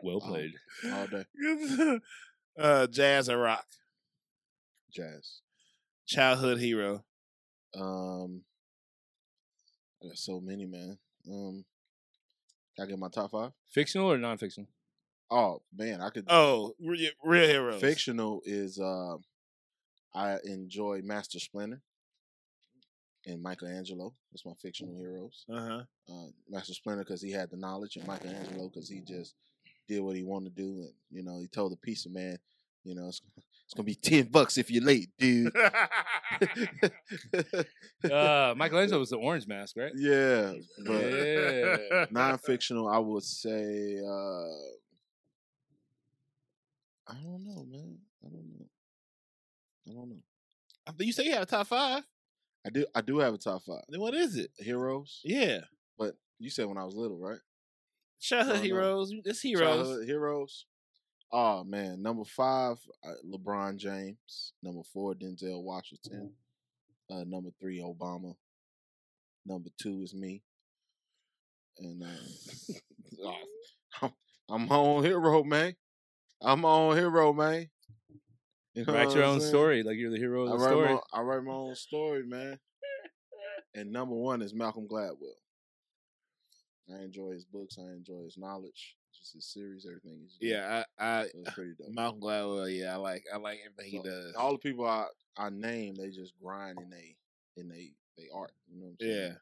[0.04, 0.52] Well played.
[0.92, 1.24] All day.
[2.58, 3.64] uh, jazz or rock?
[4.92, 5.40] Jazz.
[6.06, 7.04] Childhood hero.
[7.74, 8.42] Um,
[10.02, 10.98] I got so many, man.
[11.26, 11.64] Um,
[12.76, 13.52] can I get my top five?
[13.70, 14.68] Fictional or non-fictional?
[15.30, 16.26] Oh man, I could.
[16.28, 17.80] Oh, re- real heroes.
[17.80, 19.16] Fictional is uh,
[20.14, 21.80] I enjoy Master Splinter
[23.26, 24.14] and Michelangelo.
[24.30, 25.44] That's my fictional heroes.
[25.50, 25.82] Uh huh.
[26.08, 29.34] Uh, Master Splinter because he had the knowledge, and Michelangelo because he just
[29.88, 32.38] did what he wanted to do, and you know he told the pizza man,
[32.84, 33.10] you know,
[33.64, 35.52] it's, it's gonna be ten bucks if you're late, dude.
[38.04, 39.92] Uh, Michelangelo was the orange mask, right?
[39.96, 40.52] yeah,
[40.84, 42.04] but Yeah.
[42.10, 43.98] non-fictional, I would say.
[43.98, 44.46] uh
[47.06, 47.98] I don't know, man.
[48.24, 48.66] I don't know.
[49.88, 50.22] I don't know.
[51.00, 52.02] you say you have a top five.
[52.66, 52.86] I do.
[52.94, 54.50] I do have a top five Then what is it?
[54.58, 55.60] heroes, Yeah.
[55.98, 57.40] but you said when I was little, right?
[58.20, 58.64] Childhood No, no.
[58.66, 59.12] heroes.
[59.24, 59.60] It's heroes.
[59.62, 60.66] Childhood heroes.
[61.32, 64.52] Oh man, number five, uh, LeBron James.
[64.62, 66.32] Number four, Denzel Washington.
[67.10, 68.34] Uh, number three, Obama.
[69.44, 70.42] Number two is me.
[71.78, 73.30] And uh,
[74.02, 74.12] I'm,
[74.48, 75.74] I'm my own hero, man.
[76.40, 77.68] I'm my own hero, man.
[78.74, 79.50] You know Write your own saying?
[79.50, 80.94] story, like you're the hero of the story.
[80.94, 82.58] my, I write my own story, man.
[83.76, 85.34] And number one is Malcolm Gladwell.
[86.92, 87.76] I enjoy his books.
[87.76, 88.94] I enjoy his knowledge.
[89.18, 90.26] Just his series, everything.
[90.40, 90.52] Doing.
[90.52, 91.88] Yeah, I, I So it's pretty dope.
[91.90, 92.76] Malcolm Gladwell.
[92.78, 94.34] Yeah, I like I like everything So, he does.
[94.36, 95.06] All the people I,
[95.36, 97.16] I name, they just grind and they
[97.56, 98.52] and they they art.
[98.68, 99.16] You know what I'm saying?
[99.16, 99.32] yeah,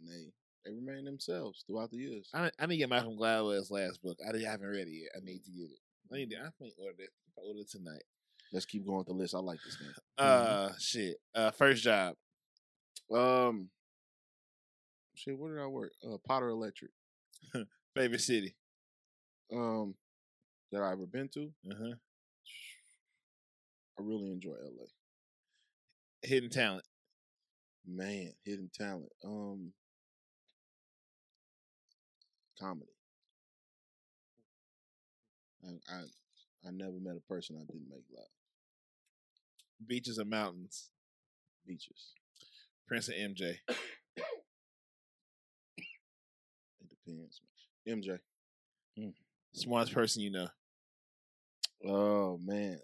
[0.00, 0.32] And they
[0.64, 2.28] they remain themselves throughout the years.
[2.34, 4.18] I I need to get Malcolm Gladwell's last book.
[4.26, 5.10] I, I haven't read it yet.
[5.16, 5.78] I need to get it.
[6.12, 6.36] I need to.
[6.36, 7.10] I might order it.
[7.36, 8.02] Order it tonight.
[8.52, 9.34] Let's keep going with the list.
[9.34, 9.94] I like this man.
[10.18, 11.16] Uh, shit.
[11.34, 12.14] Uh, first job.
[13.12, 13.68] Um,
[15.14, 15.36] shit.
[15.38, 15.92] Where did I work?
[16.04, 16.90] Uh, Potter Electric.
[17.94, 18.54] Favorite city.
[19.52, 19.94] Um,
[20.72, 21.52] that I've ever been to.
[21.70, 21.94] Uh huh.
[23.98, 24.86] I really enjoy LA.
[26.22, 26.84] Hidden talent.
[27.86, 29.12] Man, hidden talent.
[29.24, 29.72] Um,
[32.60, 32.90] comedy.
[35.64, 36.00] I I,
[36.68, 38.26] I never met a person I didn't make laugh.
[39.86, 40.90] Beaches and mountains.
[41.66, 42.12] Beaches.
[42.86, 43.58] Prince and MJ.
[46.80, 47.40] It depends.
[47.86, 48.18] MJ.
[49.56, 50.48] Smartest person you know.
[51.82, 52.78] Oh man.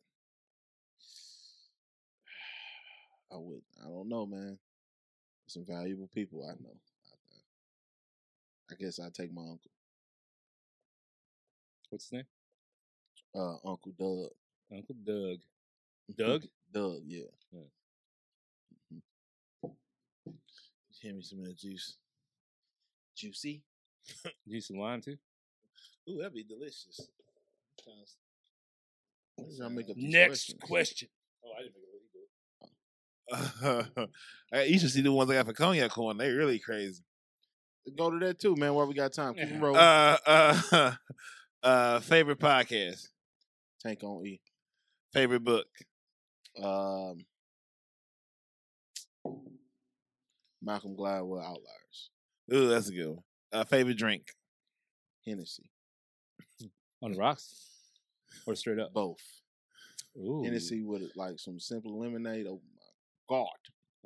[3.30, 3.60] I would.
[3.84, 4.58] I don't know, man.
[5.48, 6.74] Some valuable people I know.
[8.70, 9.70] I guess I take my uncle.
[11.90, 12.24] What's his name?
[13.34, 14.30] Uh, Uncle Doug.
[14.74, 15.40] Uncle Doug.
[16.16, 16.44] Doug?
[16.72, 17.00] Doug.
[17.04, 17.24] Yeah.
[21.02, 21.96] Hand me some of that juice.
[23.14, 23.62] Juicy.
[24.46, 25.18] Use some lime too.
[26.10, 27.00] Ooh, that'd be delicious.
[27.84, 28.16] Sounds-
[29.36, 30.60] Why did make up Next questions?
[30.62, 31.08] question.
[31.44, 31.88] Oh, I didn't make
[34.04, 34.08] it.
[34.52, 36.18] Hey, you should see the ones I got for cognac corn.
[36.18, 37.02] They really crazy.
[37.96, 38.74] Go to that too, man.
[38.74, 39.76] While we got time, keep rolling.
[39.80, 40.92] Uh, uh,
[41.62, 43.08] uh, favorite podcast.
[43.80, 44.40] Tank on E.
[45.12, 45.66] Favorite book.
[46.62, 47.24] Um,
[50.60, 52.10] Malcolm Gladwell Outliers.
[52.52, 53.22] Ooh, that's a good one.
[53.52, 54.26] Uh, favorite drink.
[55.26, 55.64] Hennessy.
[57.02, 57.54] On rocks?
[58.46, 58.92] Or straight up?
[58.92, 59.18] Both.
[60.16, 60.42] Ooh.
[60.44, 62.46] Hennessy with like some simple lemonade.
[62.48, 63.46] Oh my god,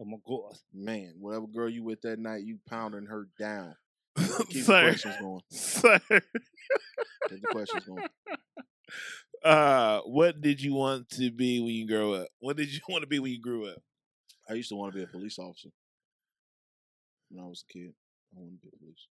[0.01, 0.57] Oh my god.
[0.73, 1.15] man!
[1.19, 3.75] Whatever girl you with that night, you pounding her down.
[4.49, 5.41] Keep the questions going.
[5.51, 5.99] Sir.
[6.09, 8.07] Keep the questions going.
[9.45, 12.29] Uh, what did you want to be when you grow up?
[12.41, 13.79] What did you want to be when you grew up?
[14.49, 15.69] I used to want to be a police officer
[17.29, 17.93] when I was a kid.
[18.35, 19.07] I wanted to be a police.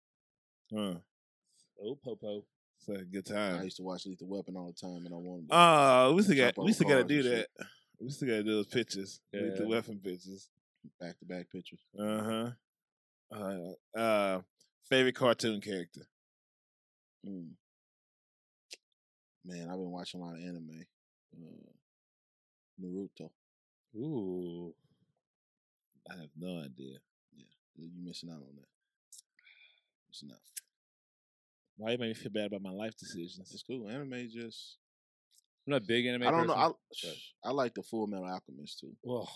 [0.73, 0.99] Huh.
[1.83, 2.45] Oh, Popo.
[2.87, 3.59] It's a good time.
[3.59, 5.41] I used to watch Lethal Weapon all the time, and I wanted.
[5.41, 7.29] To be Oh, we still got we still got to do that.
[7.59, 7.67] shit.
[7.99, 10.49] We still got to do those pictures, like the weapon pictures.
[10.99, 11.79] back to back pictures.
[11.99, 12.49] Uh-huh.
[13.31, 14.41] Uh Uh
[14.89, 16.01] Favorite cartoon character?
[17.25, 17.51] Mm.
[19.45, 20.83] Man, I've been watching a lot of anime.
[21.33, 21.71] Uh,
[22.83, 23.29] Naruto.
[23.95, 24.73] Ooh.
[26.09, 26.97] I have no idea.
[27.37, 27.45] Yeah,
[27.77, 28.67] You missing out on that.
[30.09, 30.39] Missing out.
[31.77, 33.49] Why you make me feel bad about my life decisions?
[33.53, 33.89] It's cool.
[33.89, 34.77] Anime just.
[35.67, 36.53] I'm not a big anime I don't know.
[36.55, 37.15] I, person,
[37.45, 38.93] I like the Full Metal Alchemist too.
[39.01, 39.27] Whoa.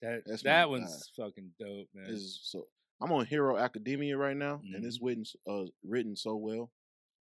[0.00, 0.66] That That's that guy.
[0.66, 2.06] one's fucking dope, man.
[2.08, 2.66] Is so
[3.02, 4.86] I'm on Hero Academia right now, and Mm-hmm.
[4.86, 6.70] it's written uh, written so well.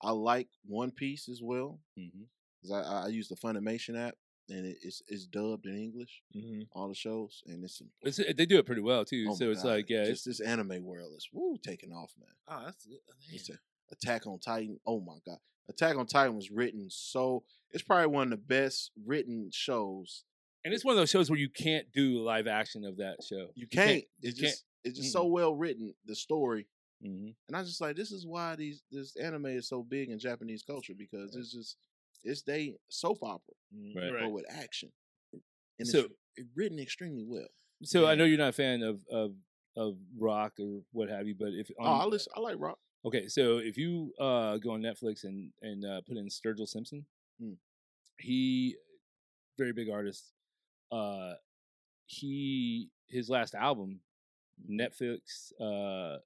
[0.02, 2.22] I like One Piece as well mm-hmm.
[2.62, 4.14] because I, I use the Funimation app,
[4.48, 6.22] and it, it's it's dubbed in English.
[6.36, 6.62] Mm-hmm.
[6.72, 9.26] All the shows, and it's, It's, they do it pretty well too.
[9.30, 12.12] oh so it's God, like, yeah, just it's, this anime world is woo taking off,
[12.18, 12.28] man.
[12.48, 12.86] Oh, that's
[13.32, 13.54] It's a,
[13.92, 14.78] Attack on Titan.
[14.86, 17.44] Oh my god, Attack on Titan was written so.
[17.72, 20.24] It's probably one of the best written shows.
[20.64, 23.48] and it's one of those shows where you can't do live action of that show.
[23.54, 23.96] You can't.
[23.96, 25.94] you it's can't- just it's just so well written.
[26.06, 26.66] The story,
[27.04, 27.30] Mm-hmm.
[27.48, 30.62] and I just like this is why these this anime is so big in Japanese
[30.62, 31.76] culture because it's just
[32.24, 33.54] it's they soap opera
[33.94, 34.12] Right.
[34.22, 34.90] but with action,
[35.78, 37.46] and So- it's written extremely well.
[37.82, 39.34] So I know you're not a fan of of
[39.76, 42.32] of rock or what have you, but if Oh, I listen.
[42.34, 42.78] I like rock.
[43.04, 47.06] Okay, so if you uh, go on Netflix and and uh, put in Sturgill Simpson,
[47.40, 47.52] Hmm.
[48.18, 48.76] he
[49.58, 50.32] very big artist.
[50.90, 51.34] Uh,
[52.06, 54.00] he his last album,
[54.68, 56.18] Netflix uh,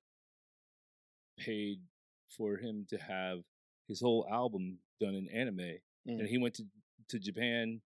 [1.39, 1.81] paid
[2.29, 3.41] for him to have
[3.89, 5.61] his whole album done in anime,
[6.07, 6.29] and Mm.
[6.29, 6.65] he went to
[7.09, 7.81] to Japan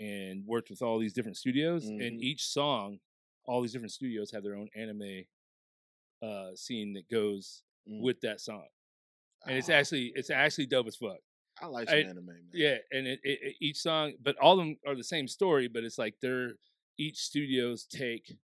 [0.00, 2.00] and worked with all these different studios, Mhm.
[2.06, 3.00] and each song,
[3.44, 5.26] all these different studios have their own anime
[6.22, 8.00] uh, scene that goes Mm.
[8.00, 8.66] with that song,
[9.46, 11.18] and it's Ah, actually it's actually dope as fuck.
[11.60, 12.44] I like some I- anime, man.
[12.52, 15.68] Yeah, and it, it, it- each song, but all of them are the same story,
[15.68, 16.54] but it's like they're
[16.98, 18.36] each studio's take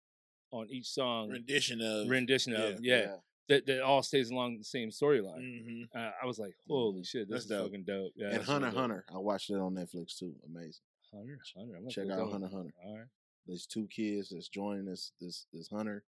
[0.50, 3.16] on each song rendition of rendition of yeah,
[3.48, 5.62] that that all stays along the same storyline.
[5.62, 7.66] hmm Uh, I was like, holy shit, this That's is dope.
[7.66, 8.12] fucking dope.
[8.16, 8.78] Yeah, and that's really Hunter.
[8.80, 10.34] Hunter, I watched it on Netflix too.
[10.46, 10.82] Amazing.
[11.12, 11.76] Hunter, Hunter.
[11.76, 12.74] I'm Check out Hunter Hunter.
[12.84, 13.06] All right.
[13.46, 16.02] There's two kids that's joining this this this hunter.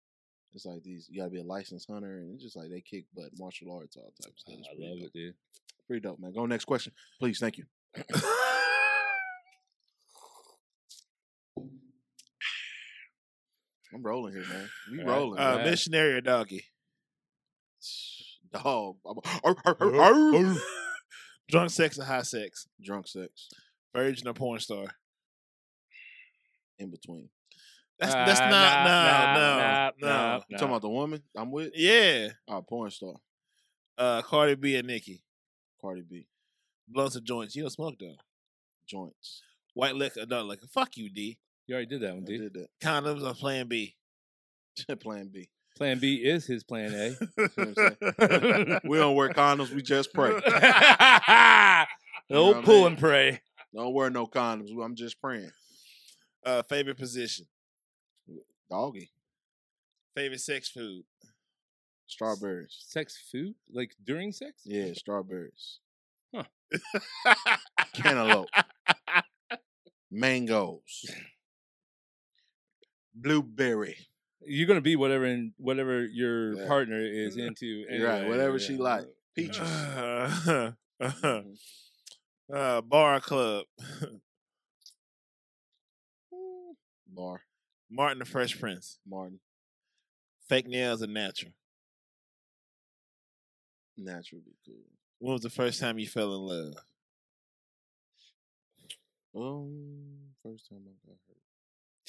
[0.55, 1.07] It's like these.
[1.11, 3.97] You gotta be a licensed hunter, and it's just like they kick butt, martial arts,
[3.97, 4.55] all types of stuff.
[4.59, 5.07] It's I love dope.
[5.09, 5.35] it, dude.
[5.87, 6.33] Pretty dope, man.
[6.33, 7.39] Go next question, please.
[7.39, 7.65] Thank you.
[13.95, 14.69] I'm rolling here, man.
[14.91, 15.17] We All right.
[15.17, 15.39] rolling.
[15.41, 15.71] Uh, man.
[15.71, 16.65] missionary or doggy?
[18.53, 18.97] Dog.
[19.45, 19.57] Arr.
[21.49, 22.67] Drunk sex or high sex?
[22.83, 23.49] Drunk sex
[23.95, 24.87] Virgin or porn star?
[26.79, 27.31] in between.
[27.99, 30.07] That's that's not nah, no nah, no nah, no.
[30.09, 30.41] nah.
[30.49, 31.73] You talking about the woman I'm with?
[31.75, 32.29] Yeah.
[32.49, 33.15] Oh, porn star.
[33.97, 35.23] Uh, Cardi B and Nicki.
[35.81, 36.27] Cardi B.
[36.89, 37.57] Blunts or joints?
[37.57, 38.17] You don't smoke though.
[38.87, 39.43] Joints.
[39.75, 40.67] White liquor, adult liquor.
[40.69, 41.39] Fuck you, D.
[41.67, 42.53] You already did that one, I dude.
[42.53, 43.95] did Condoms or Plan B.
[45.01, 45.49] Plan B.
[45.77, 47.17] Plan B is his plan A.
[48.85, 49.71] We don't wear condoms.
[49.75, 50.31] We just pray.
[50.31, 50.39] no
[52.49, 52.87] what I pull mean?
[52.87, 53.41] and pray.
[53.75, 54.71] Don't wear no condoms.
[54.83, 55.51] I'm just praying.
[56.47, 57.47] uh, favorite position.
[58.71, 59.11] Doggy.
[60.15, 61.05] Favorite sex food.
[62.07, 62.77] Strawberries.
[62.87, 63.55] Sex food?
[63.73, 64.63] Like during sex?
[64.65, 65.79] Yeah, strawberries.
[66.35, 66.45] Huh.
[67.95, 68.49] Cantaloupe.
[70.11, 71.05] Mangoes.
[73.15, 73.97] Blueberry.
[74.45, 76.67] You're gonna be whatever in whatever your Yeah.
[76.69, 77.67] partner is into.
[77.67, 78.29] You're right.
[78.29, 78.67] Whatever yeah.
[78.67, 79.07] she like.
[79.35, 79.59] Peaches.
[79.61, 80.73] Uh,
[81.03, 81.59] Mhm.
[82.51, 83.67] uh, bar club.
[87.09, 87.41] Bar.
[87.91, 88.99] Martin the Fresh Prince.
[89.07, 89.39] Martin.
[90.49, 91.53] Fake nails or natural.
[93.97, 94.75] Natural be cool.
[95.19, 96.75] When was the first time you fell in love?
[99.35, 101.37] Um, first time I got hurt.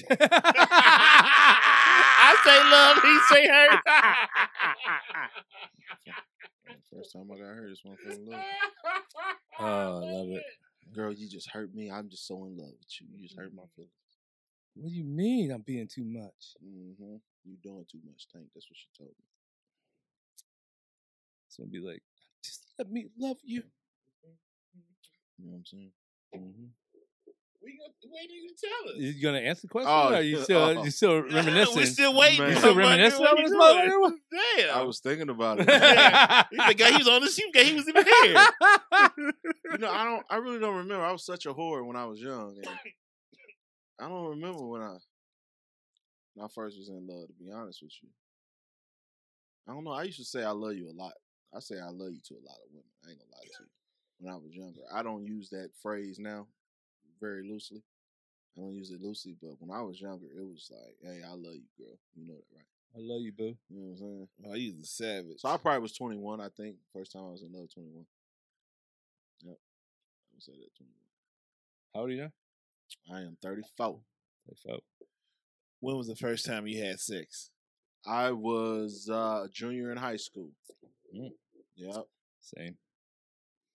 [2.19, 3.79] I say love, he say hurt.
[6.93, 8.41] First time I got hurt is when I fell in love.
[9.59, 10.43] Oh, I love it.
[10.93, 11.89] Girl, you just hurt me.
[11.91, 13.07] I'm just so in love with you.
[13.13, 13.91] You just hurt my feelings.
[14.79, 16.55] What do you mean I'm being too much?
[16.63, 17.15] Mm-hmm.
[17.45, 18.45] You doing too much, Tank.
[18.53, 19.25] That's what she told me.
[21.49, 22.03] So gonna be like,
[22.43, 23.63] just let me love you.
[25.39, 25.91] You know what I'm saying?
[26.35, 26.65] Mm-hmm.
[27.63, 28.97] We gonna wait you to tell us.
[28.97, 29.89] You gonna answer the question?
[29.89, 30.83] Oh, or are you yeah, still oh.
[30.83, 31.75] you still reminiscing?
[31.75, 32.39] we still waiting.
[32.39, 32.51] Man.
[32.51, 33.59] you still reminiscing over this doing?
[33.59, 34.15] mother?
[34.57, 34.77] Damn.
[34.77, 35.69] I was thinking about it.
[36.51, 37.55] He forgot he was on the shoot.
[37.55, 38.47] He was even here.
[39.71, 40.25] you know, I don't.
[40.29, 41.03] I really don't remember.
[41.03, 42.67] I was such a whore when I was young, and
[43.99, 44.97] I don't remember when I
[46.33, 47.27] when I first was in love.
[47.27, 48.09] To be honest with you,
[49.67, 49.91] I don't know.
[49.91, 51.13] I used to say I love you a lot.
[51.55, 52.91] I say I love you to a lot of women.
[53.05, 53.69] I ain't gonna lie to you.
[54.19, 56.47] When I was younger, I don't use that phrase now
[57.19, 57.83] very loosely.
[58.57, 61.33] I don't use it loosely, but when I was younger, it was like, "Hey, I
[61.33, 62.65] love you, girl." You know that, right?
[62.95, 63.57] I love you, boo.
[63.69, 64.27] You know what I'm saying?
[64.45, 65.39] Oh, he's a savage.
[65.41, 66.41] So I probably was 21.
[66.41, 68.05] I think first time I was in love, 21.
[69.41, 70.93] Yep, I would say that 21.
[71.93, 72.31] How old are you now?
[73.11, 73.99] I am 34.
[74.47, 74.84] Like, fuck.
[75.80, 77.49] when was the first time you had sex?
[78.05, 80.51] I was uh, a junior in high school.
[81.15, 81.31] Mm.
[81.76, 82.05] Yep.
[82.41, 82.77] Same.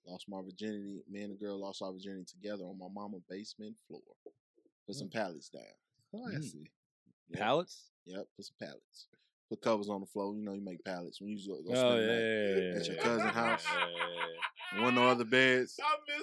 [0.06, 1.02] Lost my virginity.
[1.10, 4.00] Me and the girl lost our virginity together on my mama basement floor.
[4.86, 5.62] Put some pallets down.
[6.10, 6.70] Classy.
[7.30, 7.40] Yep.
[7.40, 7.90] Pallets?
[8.06, 8.26] Yep.
[8.36, 9.06] Put some pallets.
[9.48, 10.34] Put covers on the floor.
[10.34, 12.96] You know you make pallets when you go, go Oh yeah, yeah, yeah, at your
[12.96, 13.02] yeah.
[13.02, 13.64] cousin's house.
[14.74, 14.82] Yeah.
[14.82, 15.78] One no other beds.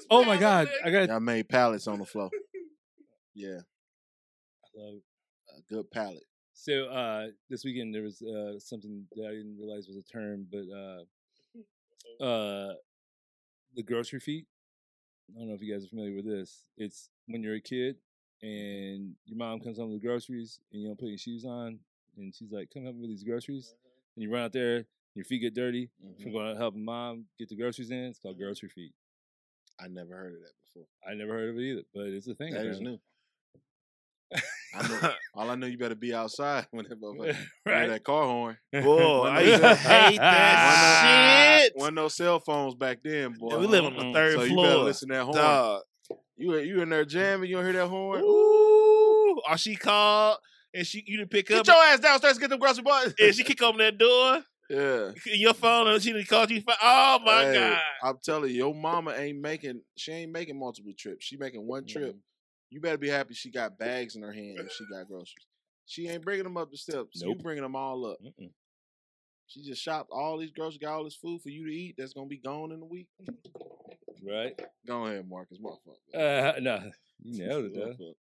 [0.10, 1.10] Oh my god, I got.
[1.12, 2.32] I made pallets on the floor.
[3.40, 3.60] Yeah,
[4.64, 4.96] I love
[5.58, 6.24] a good pallet.
[6.54, 10.46] So uh, this weekend there was uh, something that I didn't realize was a term,
[10.52, 10.66] but
[12.22, 12.74] uh, uh,
[13.76, 14.46] the grocery feet.
[15.36, 16.66] I don't know if you guys are familiar with this.
[16.78, 17.96] It's when you're a kid
[18.42, 21.80] and your mom comes home with the groceries and you don't put your shoes on,
[22.18, 23.74] and she's like, "Come help me with these groceries,"
[24.16, 24.86] and you run out there,
[25.16, 25.90] your feet get dirty.
[26.04, 26.22] Mhm.
[26.24, 28.94] From going to help mom get the groceries in, it's called grocery feet.
[29.80, 30.88] I never heard of that before.
[31.08, 32.54] I never heard of it either, but it's a thing.
[32.54, 33.00] That is new.
[34.76, 37.90] I know, all I know, you better be outside when that motherfucker hear right?
[37.90, 38.58] that car horn.
[38.74, 41.74] Boy, One I used to those- hate that shit.
[41.76, 43.58] One of those cell phones back then, boy.
[43.58, 45.36] we live on the third so you better listen to that horn.
[45.38, 45.82] Dog.
[46.38, 47.50] You you in there jamming?
[47.50, 48.22] You don't hear that horn?
[48.24, 49.42] Ooh.
[49.50, 50.38] Or she called
[50.74, 51.68] and she you didn't pick Get up.
[51.68, 52.34] your ass downstairs.
[52.34, 53.14] and Get them grocery boys.
[53.20, 54.42] and she kick open that door.
[54.70, 55.12] yeah.
[55.26, 56.64] Your phone and she done called you.
[56.82, 57.80] Oh my Hey, god.
[58.04, 59.82] I'm telling you, your mama ain't making.
[59.98, 61.26] She ain't making multiple trips.
[61.26, 62.12] She making one trip.
[62.12, 62.18] Mm-hmm.
[62.70, 65.46] You better be happy she got bags in her hand if she got groceries.
[65.86, 67.22] She ain't bringing them up the steps.
[67.22, 68.18] You bringing them all up.
[68.24, 68.52] Mm-mm.
[69.48, 71.96] She just shopped all these groceries, got all this food for you to eat.
[71.98, 73.08] That's gonna be gone in a week.
[74.24, 74.60] Right?
[74.86, 75.58] Go ahead, Marcus.
[75.60, 75.98] My fault.
[76.14, 76.92] Uh, no,
[77.24, 78.14] you nailed it My though.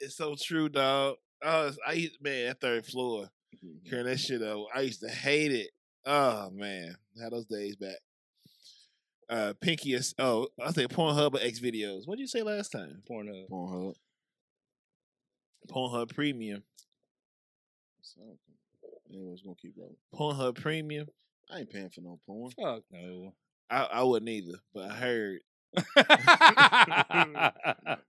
[0.00, 1.16] It's so true, dog.
[1.42, 3.28] I was, I used, man, that third floor,
[3.64, 3.88] Mhm.
[3.88, 4.66] carrying that shit up.
[4.74, 5.70] I used to hate it.
[6.06, 7.98] Oh man, had those days back.
[9.30, 12.02] Uh, Pinky oh, I say Pornhub or X videos.
[12.06, 13.00] What did you say last time?
[13.08, 13.48] Pornhub.
[13.48, 13.94] Pornhub.
[15.70, 16.64] Pornhub Premium.
[18.02, 18.20] So,
[19.08, 19.96] anyways, gonna keep rolling.
[20.12, 21.06] Pornhub Premium.
[21.48, 22.50] I ain't paying for no porn.
[22.60, 23.34] Fuck no.
[23.70, 25.38] I, I wouldn't either, but I heard
[25.96, 27.54] I'm not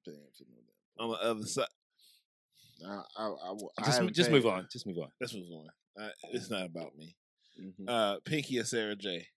[0.04, 0.58] paying for no
[0.98, 1.06] damn.
[1.06, 1.66] on the other side.
[2.84, 4.68] I, I, I, I just haven't just paid move on.
[4.72, 5.10] Just move on.
[5.20, 6.04] Let's move on.
[6.04, 7.16] Uh, it's not about me.
[7.58, 7.74] it.
[7.80, 7.86] Mhm.
[7.88, 9.28] Uh, Pinky or Sarah Jay.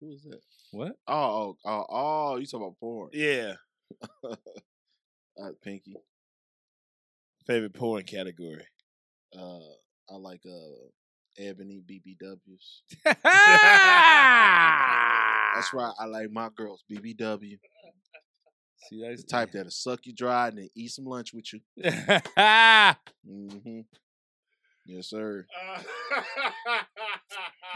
[0.00, 0.40] Who is that?
[0.72, 0.92] What?
[1.08, 3.10] Oh, oh, oh, oh, you talking about porn?
[3.12, 3.54] Yeah,
[4.24, 4.34] uh,
[5.62, 5.96] Pinky.
[7.46, 8.66] favorite porn category.
[9.36, 9.58] Uh,
[10.10, 10.88] I like uh,
[11.38, 12.82] Ebony BBWs.
[15.54, 15.92] That's right.
[15.98, 17.58] I like my girls BBW.
[18.88, 21.60] See, that's The type that'll suck you dry and then eat some lunch with you.
[23.26, 23.80] hmm
[24.86, 25.46] Yes, sir.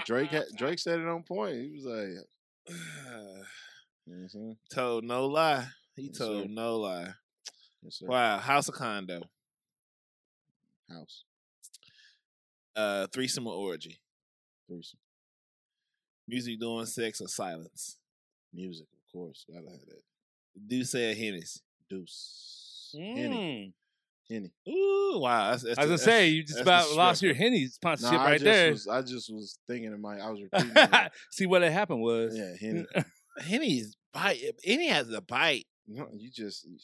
[0.07, 1.55] Drake had, Drake said it on point.
[1.57, 2.09] He was like,
[2.69, 3.43] you know
[4.07, 4.57] what I'm saying?
[4.73, 5.67] told no lie.
[5.97, 6.49] He Yes, told sir.
[6.51, 7.09] no lie.
[7.83, 8.07] Yes, sir.
[8.07, 9.23] Wow, house or condo?
[10.89, 11.25] House.
[12.77, 13.99] Uh, threesome or orgy?
[14.69, 14.99] Threesome.
[16.29, 17.97] Music doing sex or silence?
[18.55, 19.45] Music, of course.
[19.53, 19.81] Gotta have
[20.69, 20.85] that.
[20.87, 21.59] Say a Hennis.
[21.89, 22.95] Deuce.
[22.97, 23.17] Mm.
[23.17, 23.75] Henny.
[24.33, 25.51] Ooh, wow.
[25.51, 27.45] That's, that's I was gonna that's- say you just about lost your disrespectful.
[27.59, 28.71] Henny sponsorship Nah, I right just there.
[28.71, 30.73] Was, I just was thinking in my, I was repeating.
[30.77, 31.13] it.
[31.31, 32.87] See what had happened was yeah, Henny.
[33.41, 34.39] Henny's bite.
[34.45, 35.67] Eh, Henny has a bite.
[35.89, 36.79] No, you just you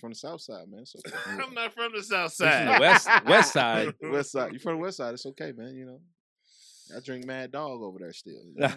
[0.00, 0.80] from the south side, man.
[0.80, 1.14] It's okay.
[1.46, 2.80] I'm not from the south He's from the side.
[2.80, 3.94] west west side.
[4.02, 4.52] west side.
[4.52, 5.12] You're from the west side?
[5.14, 5.74] It's okay, man.
[5.74, 6.00] You know,
[6.96, 8.32] I drink Mad Dog over there still.
[8.54, 8.68] you know?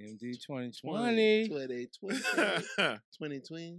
[0.00, 1.48] MD 2020.
[1.48, 3.78] 20, 20, 20, 20.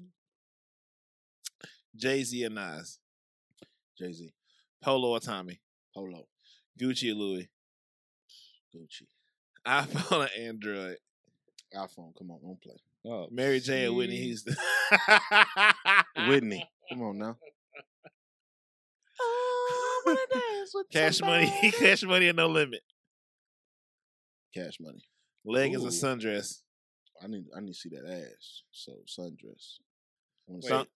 [1.96, 3.00] Jay Z and Nas.
[3.98, 4.34] Jay Z,
[4.84, 5.60] Polo or Tommy.
[5.94, 6.26] Polo,
[6.80, 7.50] Gucci or Louis.
[8.76, 9.08] Gucci,
[9.68, 10.98] iPhone or Android.
[11.76, 12.14] iPhone.
[12.18, 12.76] Come on, don't play.
[13.06, 14.24] Oh, Mary J or Whitney see?
[14.26, 14.56] Houston.
[16.28, 17.38] Whitney, come on now.
[20.92, 21.52] Cash money.
[21.80, 22.82] Cash money and no limit.
[24.54, 25.04] Cash money.
[25.46, 25.86] Leggings Ooh.
[26.08, 26.62] and sundress.
[27.24, 28.64] I need I need to see that ass.
[28.72, 29.78] So sundress.
[30.48, 30.82] I want to Wait.
[30.84, 30.90] see.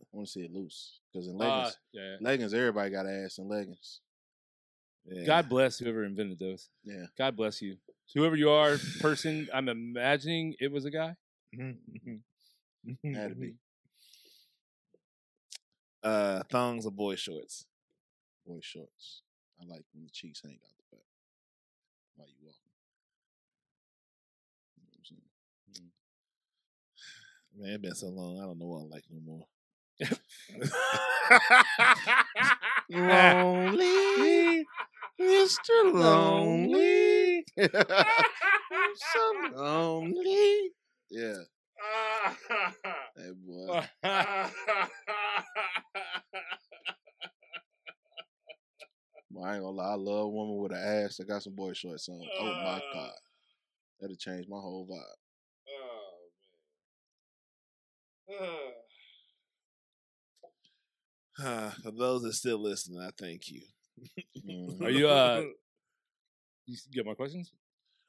[0.00, 2.16] I want to see it loose because in Uh, leggings, yeah.
[2.20, 4.00] leggings, everybody got ass in leggings.
[5.04, 5.24] Yeah.
[5.24, 6.68] God bless whoever invented those.
[6.84, 7.06] Yeah.
[7.16, 7.76] God bless you.
[8.14, 11.16] Whoever you are, person, I'm imagining it was a guy.
[11.58, 11.76] Had
[13.30, 13.54] to be
[16.02, 17.66] Uh, thongs or boy shorts.
[18.46, 19.20] boy shorts.
[19.60, 21.04] I like when the cheeks hang out the back
[22.16, 22.72] while you walking.
[24.76, 25.90] You know what I'm saying?
[27.54, 28.38] Man, it's been so long.
[28.40, 29.46] I don't know what I like no more.
[32.90, 34.66] Lonely,
[35.20, 35.92] Mr.
[35.92, 37.44] Lonely.
[37.58, 40.72] I'm so lonely.
[41.10, 41.44] Yeah,
[43.16, 43.88] that boy.
[49.32, 51.54] Well, I ain't gonna lie, I love a woman with an ass that got some
[51.54, 52.20] boy shorts on.
[52.40, 52.80] Oh my uh.
[52.92, 53.12] god,
[54.00, 55.16] that'll change my whole vibe.
[58.30, 58.72] Oh, uh.
[61.40, 63.62] Uh, For those that still listening, I thank you.
[64.46, 64.80] Mhm.
[64.82, 65.40] Are you, uh,
[66.66, 67.52] you s- get my questions?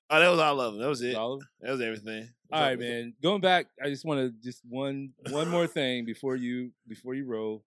[0.10, 0.82] Oh, that was all of them.
[0.82, 1.16] That was it.
[1.16, 1.50] All of them?
[1.62, 2.30] That was everything.
[2.52, 3.14] All right, man.
[3.22, 7.26] Going back, I just want to just one one more thing before you before you
[7.26, 7.64] roll.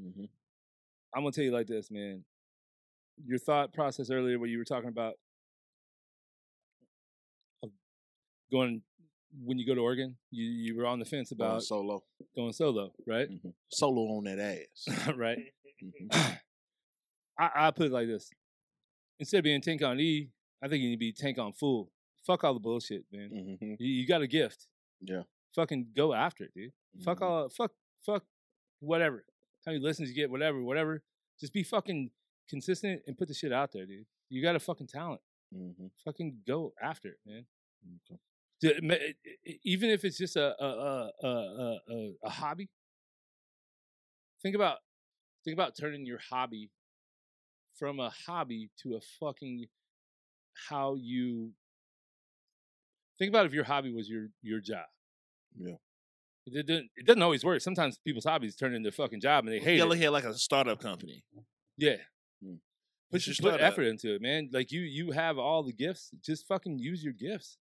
[0.00, 0.28] Mhm.
[1.14, 2.24] I'm gonna tell you like this, man.
[3.24, 5.14] Your thought process earlier, what you were talking about,
[8.50, 8.82] going
[9.44, 12.02] when you go to Oregon, you you were on the fence Going about solo,
[12.36, 13.28] going solo, right?
[13.30, 13.52] Mhm.
[13.70, 14.86] solo on that ass.
[15.16, 15.38] right.
[15.82, 16.10] Mhm.
[17.38, 18.30] I, I put it like this:
[19.18, 20.30] instead of being tank on E,
[20.62, 21.90] I think you need to be tank on full.
[22.26, 23.30] Fuck all the bullshit, man.
[23.62, 23.76] Mhm.
[23.78, 24.66] You, you got a gift.
[25.00, 25.22] Yeah.
[25.54, 26.72] Fucking go after it, dude.
[27.04, 27.22] Fuck Mhm.
[27.26, 27.48] all.
[27.48, 27.72] Fuck.
[28.04, 28.24] Fuck.
[28.80, 29.24] Whatever.
[29.64, 30.30] How many listens you get?
[30.30, 30.62] Whatever.
[30.62, 31.02] Whatever.
[31.40, 32.10] Just be fucking
[32.48, 34.06] consistent and put the shit out there, dude.
[34.28, 35.20] You got a fucking talent.
[35.54, 35.90] Mhm.
[36.04, 37.46] Fucking go after it, man.
[38.10, 38.20] Okay.
[38.62, 42.70] Even if it's just a a a a, a, a, hobby.
[44.42, 44.78] Think about
[45.44, 46.70] think about turning your hobby
[47.78, 49.66] from a hobby to a fucking
[50.68, 51.52] how you
[53.18, 54.86] think about if your hobby was your your job.
[55.58, 55.74] Yeah.
[56.46, 57.60] It doesn't it doesn't always work.
[57.60, 59.98] Sometimes people's hobbies turn into a fucking job and they hate Yellow it.
[59.98, 61.24] hair like a startup company.
[61.76, 61.96] Yeah.
[62.44, 62.58] Mm.
[63.10, 64.50] Put, your put effort into it, man.
[64.52, 66.10] Like you you have all the gifts.
[66.22, 67.58] Just fucking use your gifts.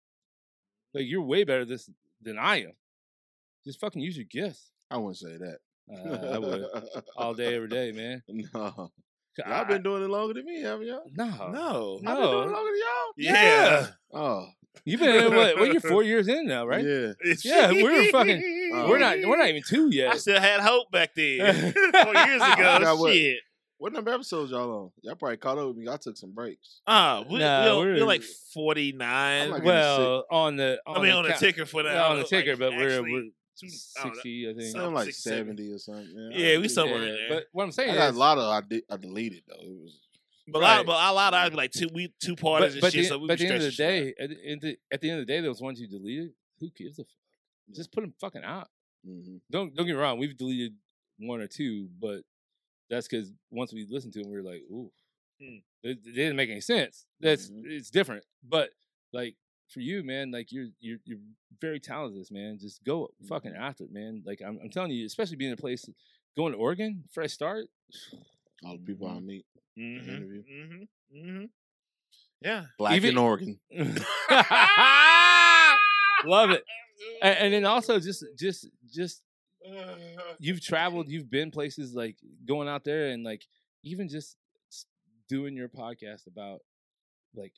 [0.96, 1.90] Like you're way better this
[2.22, 2.72] than I am.
[3.66, 4.72] Just fucking use your gifts.
[4.90, 5.58] I wouldn't say that.
[5.92, 6.66] Uh, I would
[7.16, 8.24] all day, every day, man.
[8.54, 8.92] No,
[9.44, 11.04] I- y'all been doing it longer than me, haven't y'all?
[11.14, 12.00] no, No.
[12.10, 13.14] I've been doing it longer than y'all.
[13.18, 13.88] Yeah.
[14.14, 14.48] Oh,
[14.86, 15.60] You've been in what?
[15.60, 15.72] What?
[15.74, 16.86] You're four years in now, right?
[16.86, 17.12] Yeah.
[17.44, 18.90] Yeah, we were fucking- Oh.
[18.90, 19.18] We're not.
[19.26, 20.12] We're not even two yet.
[20.14, 21.72] I still had hope back then.
[21.74, 22.56] Four years ago.
[22.58, 23.14] Got what?
[23.76, 23.82] Shit.
[23.82, 24.92] What number episodes y'all on?
[25.02, 25.88] Y'all probably caught up with me.
[25.90, 26.82] I took some breaks.
[26.88, 29.50] Ah, we, Nah, we're, we're- we're like 49.
[29.52, 31.94] Like- well, on the on I mean, on the count- ticker for that.
[31.94, 33.22] yeah, on the like, ticker, but we're, actually, we're
[33.60, 33.68] two-
[34.02, 34.14] I know.
[34.14, 34.72] sixty, I think.
[34.72, 35.38] Some- I'm like six, seven.
[35.58, 36.30] seventy or something.
[36.32, 37.30] Yeah, we I- somewhere in Yeah, there.
[37.30, 39.56] But what I'm saying I got is, a lot of I, de- I deleted though.
[39.62, 40.00] It was
[40.48, 40.86] But a lot, Right.
[40.86, 43.04] but a lot of ours be like two we two parties but, and but, shit.
[43.04, 44.18] the, so we but at the end of the stretching shit out.
[44.18, 46.32] day, at the, at the at the end of the day, those ones you deleted,
[46.60, 47.12] who gives a fuck?
[47.74, 48.70] Just put them fucking out.
[49.06, 49.42] mhm.
[49.52, 50.76] Don't don't get me wrong, we've deleted
[51.18, 52.22] one or two, but
[52.90, 54.92] that's because once we listened to them, we were like, ooh,
[55.42, 55.58] Hmm.
[55.84, 57.06] it, it didn't make any sense.
[57.20, 57.66] That's Mhm.
[57.66, 58.24] it's different.
[58.48, 58.70] But
[59.12, 59.36] like
[59.70, 61.20] for you, man, like you're you're you're
[61.60, 62.58] very talented, this man.
[62.60, 63.60] Just go fucking Mhm.
[63.60, 64.24] after it, man.
[64.26, 65.86] Like I'm I'm telling you, especially being in a place
[66.38, 67.68] going to Oregon, fresh start.
[68.64, 69.46] all the people I meet.
[69.78, 70.44] Mhm, interview.
[70.44, 71.50] mhm, mhm.
[72.42, 72.68] Yeah.
[72.78, 73.60] Black Even- in Oregon.
[76.26, 76.64] Love it.
[77.22, 79.22] And, and then also just just just
[80.40, 83.46] you've traveled, you've been places like going out there and like
[83.84, 84.38] even just
[85.28, 86.60] doing your podcast about
[87.36, 87.54] like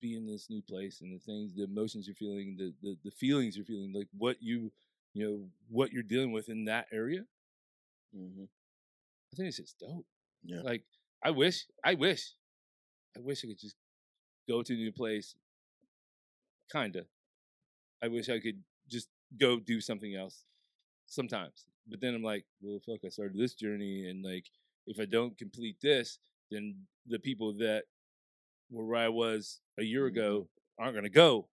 [0.00, 3.10] being in this new place and the things, the emotions you're feeling, the the, the
[3.10, 4.72] feelings you're feeling, like what you
[5.14, 7.22] you know what you're dealing with in that area.
[8.14, 8.44] hmm
[9.32, 10.06] I think it's just dope.
[10.44, 10.62] Yeah.
[10.62, 10.84] Like
[11.24, 12.34] I wish, I wish,
[13.16, 13.76] I wish I could just
[14.48, 15.34] go to a new place.
[16.72, 17.04] Kinda.
[18.02, 20.44] I wish I could just go do something else
[21.10, 21.66] sometimes.
[21.86, 24.46] But then I'm like, well, fuck, I started this journey, and like,
[24.86, 26.18] if I don't complete this,
[26.50, 26.76] then
[27.06, 27.84] the people that
[28.70, 30.16] were where I was a year mm-hmm.
[30.16, 31.48] ago aren't gonna go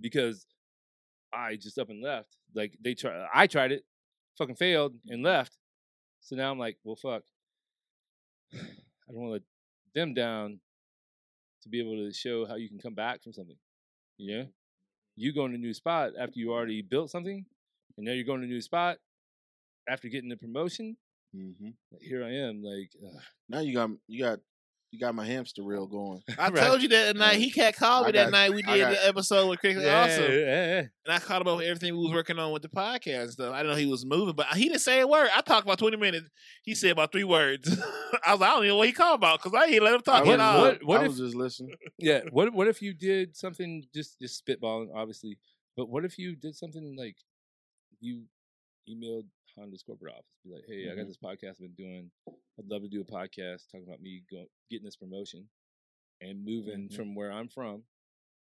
[0.00, 0.46] because
[1.32, 2.36] I just up and left.
[2.54, 3.84] Like they try, uh, I tried it,
[4.36, 5.56] fucking failed and left.
[6.20, 7.22] So now I'm like, well, fuck.
[8.54, 9.42] I don't want to let
[9.94, 10.60] them down
[11.62, 13.56] to be able to show how you can come back from something.
[14.18, 14.44] Yeah.
[15.16, 17.46] You go in a new spot after you already built something,
[17.98, 18.96] and now you're going to a new spot
[19.88, 20.96] after getting the promotion.
[21.34, 21.50] hmm
[22.00, 23.20] Here I am, like, ugh,
[23.50, 24.38] Now you got you got
[24.90, 26.22] You got my hamster reel going.
[26.38, 26.56] I Right.
[26.66, 27.32] told you that night.
[27.32, 27.38] Right.
[27.38, 28.54] He cat called me I that got- night.
[28.54, 30.22] We I did got- the episode with Cricket yeah, Awesome.
[30.32, 30.78] yeah, yeah.
[31.04, 33.52] And I caught him over everything we was working on with the podcast and stuff.
[33.52, 35.28] I didn't know he was moving, but he didn't say a word.
[35.34, 36.30] I talked about 20 minutes.
[36.62, 37.68] He said about three words.
[38.26, 39.94] I was like, I don't even know what he called about because I ain't let
[39.94, 40.60] him talk I at all.
[40.62, 41.74] what- what I if- was just listening.
[41.98, 42.20] yeah.
[42.30, 45.36] What what if you did something just just spitballing, obviously,
[45.76, 47.16] but what if you did something like
[48.00, 48.24] you
[48.88, 49.26] emailed
[49.56, 51.08] Honda's corporate office, be like, hey, I got Mhm.
[51.08, 52.10] this podcast I've been doing.
[52.58, 55.48] I'd love to do a podcast talking about me go, getting this promotion
[56.20, 56.94] and moving Mhm.
[56.94, 57.86] from where I'm from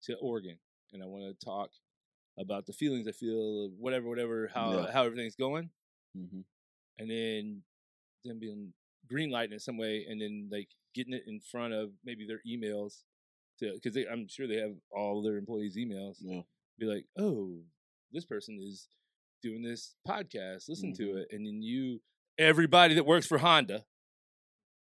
[0.03, 0.60] to Oregon,
[0.94, 1.74] and I want to talk
[2.38, 4.91] about the feelings I feel, whatever, whatever, how Yeah.
[4.91, 5.72] how everything's going,
[6.14, 6.41] hmm
[6.98, 7.64] and then
[8.26, 8.74] them being
[9.07, 12.41] green light in some way, and then like getting it in front of maybe their
[12.45, 13.03] emails
[13.57, 16.18] to because I'm sure they have all their employees' emails.
[16.22, 16.44] Yeah.
[16.78, 17.66] Be like, oh,
[18.11, 18.88] this person is
[19.41, 20.68] doing this podcast.
[20.70, 21.22] Listen to Mhm.
[21.22, 22.02] it, and then you,
[22.38, 23.86] everybody that works for Honda,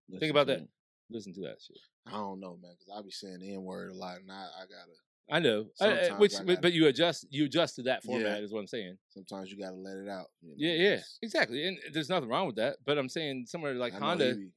[0.08, 0.68] Listen about that.
[1.10, 1.78] listen to that shit.
[2.06, 4.44] I don't know, man, because I be saying the N word a lot, and I,
[4.56, 4.92] I gotta.
[5.30, 8.10] I know, I- which I but- gotta- but you adjust you adjust to that Yeah.
[8.12, 8.98] format is what I'm saying.
[9.10, 10.30] Sometimes you gotta let it out.
[10.40, 12.78] you know, Yeah, yeah, exactly, and there's nothing wrong with that.
[12.84, 14.52] But I'm saying somewhere like Honda, He be,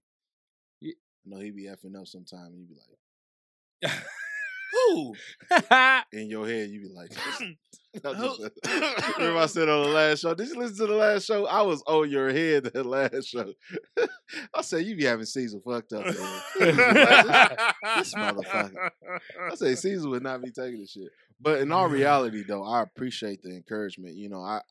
[0.80, 0.96] Ye-
[1.26, 2.98] I know he'd be effing up sometime, and you be like,
[4.72, 5.14] Who?
[6.14, 7.12] in your head, you be like,
[8.04, 10.34] Remember I said on the last show?
[10.34, 11.46] Did you listen to the last show?
[11.46, 13.52] I was on your head the last show.
[14.54, 16.06] I said you be having Caesar fucked up.
[16.06, 16.16] This
[18.14, 18.92] motherfucker.
[19.52, 21.10] I say Caesar would not be taking this shit.
[21.42, 24.16] But in all reality, though, I appreciate the encouragement.
[24.16, 24.62] You know, I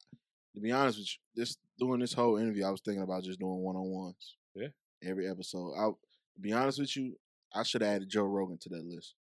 [0.55, 3.39] to be honest with you, this doing this whole interview, I was thinking about just
[3.39, 4.37] doing one on ones.
[4.55, 4.69] Yeah.
[5.03, 5.75] Every episode.
[5.77, 7.17] I to be honest with you,
[7.55, 9.15] I should have added Joe Rogan to that list.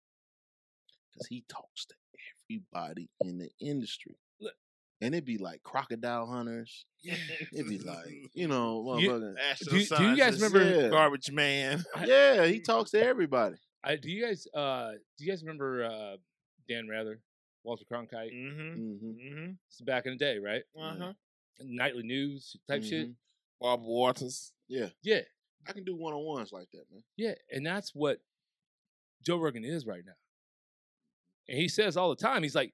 [1.19, 1.95] Cause he talks to
[2.51, 4.17] everybody in the industry.
[5.01, 6.85] And it'd be like crocodile hunters.
[7.05, 7.15] Yeah.
[7.53, 9.11] It'd be like, you know, You-
[9.71, 10.89] Do you- do you guys remember- Yeah.
[10.89, 11.85] Garbage Man?
[12.05, 13.59] yeah, he talks to everybody.
[13.85, 16.17] I, do you guys uh do you guys remember uh
[16.69, 17.21] Dan Rather,
[17.63, 18.35] Walter Cronkite?
[18.35, 18.75] Mm-hmm.
[18.75, 19.51] hmm Mm-hmm.
[19.69, 20.63] It's back in the day, right?
[20.77, 21.13] Uh-huh.
[21.61, 23.11] Nightly news type shit.
[23.11, 23.15] Mhm.
[23.61, 24.53] Bob Waters.
[24.67, 24.89] Yeah.
[25.05, 25.21] Yeah,
[25.69, 27.05] I can do one on ones like that, man.
[27.17, 28.19] yeah, and that's what
[29.25, 30.13] Joe Rogan is right now.
[31.49, 32.73] And he says all the time, he's like,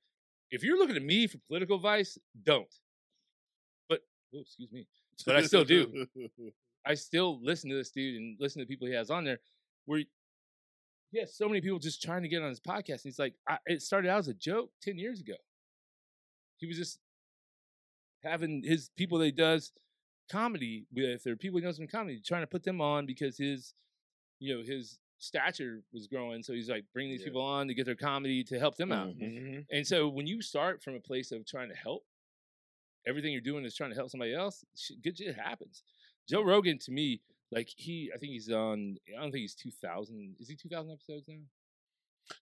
[0.51, 2.73] if you're looking at me for political advice, don't.
[3.89, 4.01] But
[4.35, 4.87] oh, excuse me,
[5.27, 6.07] but I still do.
[6.87, 9.39] I still listen to this dude and listen to people he has on there.
[9.87, 10.03] Where
[11.11, 12.89] he has so many people just trying to get on his podcast.
[12.89, 15.35] And he's like, I, it started out as a joke ten years ago.
[16.59, 16.99] He was just
[18.23, 19.73] having his people that he does
[20.31, 23.75] comedy with, or people he knows from comedy, trying to put them on because his,
[24.41, 26.43] you know, his stature was growing.
[26.43, 27.27] So he's like, bring these Yeah.
[27.27, 29.17] people on to get their comedy to help them out.
[29.17, 29.21] Mhm.
[29.39, 29.61] Mm-hmm.
[29.71, 32.05] And so when you start from a place of trying to help,
[33.07, 34.65] everything you're doing is trying to help somebody else.
[34.77, 35.83] shit- Good shit happens.
[36.29, 37.21] Joe Rogan to me,
[37.51, 38.97] like he, I think he's on.
[39.09, 40.37] I don't think he's two thousand.
[40.41, 41.41] Is he two thousand episodes now?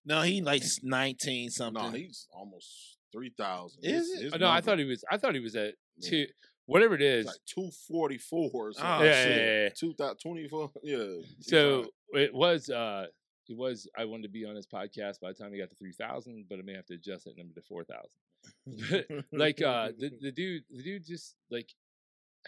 [0.04, 1.82] No, he like nineteen something.
[1.82, 3.84] No, he's almost three thousand.
[3.84, 4.32] Is it?
[4.34, 5.04] Oh, no, I thought he was.
[5.10, 6.10] I thought he was at Yeah.
[6.10, 6.26] two.
[6.66, 7.26] Whatever it is.
[7.26, 8.88] like two forty four or something.
[8.88, 9.68] Oh, yeah, yeah, yeah, yeah.
[9.70, 10.70] Two thousand twenty four.
[10.84, 11.16] Yeah.
[11.40, 11.90] So fine.
[12.12, 12.68] It was.
[12.70, 13.06] uh
[13.48, 13.88] It was.
[13.96, 16.46] I wanted to be on his podcast by the time he got to three thousand,
[16.48, 19.24] but I may have to adjust that number to four thousand.
[19.32, 21.70] like uh the, the dude the dude just like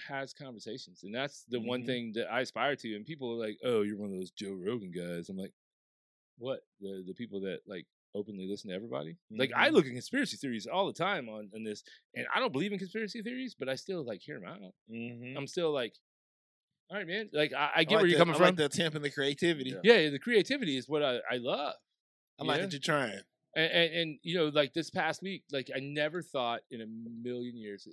[0.09, 1.87] has conversations and that's the one Mhm.
[1.87, 4.53] thing that i aspire to and people are like oh you're one of those joe
[4.53, 5.53] rogan guys i'm like
[6.39, 7.87] what the the people that like
[8.17, 9.73] openly listen to everybody like i Mhm.
[9.73, 11.85] look at conspiracy theories all the time on, on this
[12.17, 15.37] and i don't believe in conspiracy theories but i still like hear them out mm-hmm.
[15.37, 15.95] i'm still like
[16.91, 18.95] all right man like i, I get where you're coming I from like the attempt
[18.97, 19.71] and the creativity.
[19.83, 19.93] Yeah.
[20.03, 21.75] yeah the creativity is what i, I love
[22.41, 22.63] I like Yeah.
[22.67, 23.21] that you're trying.
[23.57, 26.87] and, and, and you know like this past week like i never thought in a
[26.87, 27.87] million years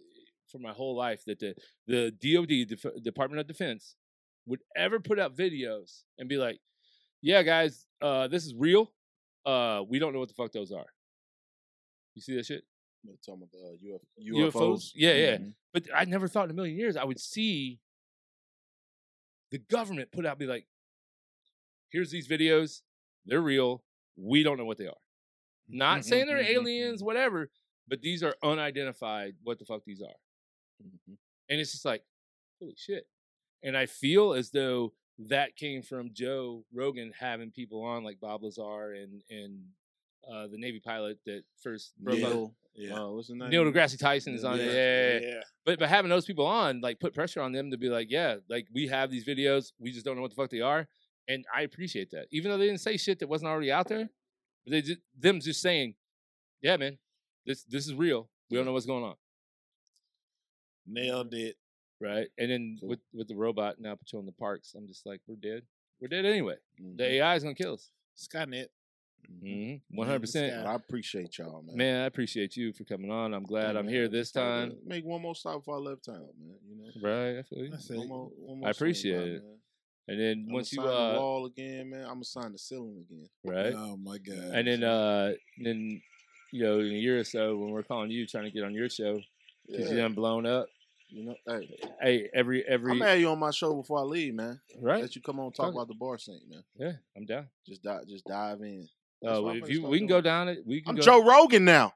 [0.51, 1.55] for my whole life that the
[1.87, 3.95] the dod Def- department of defense
[4.47, 6.59] would ever put out videos and be like
[7.21, 8.91] yeah guys uh this is real
[9.45, 10.87] uh we don't know what the fuck those are
[12.15, 12.63] you see that shit
[13.05, 14.91] We're talking about the uh, UF, UFOs?
[14.95, 15.37] Yeah, yeah.
[15.37, 15.53] Mhm.
[15.73, 17.79] but i never thought in a million years i would see
[19.51, 20.65] the government put out be like
[21.91, 22.81] here's these videos
[23.25, 23.83] they're real
[24.15, 24.97] we don't know what they are
[25.71, 27.05] not saying they're mm-hmm, mm-hmm, aliens, mm-hmm.
[27.05, 27.49] whatever,
[27.87, 29.35] but these are unidentified.
[29.43, 30.15] What the fuck these are?
[30.83, 31.17] Mhm.
[31.49, 32.03] And it's just like,
[32.59, 33.07] holy shit.
[33.63, 38.43] And I feel as though that came from Joe Rogan having people on like Bob
[38.43, 39.63] Lazar and and
[40.29, 42.51] uh, the Navy pilot that first broke up.
[42.75, 42.93] Yeah.
[43.01, 43.49] uh, what's his name?
[43.49, 44.65] Neil deGrasse Tyson is Yeah, on it.
[44.65, 45.41] yeah, Yeah, yeah, yeah.
[45.65, 48.37] But but having those people on, like, put pressure on them to be like, yeah,
[48.49, 50.87] like we have these videos, we just don't know what the fuck they are,
[51.27, 52.27] and I appreciate that.
[52.31, 54.09] Even though they didn't say shit that wasn't already out there,
[54.65, 55.95] but they just, them just saying,
[56.61, 56.97] yeah, man,
[57.45, 58.29] this this is real.
[58.49, 59.15] We don't know what's going on,
[60.87, 61.57] Nailed it.
[61.99, 62.27] right?
[62.37, 62.89] And then Cool.
[62.89, 65.63] with with the robot now patrolling the parks, I'm just like, we're dead.
[65.99, 66.55] We're dead anyway.
[66.81, 66.97] Mhm.
[66.97, 67.91] The AI is gonna kill us.
[68.17, 68.67] Skynet.
[69.29, 69.97] Mm-hmm.
[69.97, 70.65] One hundred percent.
[70.65, 71.77] I appreciate y'all, man.
[71.77, 73.33] Man, I appreciate you for coming on.
[73.33, 74.77] I'm glad Hey, I'm man, here this like, time.
[74.85, 76.55] Make one more stop before I left town, man.
[76.67, 77.71] You know, Right, I feel you.
[77.71, 77.97] That's it.
[77.97, 79.43] one more, one more I appreciate by, it.
[79.43, 79.57] man.
[80.07, 82.57] And then I'ma once you sign the uh wall again, man, I'm gonna sign the
[82.57, 83.29] ceiling again.
[83.43, 84.37] right, Oh my god.
[84.55, 85.33] and then uh
[85.63, 86.01] then
[86.51, 88.73] you know in a year or so when we're calling you trying to get on
[88.73, 89.19] your show
[89.67, 90.03] because you Yeah.
[90.03, 90.67] done blown up.
[91.09, 91.69] You know, hey,
[92.01, 94.59] Hey, every every I'm gonna you on my show before I leave, man.
[94.79, 95.75] right, Let you come on and talk Okay.
[95.75, 96.63] about the bar scene, man.
[96.75, 97.47] yeah, I'm down.
[97.67, 98.87] Just dive, just dive in.
[99.21, 100.07] That's Uh, if you we can doing.
[100.07, 100.59] go down it.
[100.65, 101.93] We can I'm go Joe Rogan now.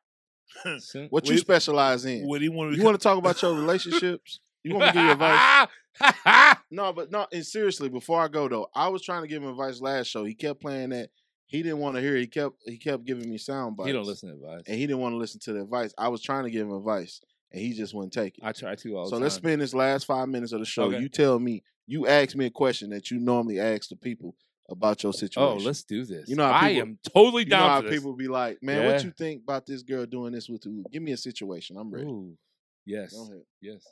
[1.10, 2.28] What you specialize in?
[2.28, 4.40] what do you want to You want to talk about your relationships?
[4.64, 5.68] You want me to give you advice?
[6.72, 7.26] No, but no.
[7.32, 10.24] And seriously, before I go though, I was trying to give him advice last show.
[10.26, 11.10] He kept playing that.
[11.48, 12.16] He didn't want to hear.
[12.18, 12.22] it.
[12.22, 13.88] He kept he kept giving me sound bites.
[13.88, 14.64] he don't listen to advice.
[14.68, 15.94] and he didn't want to listen to the advice.
[15.98, 17.22] I was trying to give him advice,
[17.52, 18.44] and he just wouldn't take it.
[18.44, 20.86] I try to all so the let's spend this last five minutes of the show.
[20.86, 21.00] Okay.
[21.00, 21.64] You tell me.
[21.88, 24.36] You ask me a question that you normally ask the people
[24.70, 25.60] about your situation.
[25.62, 26.28] Oh, let's do this.
[26.28, 27.60] You know how I am totally down.
[27.60, 28.00] You know down how for this.
[28.00, 28.92] people be like, "Man, Yeah.
[28.94, 30.84] what you think about this girl doing this with you?
[30.92, 31.78] Give me a situation.
[31.78, 32.38] I'm ready." Ooh,
[32.86, 33.44] yes, Go ahead.
[33.62, 33.86] yes.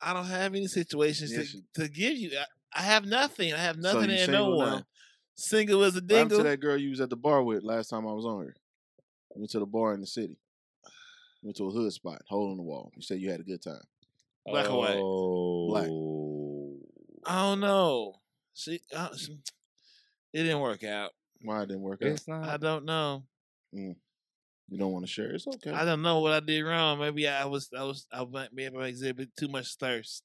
[0.00, 2.30] I don't have any situations Yes, to, you- to give you.
[2.38, 2.44] I,
[2.80, 3.52] I have nothing.
[3.52, 4.72] I have So nothing you and no single now?
[4.74, 4.86] one.
[5.34, 7.88] Single as a What happened to that girl you was at the bar with last
[7.90, 8.56] time I was on here?
[9.34, 10.36] Went to the bar in the city.
[11.42, 12.90] Went to a hood spot, hole in the wall.
[12.96, 13.80] You said you had a good time.
[14.44, 15.68] Black or white?
[15.72, 15.88] Black.
[15.90, 16.80] Oh.
[17.24, 18.14] I don't know.
[18.54, 19.30] See, uh, s-
[20.32, 21.10] it didn't work out.
[21.42, 22.08] Why it didn't work out?
[22.08, 22.48] It's not.
[22.48, 23.24] I don't know.
[23.74, 23.96] Mm.
[24.68, 25.30] You don't want to share?
[25.30, 25.70] It's okay.
[25.70, 26.98] I don't know what I did wrong.
[26.98, 30.22] Maybe I was, I was, I might maybe I exhibit too much thirst.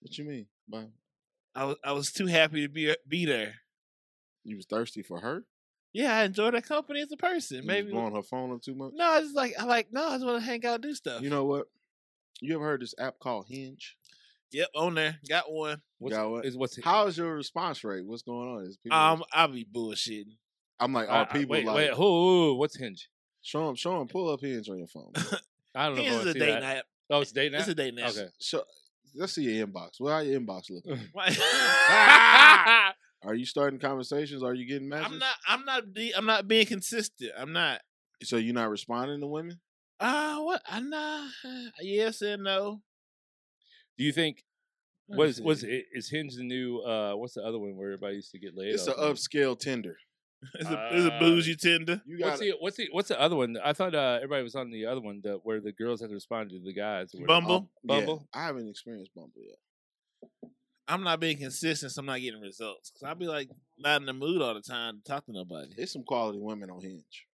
[0.00, 0.46] what you mean?
[0.68, 0.86] By
[1.54, 3.54] I was, I was too happy to be uh, be there.
[4.44, 5.44] you was thirsty for her?
[5.92, 7.58] Yeah, I enjoyed her company as a person.
[7.58, 8.92] You Maybe was blowing her phone up too much?
[8.94, 10.94] no, I just like I like no, I just want to hang out, and do
[10.94, 11.20] stuff.
[11.20, 11.66] You know what?
[12.40, 13.96] You ever heard this app called Hinge?
[14.52, 15.80] Yep, on there, got one.
[15.98, 16.44] What's, got what?
[16.44, 18.04] is what's How is your response rate?
[18.06, 18.64] What's going on?
[18.66, 20.36] Is people, Um, I'll be bullshitting.
[20.80, 23.08] I'm like, I- are I- people wait, like, wait, who, what's Hinge?
[23.42, 25.12] show them, show them, pull up Hinge on your phone.
[25.74, 26.02] I don't know.
[26.02, 26.60] if I a date that.
[26.62, 26.82] night.
[27.10, 27.58] Oh, it's date night.
[27.60, 28.10] It's a date night.
[28.10, 28.28] Okay.
[28.40, 28.64] show,
[29.14, 30.00] let's see your inbox.
[30.00, 30.84] Well, how your inbox look?
[31.12, 31.34] Why-
[33.22, 34.42] Are you starting conversations?
[34.42, 35.12] Are you getting matches?
[35.12, 35.34] I'm not.
[35.46, 35.92] I'm not.
[35.94, 37.30] Be, I'm not being consistent.
[37.36, 37.80] I'm not.
[38.22, 39.60] So you're not responding to women?
[39.98, 40.62] Uh what?
[40.68, 41.28] I'm not.
[41.82, 42.80] Yes and no.
[44.00, 44.42] Do you think
[45.08, 45.66] was was see.
[45.68, 46.78] it, is Hinge the new?
[46.78, 48.72] uh What's the other one where everybody used to get laid?
[48.74, 49.96] It's an upscale Tinder.
[50.54, 52.00] It's a, it's a bougie Tinder.
[52.06, 53.58] You What's got the what's the what's the other one?
[53.62, 56.14] I thought uh, everybody was on the other one that where the girls had to
[56.14, 57.14] respond to the guys.
[57.14, 57.40] or whatever.
[57.46, 57.70] Bumble.
[57.84, 58.28] Bumble?
[58.32, 60.50] I haven't experienced Bumble yet.
[60.88, 62.90] I'm not being consistent, so I'm not getting results.
[62.90, 65.72] Cause I'll be like not in the mood all the time to talk to nobody.
[65.76, 67.26] There's some quality women on Hinge.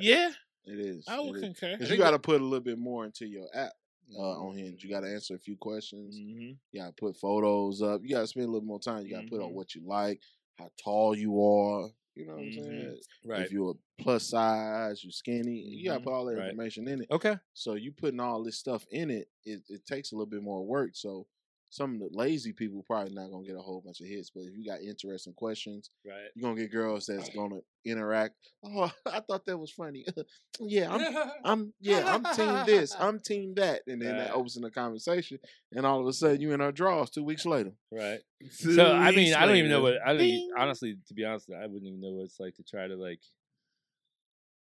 [0.00, 0.30] Yeah,
[0.66, 1.04] It is.
[1.08, 1.42] I would It is.
[1.42, 1.70] concur.
[1.78, 3.72] 'Cause think you got to put a little bit more into your app
[4.10, 4.42] uh, Mm-hmm.
[4.46, 4.82] on Hinge.
[4.84, 6.16] You got to answer a few questions.
[6.18, 6.56] Mhm.
[6.72, 8.02] You got to put photos up.
[8.02, 9.04] You got to spend a little more time.
[9.06, 9.54] You got to put on Mhm.
[9.54, 10.20] what you like,
[10.58, 11.88] how tall you are.
[12.14, 12.42] You know what.
[12.42, 13.00] I'm saying?
[13.24, 13.40] Right.
[13.46, 15.60] If you're a plus size, you're skinny.
[15.60, 16.04] You got to Mhm.
[16.04, 16.50] put all that Right.
[16.50, 17.10] information in it.
[17.10, 17.36] Okay.
[17.54, 20.62] So you putting all this stuff in it, it, it takes a little bit more
[20.66, 20.94] work.
[20.94, 21.26] So
[21.72, 24.28] some of the lazy people probably not gonna get a whole bunch of hits.
[24.28, 26.28] But if you got interesting questions, Right.
[26.34, 28.34] you're gonna get girls that's gonna interact.
[28.62, 30.04] Oh, I thought that was funny.
[30.60, 33.80] yeah, I'm I'm yeah, I'm team this, I'm team that.
[33.86, 34.24] And then Right.
[34.26, 35.38] that opens in the conversation
[35.72, 37.72] and all of a sudden you in our draws two weeks later.
[37.90, 38.20] right.
[38.60, 40.20] Two So I mean, weeks I don't even know what I don't.
[40.20, 40.50] e- Ding.
[40.58, 43.20] Honestly, to be honest, I wouldn't even know what it's like to try to like.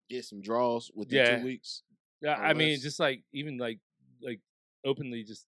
[0.09, 1.39] Get some draws within Yeah.
[1.39, 1.81] two weeks.
[2.22, 3.80] Yeah, I mean, just like even like
[4.22, 4.39] like
[4.85, 5.45] openly just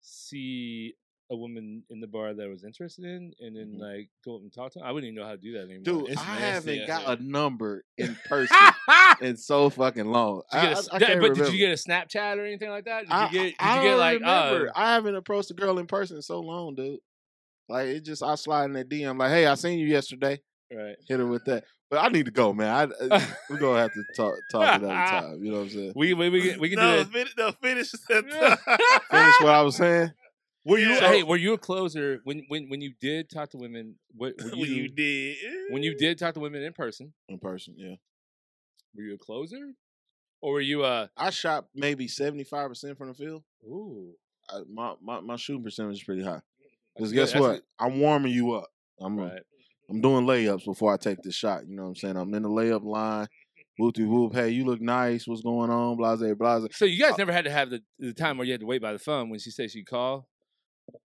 [0.00, 0.94] see
[1.30, 3.80] a woman in the bar that I was interested in, and then Mhm.
[3.80, 4.88] like go up and talk to them.
[4.88, 5.82] I wouldn't even know how to do that anymore.
[5.82, 8.56] Dude, It's I haven't got a number in person
[9.20, 10.40] in so fucking long.
[10.50, 12.86] Did I, a I- I that- but did you get a Snapchat or anything like
[12.86, 13.00] that?
[13.02, 13.42] Did I, you get?
[13.42, 14.20] Did I, you get don't like?
[14.20, 14.68] remember.
[14.68, 16.98] Uh, I haven't approached a girl in person in so long, dude.
[17.68, 20.40] Like it just I slide in that DM like, hey, I seen you yesterday.
[20.72, 20.96] Right.
[21.08, 21.64] Hit her with that.
[21.90, 22.68] But I need to go, man.
[23.00, 23.20] I, uh,
[23.50, 25.42] we're gonna have to talk talk another time.
[25.42, 25.92] You know what I'm saying?
[25.96, 27.08] We we we, can- we can no, do it.
[27.08, 27.90] finish, no, finish.
[28.08, 30.12] Finish what I was saying.
[30.64, 30.90] Were you?
[30.90, 31.00] Yeah.
[31.00, 33.94] Hey, were you a closer when when when you did talk to women?
[34.14, 35.36] What were you, when you did.
[35.70, 37.14] when you did talk to women in person?
[37.28, 37.94] In person, yeah.
[38.94, 39.72] Were you a closer,
[40.42, 41.06] or were you uh?
[41.16, 43.44] I shot maybe seventy five percent from the field.
[43.64, 44.12] Ooh,
[44.50, 46.42] I, my, my my shooting percentage is pretty high.
[46.94, 47.40] Because guess good.
[47.40, 47.48] what?
[47.52, 48.68] That's I'm warming you up.
[49.00, 49.42] I'm right.
[49.90, 51.66] I'm doing layups before I take the shot.
[51.66, 52.16] You know what I'm saying?
[52.16, 53.26] I'm in the layup line.
[53.80, 54.34] Whoopty whoop.
[54.34, 55.26] Hey, you look nice.
[55.26, 55.96] What's going on?
[55.96, 56.66] Blase, blase.
[56.72, 58.66] So you Uh guys never had to have the, the time where you had to
[58.66, 60.28] wait by the phone when she said she'd call.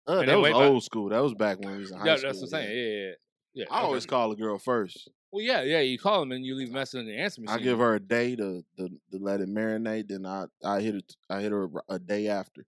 [0.07, 1.10] Uh, that was wait by- old school.
[1.10, 2.30] That was back when we was in high Yeah, school.
[2.30, 2.77] that's what I'm saying.
[2.77, 3.11] Yeah, yeah, yeah.
[3.53, 3.85] yeah I okay.
[3.85, 5.10] always call a girl first.
[5.31, 5.80] Well, yeah, yeah.
[5.81, 7.60] You call them and you leave a message on the answer machine.
[7.60, 10.07] I give her a day to, to to let it marinate.
[10.07, 11.15] Then I I hit it.
[11.30, 12.65] I hit her a day after.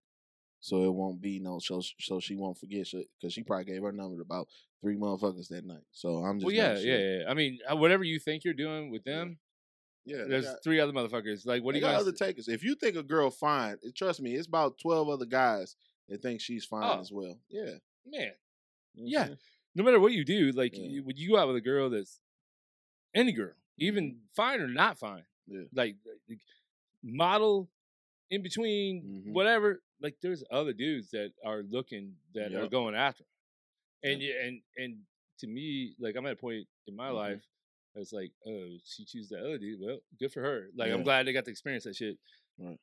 [0.60, 3.92] so it won't be no so so she won't forget because she probably gave her
[3.92, 4.48] number about
[4.82, 5.84] three motherfuckers that night.
[5.92, 7.24] So I'm just Well, yeah, yeah, yeah.
[7.30, 9.38] I mean, uh, whatever you think you're doing with them,
[10.06, 10.24] yeah.
[10.28, 11.46] there's got- three other motherfuckers.
[11.46, 12.02] Like, what do you got guys?
[12.02, 12.48] other takers.
[12.48, 15.76] If you think a girl fine, trust me, it's about twelve other guys
[16.10, 17.02] that think she's fine Oh.
[17.02, 17.38] as well.
[17.50, 17.76] Yeah,
[18.06, 18.32] Man,
[18.96, 19.36] know Yeah.
[19.76, 21.02] no matter what you do, like Yeah.
[21.02, 22.22] when you go out with a girl that's
[23.14, 25.64] any girl, even fine or not fine, Yeah.
[25.74, 25.96] like,
[26.30, 26.40] like,
[27.04, 27.70] model
[28.30, 29.34] in between, Mhm.
[29.34, 29.82] whatever.
[30.00, 33.24] Like there's other dudes that are looking that are going after.
[34.04, 34.98] And yeah, and and
[35.40, 37.16] to me, like I'm at a point in my Mhm.
[37.16, 37.42] life.
[37.96, 39.80] It's like, oh, she chooses the other dude.
[39.82, 40.68] Well, good for her.
[40.76, 42.18] Like, I'm glad they got to experience that shit.
[42.60, 42.78] Right.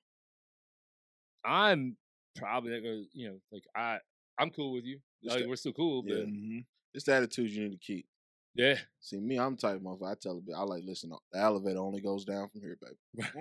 [1.45, 1.97] I'm
[2.37, 3.99] probably not gonna, you know, like I,
[4.39, 4.99] I'm cool with you.
[5.23, 6.17] It's Like, we're still cool, Yeah.
[6.17, 6.65] but Mhm.
[6.95, 8.07] It's the attitude you need to keep.
[8.55, 8.79] yeah.
[9.01, 10.03] See, me, I'm type of.
[10.03, 10.55] I tell a bit.
[10.57, 11.11] I like listen.
[11.33, 12.97] The elevator only goes down from here, baby.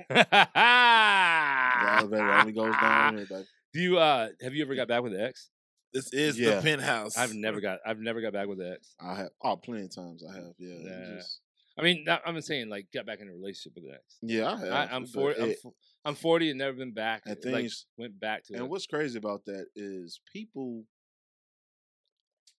[0.09, 3.47] The elevator only goes down from here, baby.
[3.73, 5.49] Do you uh have you ever got back with the ex?
[5.93, 6.55] This is Yeah.
[6.55, 7.17] the penthouse.
[7.17, 8.95] I've never got I've never got back with the ex.
[8.99, 9.29] I have.
[9.43, 10.53] Oh, plenty of times I have.
[10.57, 10.75] Yeah.
[10.79, 11.15] Yeah.
[11.17, 11.39] just-
[11.75, 14.17] I mean, not, I'm saying like got back in a relationship with the ex.
[14.21, 14.71] yeah, I have.
[14.71, 15.41] I, I'm but forty.
[15.41, 15.71] I'm,
[16.05, 17.23] I'm forty and never been back.
[17.25, 17.85] and uh, like things.
[17.97, 18.69] went back to and it.
[18.69, 20.83] what's crazy about that is people.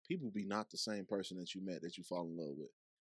[0.09, 2.69] People be not the same person that you met that you fall in love with,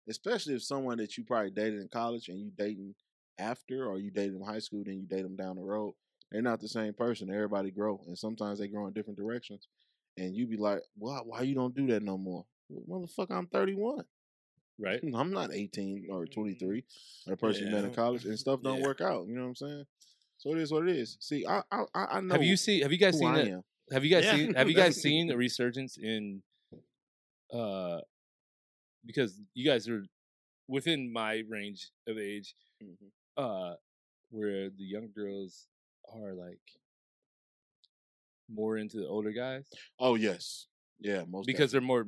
[0.09, 2.95] especially if someone that you probably dated in college and you dating
[3.39, 5.95] after, or you dated in high school, then you date them down the road.
[6.31, 7.31] They're not the same person.
[7.31, 9.69] Everybody grow, and sometimes they grow in different directions.
[10.17, 11.21] And you be like, "Why?
[11.25, 14.05] Why you don't do that no more?" Well, motherfucker, I'm 31.
[14.79, 15.01] right?
[15.15, 16.85] I'm not 18 or 23
[17.27, 18.85] or the person you met in college, and stuff don't Yeah.
[18.87, 19.27] work out.
[19.27, 19.87] You know what I'm saying?
[20.39, 21.17] So it is what it is.
[21.21, 22.83] See, I I, I I know Have you seen?
[22.83, 23.63] Have you guys seen that?
[23.93, 24.37] Have you guys Yeah.
[24.37, 24.55] seen?
[24.55, 26.43] Have you guys seen a resurgence in?
[27.53, 28.01] Uh,
[29.05, 30.05] because you guys are
[30.69, 33.13] within my range of age, Mhm.
[33.37, 33.77] uh,
[34.31, 35.69] where the young girls
[36.09, 36.61] are like
[38.53, 39.67] more into the older guys
[39.99, 40.67] Oh yes,
[41.01, 42.07] yeah, most because they're more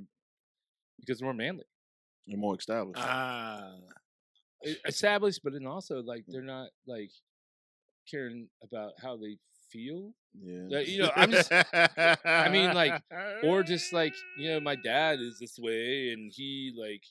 [1.00, 1.64] because they're more manly,
[2.26, 3.00] they're more established.
[3.02, 3.72] Ah.
[4.86, 7.10] Established, but then also like they're not like
[8.10, 9.36] caring about how they
[9.70, 10.14] feel.
[10.40, 11.52] yeah, Like, you know, I'm just
[12.24, 13.02] I mean, like,
[13.42, 17.02] or just like you know, my dad is this way, and he like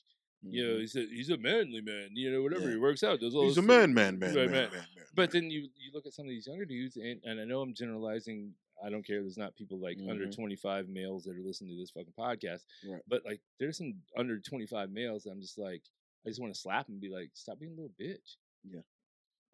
[0.42, 0.80] you know Mhm.
[0.80, 2.70] he's a he's a manly man, you know, whatever Yeah.
[2.72, 4.70] he works out, does all he's a man, man, man, Right, man, man.
[4.72, 5.04] man, man.
[5.14, 7.60] But then you you look at some of these younger dudes, and, and I know
[7.60, 8.52] I'm generalizing.
[8.84, 9.20] I don't care.
[9.22, 10.34] There's not people like under Mhm.
[10.34, 12.64] 25 males that are listening to this fucking podcast.
[12.86, 13.02] Right.
[13.08, 15.24] But like, there's some under 25 males.
[15.24, 15.82] That I'm just like,
[16.26, 18.36] I just want to slap and be like, stop being a little bitch.
[18.62, 18.80] Yeah,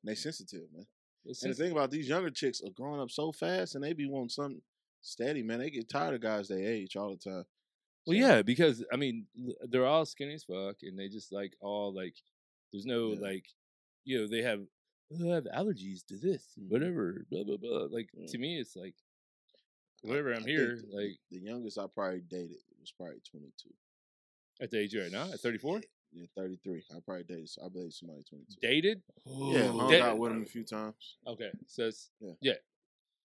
[0.04, 0.86] they sensitive, man.
[1.24, 3.92] It's And the thing about these younger chicks are growing up so fast, and they
[3.92, 4.62] be wanting something
[5.02, 5.58] steady, man.
[5.58, 7.44] They get tired of guys they age all the time.
[8.06, 9.26] Well, yeah, because I mean,
[9.68, 12.16] they're all skinny as fuck, and they just like all like,
[12.72, 13.20] there's no Yeah.
[13.20, 13.46] like,
[14.04, 14.66] you know, they have,
[15.12, 16.68] "Oh, I have allergies to this, Mhm.
[16.68, 17.88] whatever, blah blah blah.
[17.90, 18.26] Like Yeah.
[18.28, 18.94] to me, it's like,
[20.02, 20.32] whatever.
[20.32, 23.70] I I'm think here, the- like the youngest I probably dated was probably 22.
[24.62, 25.80] at the age you're at now, at 34,
[26.12, 26.82] Yeah, 33.
[26.94, 27.50] I probably dated.
[27.64, 28.58] I dated somebody 22.
[28.60, 29.02] dated.
[29.26, 31.16] Yeah, hung out with him a few times.
[31.26, 32.32] Okay, so it's Yeah.
[32.40, 32.54] yeah.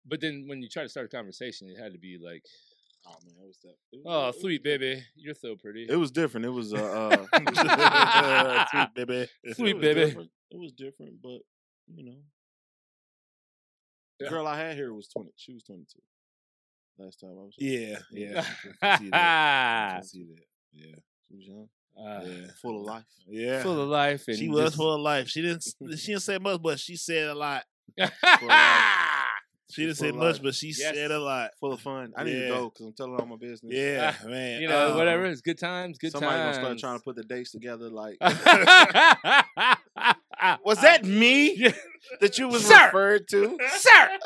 [0.05, 2.45] But then when you try to start a conversation, it had to be like,
[3.05, 3.75] Oh man, it was that.
[3.93, 6.47] It was, "Oh, it was sweet baby, you're so pretty." It was different.
[6.47, 9.29] It was uh, uh Sweet baby.
[9.55, 10.05] Sweet was baby.
[10.05, 10.31] different.
[10.53, 11.41] It was different, but
[11.93, 12.19] you know,
[14.21, 15.33] the girl I had here was twenty.
[15.37, 16.01] She was twenty two.
[16.99, 17.55] Last time I was.
[17.59, 18.45] Yeah, yeah.
[18.83, 19.15] I see that.
[19.15, 20.45] I see that.
[20.73, 20.95] Yeah,
[21.29, 23.05] She was young, Uh, yeah, full of life.
[23.29, 23.63] yeah.
[23.63, 25.29] Full of life, and she was just- full of life.
[25.29, 25.63] She didn't.
[25.97, 27.65] She didn't say much, but she said a lot.
[29.71, 30.95] She didn't say much, but she Yes.
[30.95, 31.53] said a lot.
[31.59, 32.13] Full of fun.
[32.15, 32.49] I need to Yeah.
[32.49, 33.73] go because I'm telling all my business.
[33.75, 34.61] Yeah, man.
[34.61, 35.25] you know, um, whatever.
[35.25, 36.57] It's good times, good Somebody times.
[36.57, 37.89] Somebody gonna start trying to put the dates together.
[37.89, 38.37] Like, Was
[40.63, 41.73] was that me
[42.21, 42.85] that you was Sir!
[42.87, 43.57] referred to?
[43.79, 44.19] sir?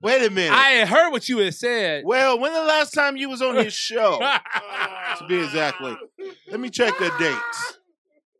[0.00, 0.52] Wait a minute.
[0.56, 2.04] I had heard what you had said.
[2.04, 4.18] well, when the last time you was on his show?
[5.18, 5.96] to be exactly.
[6.50, 7.78] Let me check the dates.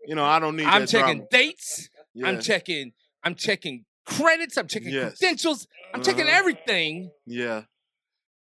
[0.06, 0.66] You know, I don't need.
[0.66, 1.28] I'm checking drama.
[1.30, 1.88] dates.
[2.24, 2.92] I'm checking.
[3.24, 4.56] I'm checking credits.
[4.56, 5.18] I'm checking Yes.
[5.18, 5.66] credentials.
[5.92, 6.36] I'm checking Uh-huh.
[6.38, 7.62] everything Yeah.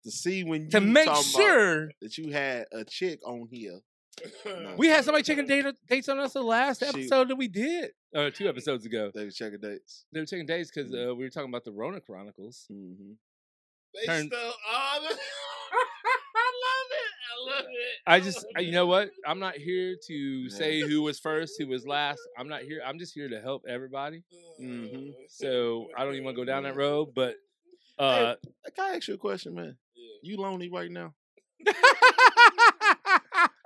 [0.03, 3.79] To see when you to make sure that you had a chick on here.
[4.45, 4.73] No.
[4.77, 7.91] we had somebody checking data, dates on us the last She- episode that we did,
[8.15, 9.11] or two episodes ago.
[9.13, 10.05] They were checking dates.
[10.11, 11.11] They were checking dates because Mhm.
[11.11, 12.65] uh, we were talking about the Rona Chronicles.
[12.71, 13.11] Mm-hmm.
[13.93, 14.39] They Turn- stole
[14.71, 15.07] all the.
[16.39, 17.11] I love it.
[17.29, 17.97] I love it.
[18.07, 19.11] I just, I- you know what?
[19.25, 22.19] I'm not here to say who was first, who was last.
[22.37, 22.81] I'm not here.
[22.85, 24.23] I'm just here to help everybody.
[24.61, 25.13] Mhm.
[25.29, 27.13] So I don't even want to go down that road.
[27.13, 27.35] But
[27.99, 28.35] uh,
[28.75, 29.77] Can I ask you a question, man?
[30.23, 31.13] You lonely right now?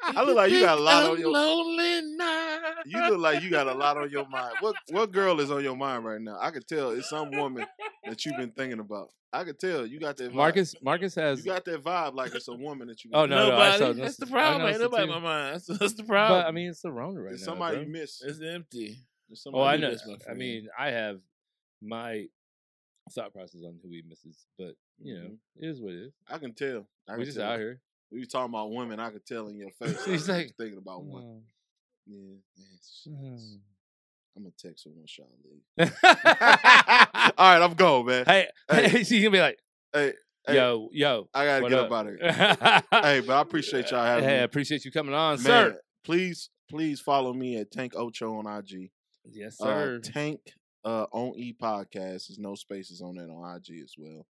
[0.03, 1.31] I I look like you got a lot on your.
[1.31, 2.59] lonely night.
[2.85, 4.55] You look like you got a lot on your mind.
[4.61, 6.37] What what girl is on your mind right now?
[6.39, 7.65] I can tell it's some woman
[8.05, 9.09] that you've been thinking about.
[9.33, 10.31] I could tell you got that.
[10.31, 10.35] Vibe.
[10.35, 13.11] Marcus Marcus has you got that vibe like it's a woman that you.
[13.13, 13.77] Oh, no, no, I Nobody.
[13.99, 14.61] saw- that's the problem.
[14.67, 15.53] Ain't noticed nobody in my mind.
[15.53, 16.39] That's, that's the problem.
[16.43, 17.51] but I mean it's the Rona right It's now.
[17.53, 17.85] somebody bro.
[17.85, 18.21] you miss.
[18.21, 18.97] it's empty.
[19.53, 19.91] Oh, I know.
[19.91, 21.21] miss, my I mean, I have
[21.81, 22.25] my
[23.13, 25.37] thought process on who he misses, but you know, Mhm.
[25.61, 26.13] it is what it is.
[26.29, 26.85] I can tell.
[27.07, 27.49] I We can just tell.
[27.51, 27.79] out here.
[28.11, 28.99] We was talking about women.
[28.99, 30.03] I could tell in your face.
[30.05, 31.23] He's like, thinking about one.
[31.23, 31.41] "Oh,
[32.07, 32.35] Yeah,
[33.03, 33.13] shit.
[33.13, 33.59] mm."
[34.35, 35.91] I'm gonna text her once y'all leave.
[36.03, 38.25] All right, I'm going, man.
[38.25, 38.87] hey, Hey.
[38.87, 39.59] hey, she's gonna be like,
[39.93, 40.13] Hey,
[40.47, 41.27] hey, yo, yo.
[41.33, 41.85] I gotta get up?
[41.87, 43.01] up out of here.
[43.03, 44.43] hey, but I appreciate y'all having Hey, me.
[44.43, 45.81] appreciate you coming on, Man, sir.
[46.05, 48.89] please, please follow me at Tank Ocho on IG.
[49.25, 49.99] Yes, Uh, sir.
[49.99, 50.39] Tank
[50.85, 52.27] uh, on E podcast.
[52.29, 54.25] There's no spaces on that on IG as well.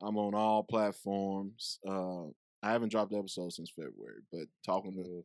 [0.00, 1.80] I'm on all platforms.
[1.86, 2.26] Uh,
[2.64, 5.24] I haven't dropped the episode since February, but talking to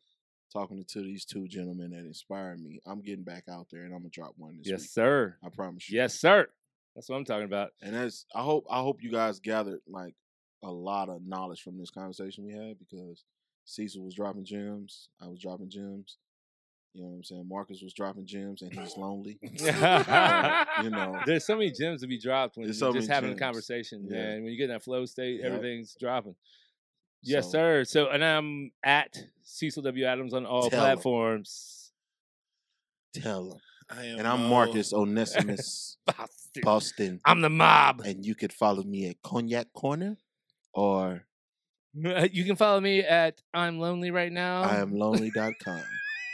[0.52, 4.00] talking to these two gentlemen that inspired me, I'm getting back out there and I'm
[4.00, 4.90] gonna drop one this yes, week.
[4.90, 5.38] sir.
[5.44, 5.98] I promise you.
[5.98, 6.48] Yes, sir.
[6.96, 7.70] That's what I'm talking about.
[7.82, 10.16] And that's I hope I hope you guys gathered like
[10.64, 13.24] a lot of knowledge from this conversation we had because
[13.66, 16.18] Cecil was dropping gems, I was dropping gems.
[16.96, 17.48] You know what I'm saying?
[17.48, 19.40] Marcus was dropping gems and he's lonely.
[19.64, 23.10] Uh, you know, There's so many gems to be dropped when There's you're so just
[23.10, 23.40] having gems.
[23.40, 24.18] a conversation, Yeah.
[24.18, 24.44] man.
[24.44, 25.46] When you get in that flow state, Yep.
[25.46, 26.36] everything's dropping.
[27.22, 27.84] Yes, So- sir.
[27.86, 30.06] So, and I'm at Cecil W.
[30.06, 30.86] Adams on all Tell 'em.
[30.98, 31.92] platforms.
[33.14, 33.60] tell him.
[33.90, 34.50] I am And I'm Mo.
[34.50, 35.98] Marcus Onesimus
[36.62, 37.20] Boston.
[37.26, 38.02] I'm the mob.
[38.02, 40.18] And you could follow me at Cognac Corner
[40.74, 41.26] or
[41.96, 44.62] You can follow me at I'm lonely right now.
[44.62, 45.82] I am lonely.com.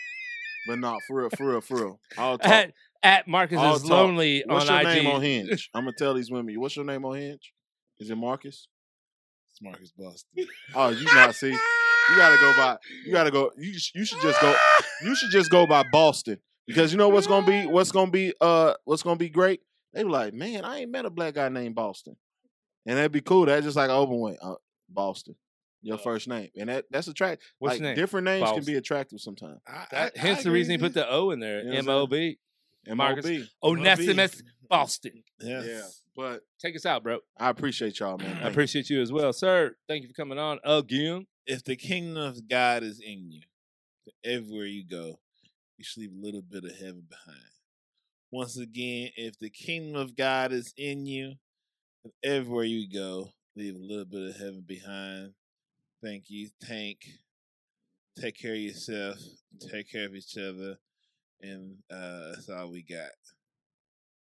[0.68, 2.00] but not for real, for real, for real.
[2.18, 2.52] I'll talk.
[2.52, 3.92] at at Marcus I'll is talk.
[3.92, 5.04] lonely What's on your IG.
[5.04, 5.70] name on Hinge?
[5.74, 6.60] I'm gonna tell these women.
[6.60, 7.54] What's your name on Hinge?
[8.00, 8.68] Is it Marcus?
[9.56, 10.48] It's Marcus Boston.
[10.76, 11.52] Oh, you not see.
[11.52, 12.78] You gotta go by.
[13.06, 13.52] You gotta go.
[13.58, 14.54] You sh- you should just go.
[15.02, 17.66] You should just go by Boston because you know what's gonna be.
[17.66, 18.34] What's gonna be.
[18.42, 19.62] Uh, what's gonna be great.
[19.94, 22.18] They be like, man, I ain't met a black guy named Boston,
[22.86, 23.46] and that'd be cool.
[23.46, 24.38] That's just like an open way.
[24.42, 24.56] Uh,
[24.90, 25.36] Boston,
[25.82, 27.48] your first name, and that that's attractive.
[27.60, 27.96] What's like your name?
[27.96, 29.62] different names can be attractive sometimes.
[29.66, 31.64] I, That, hence I the reason he put the O in there.
[31.64, 32.38] You know M O B.
[32.88, 33.24] Marcus.
[33.26, 33.50] Marcus.
[33.64, 35.24] Onesimus Boston.
[35.40, 35.66] Yes.
[35.66, 35.82] Yeah,
[36.16, 37.20] but Take us out, bro.
[37.38, 38.38] I appreciate y'all, man.
[38.44, 39.76] I appreciate you as well, sir.
[39.88, 41.28] Thank you for coming on again.
[41.46, 43.42] If the kingdom of God is in you,
[44.24, 45.20] everywhere you go,
[45.78, 47.40] you should leave a little bit of heaven behind.
[48.32, 51.34] Once again, if the kingdom of God is in you,
[52.24, 55.34] everywhere you go, leave a little bit of heaven behind.
[56.04, 56.98] Thank you, Tank.
[58.20, 59.18] Take care of yourself.
[59.72, 60.78] Take care of each other.
[61.42, 63.12] And uh, that's all we got.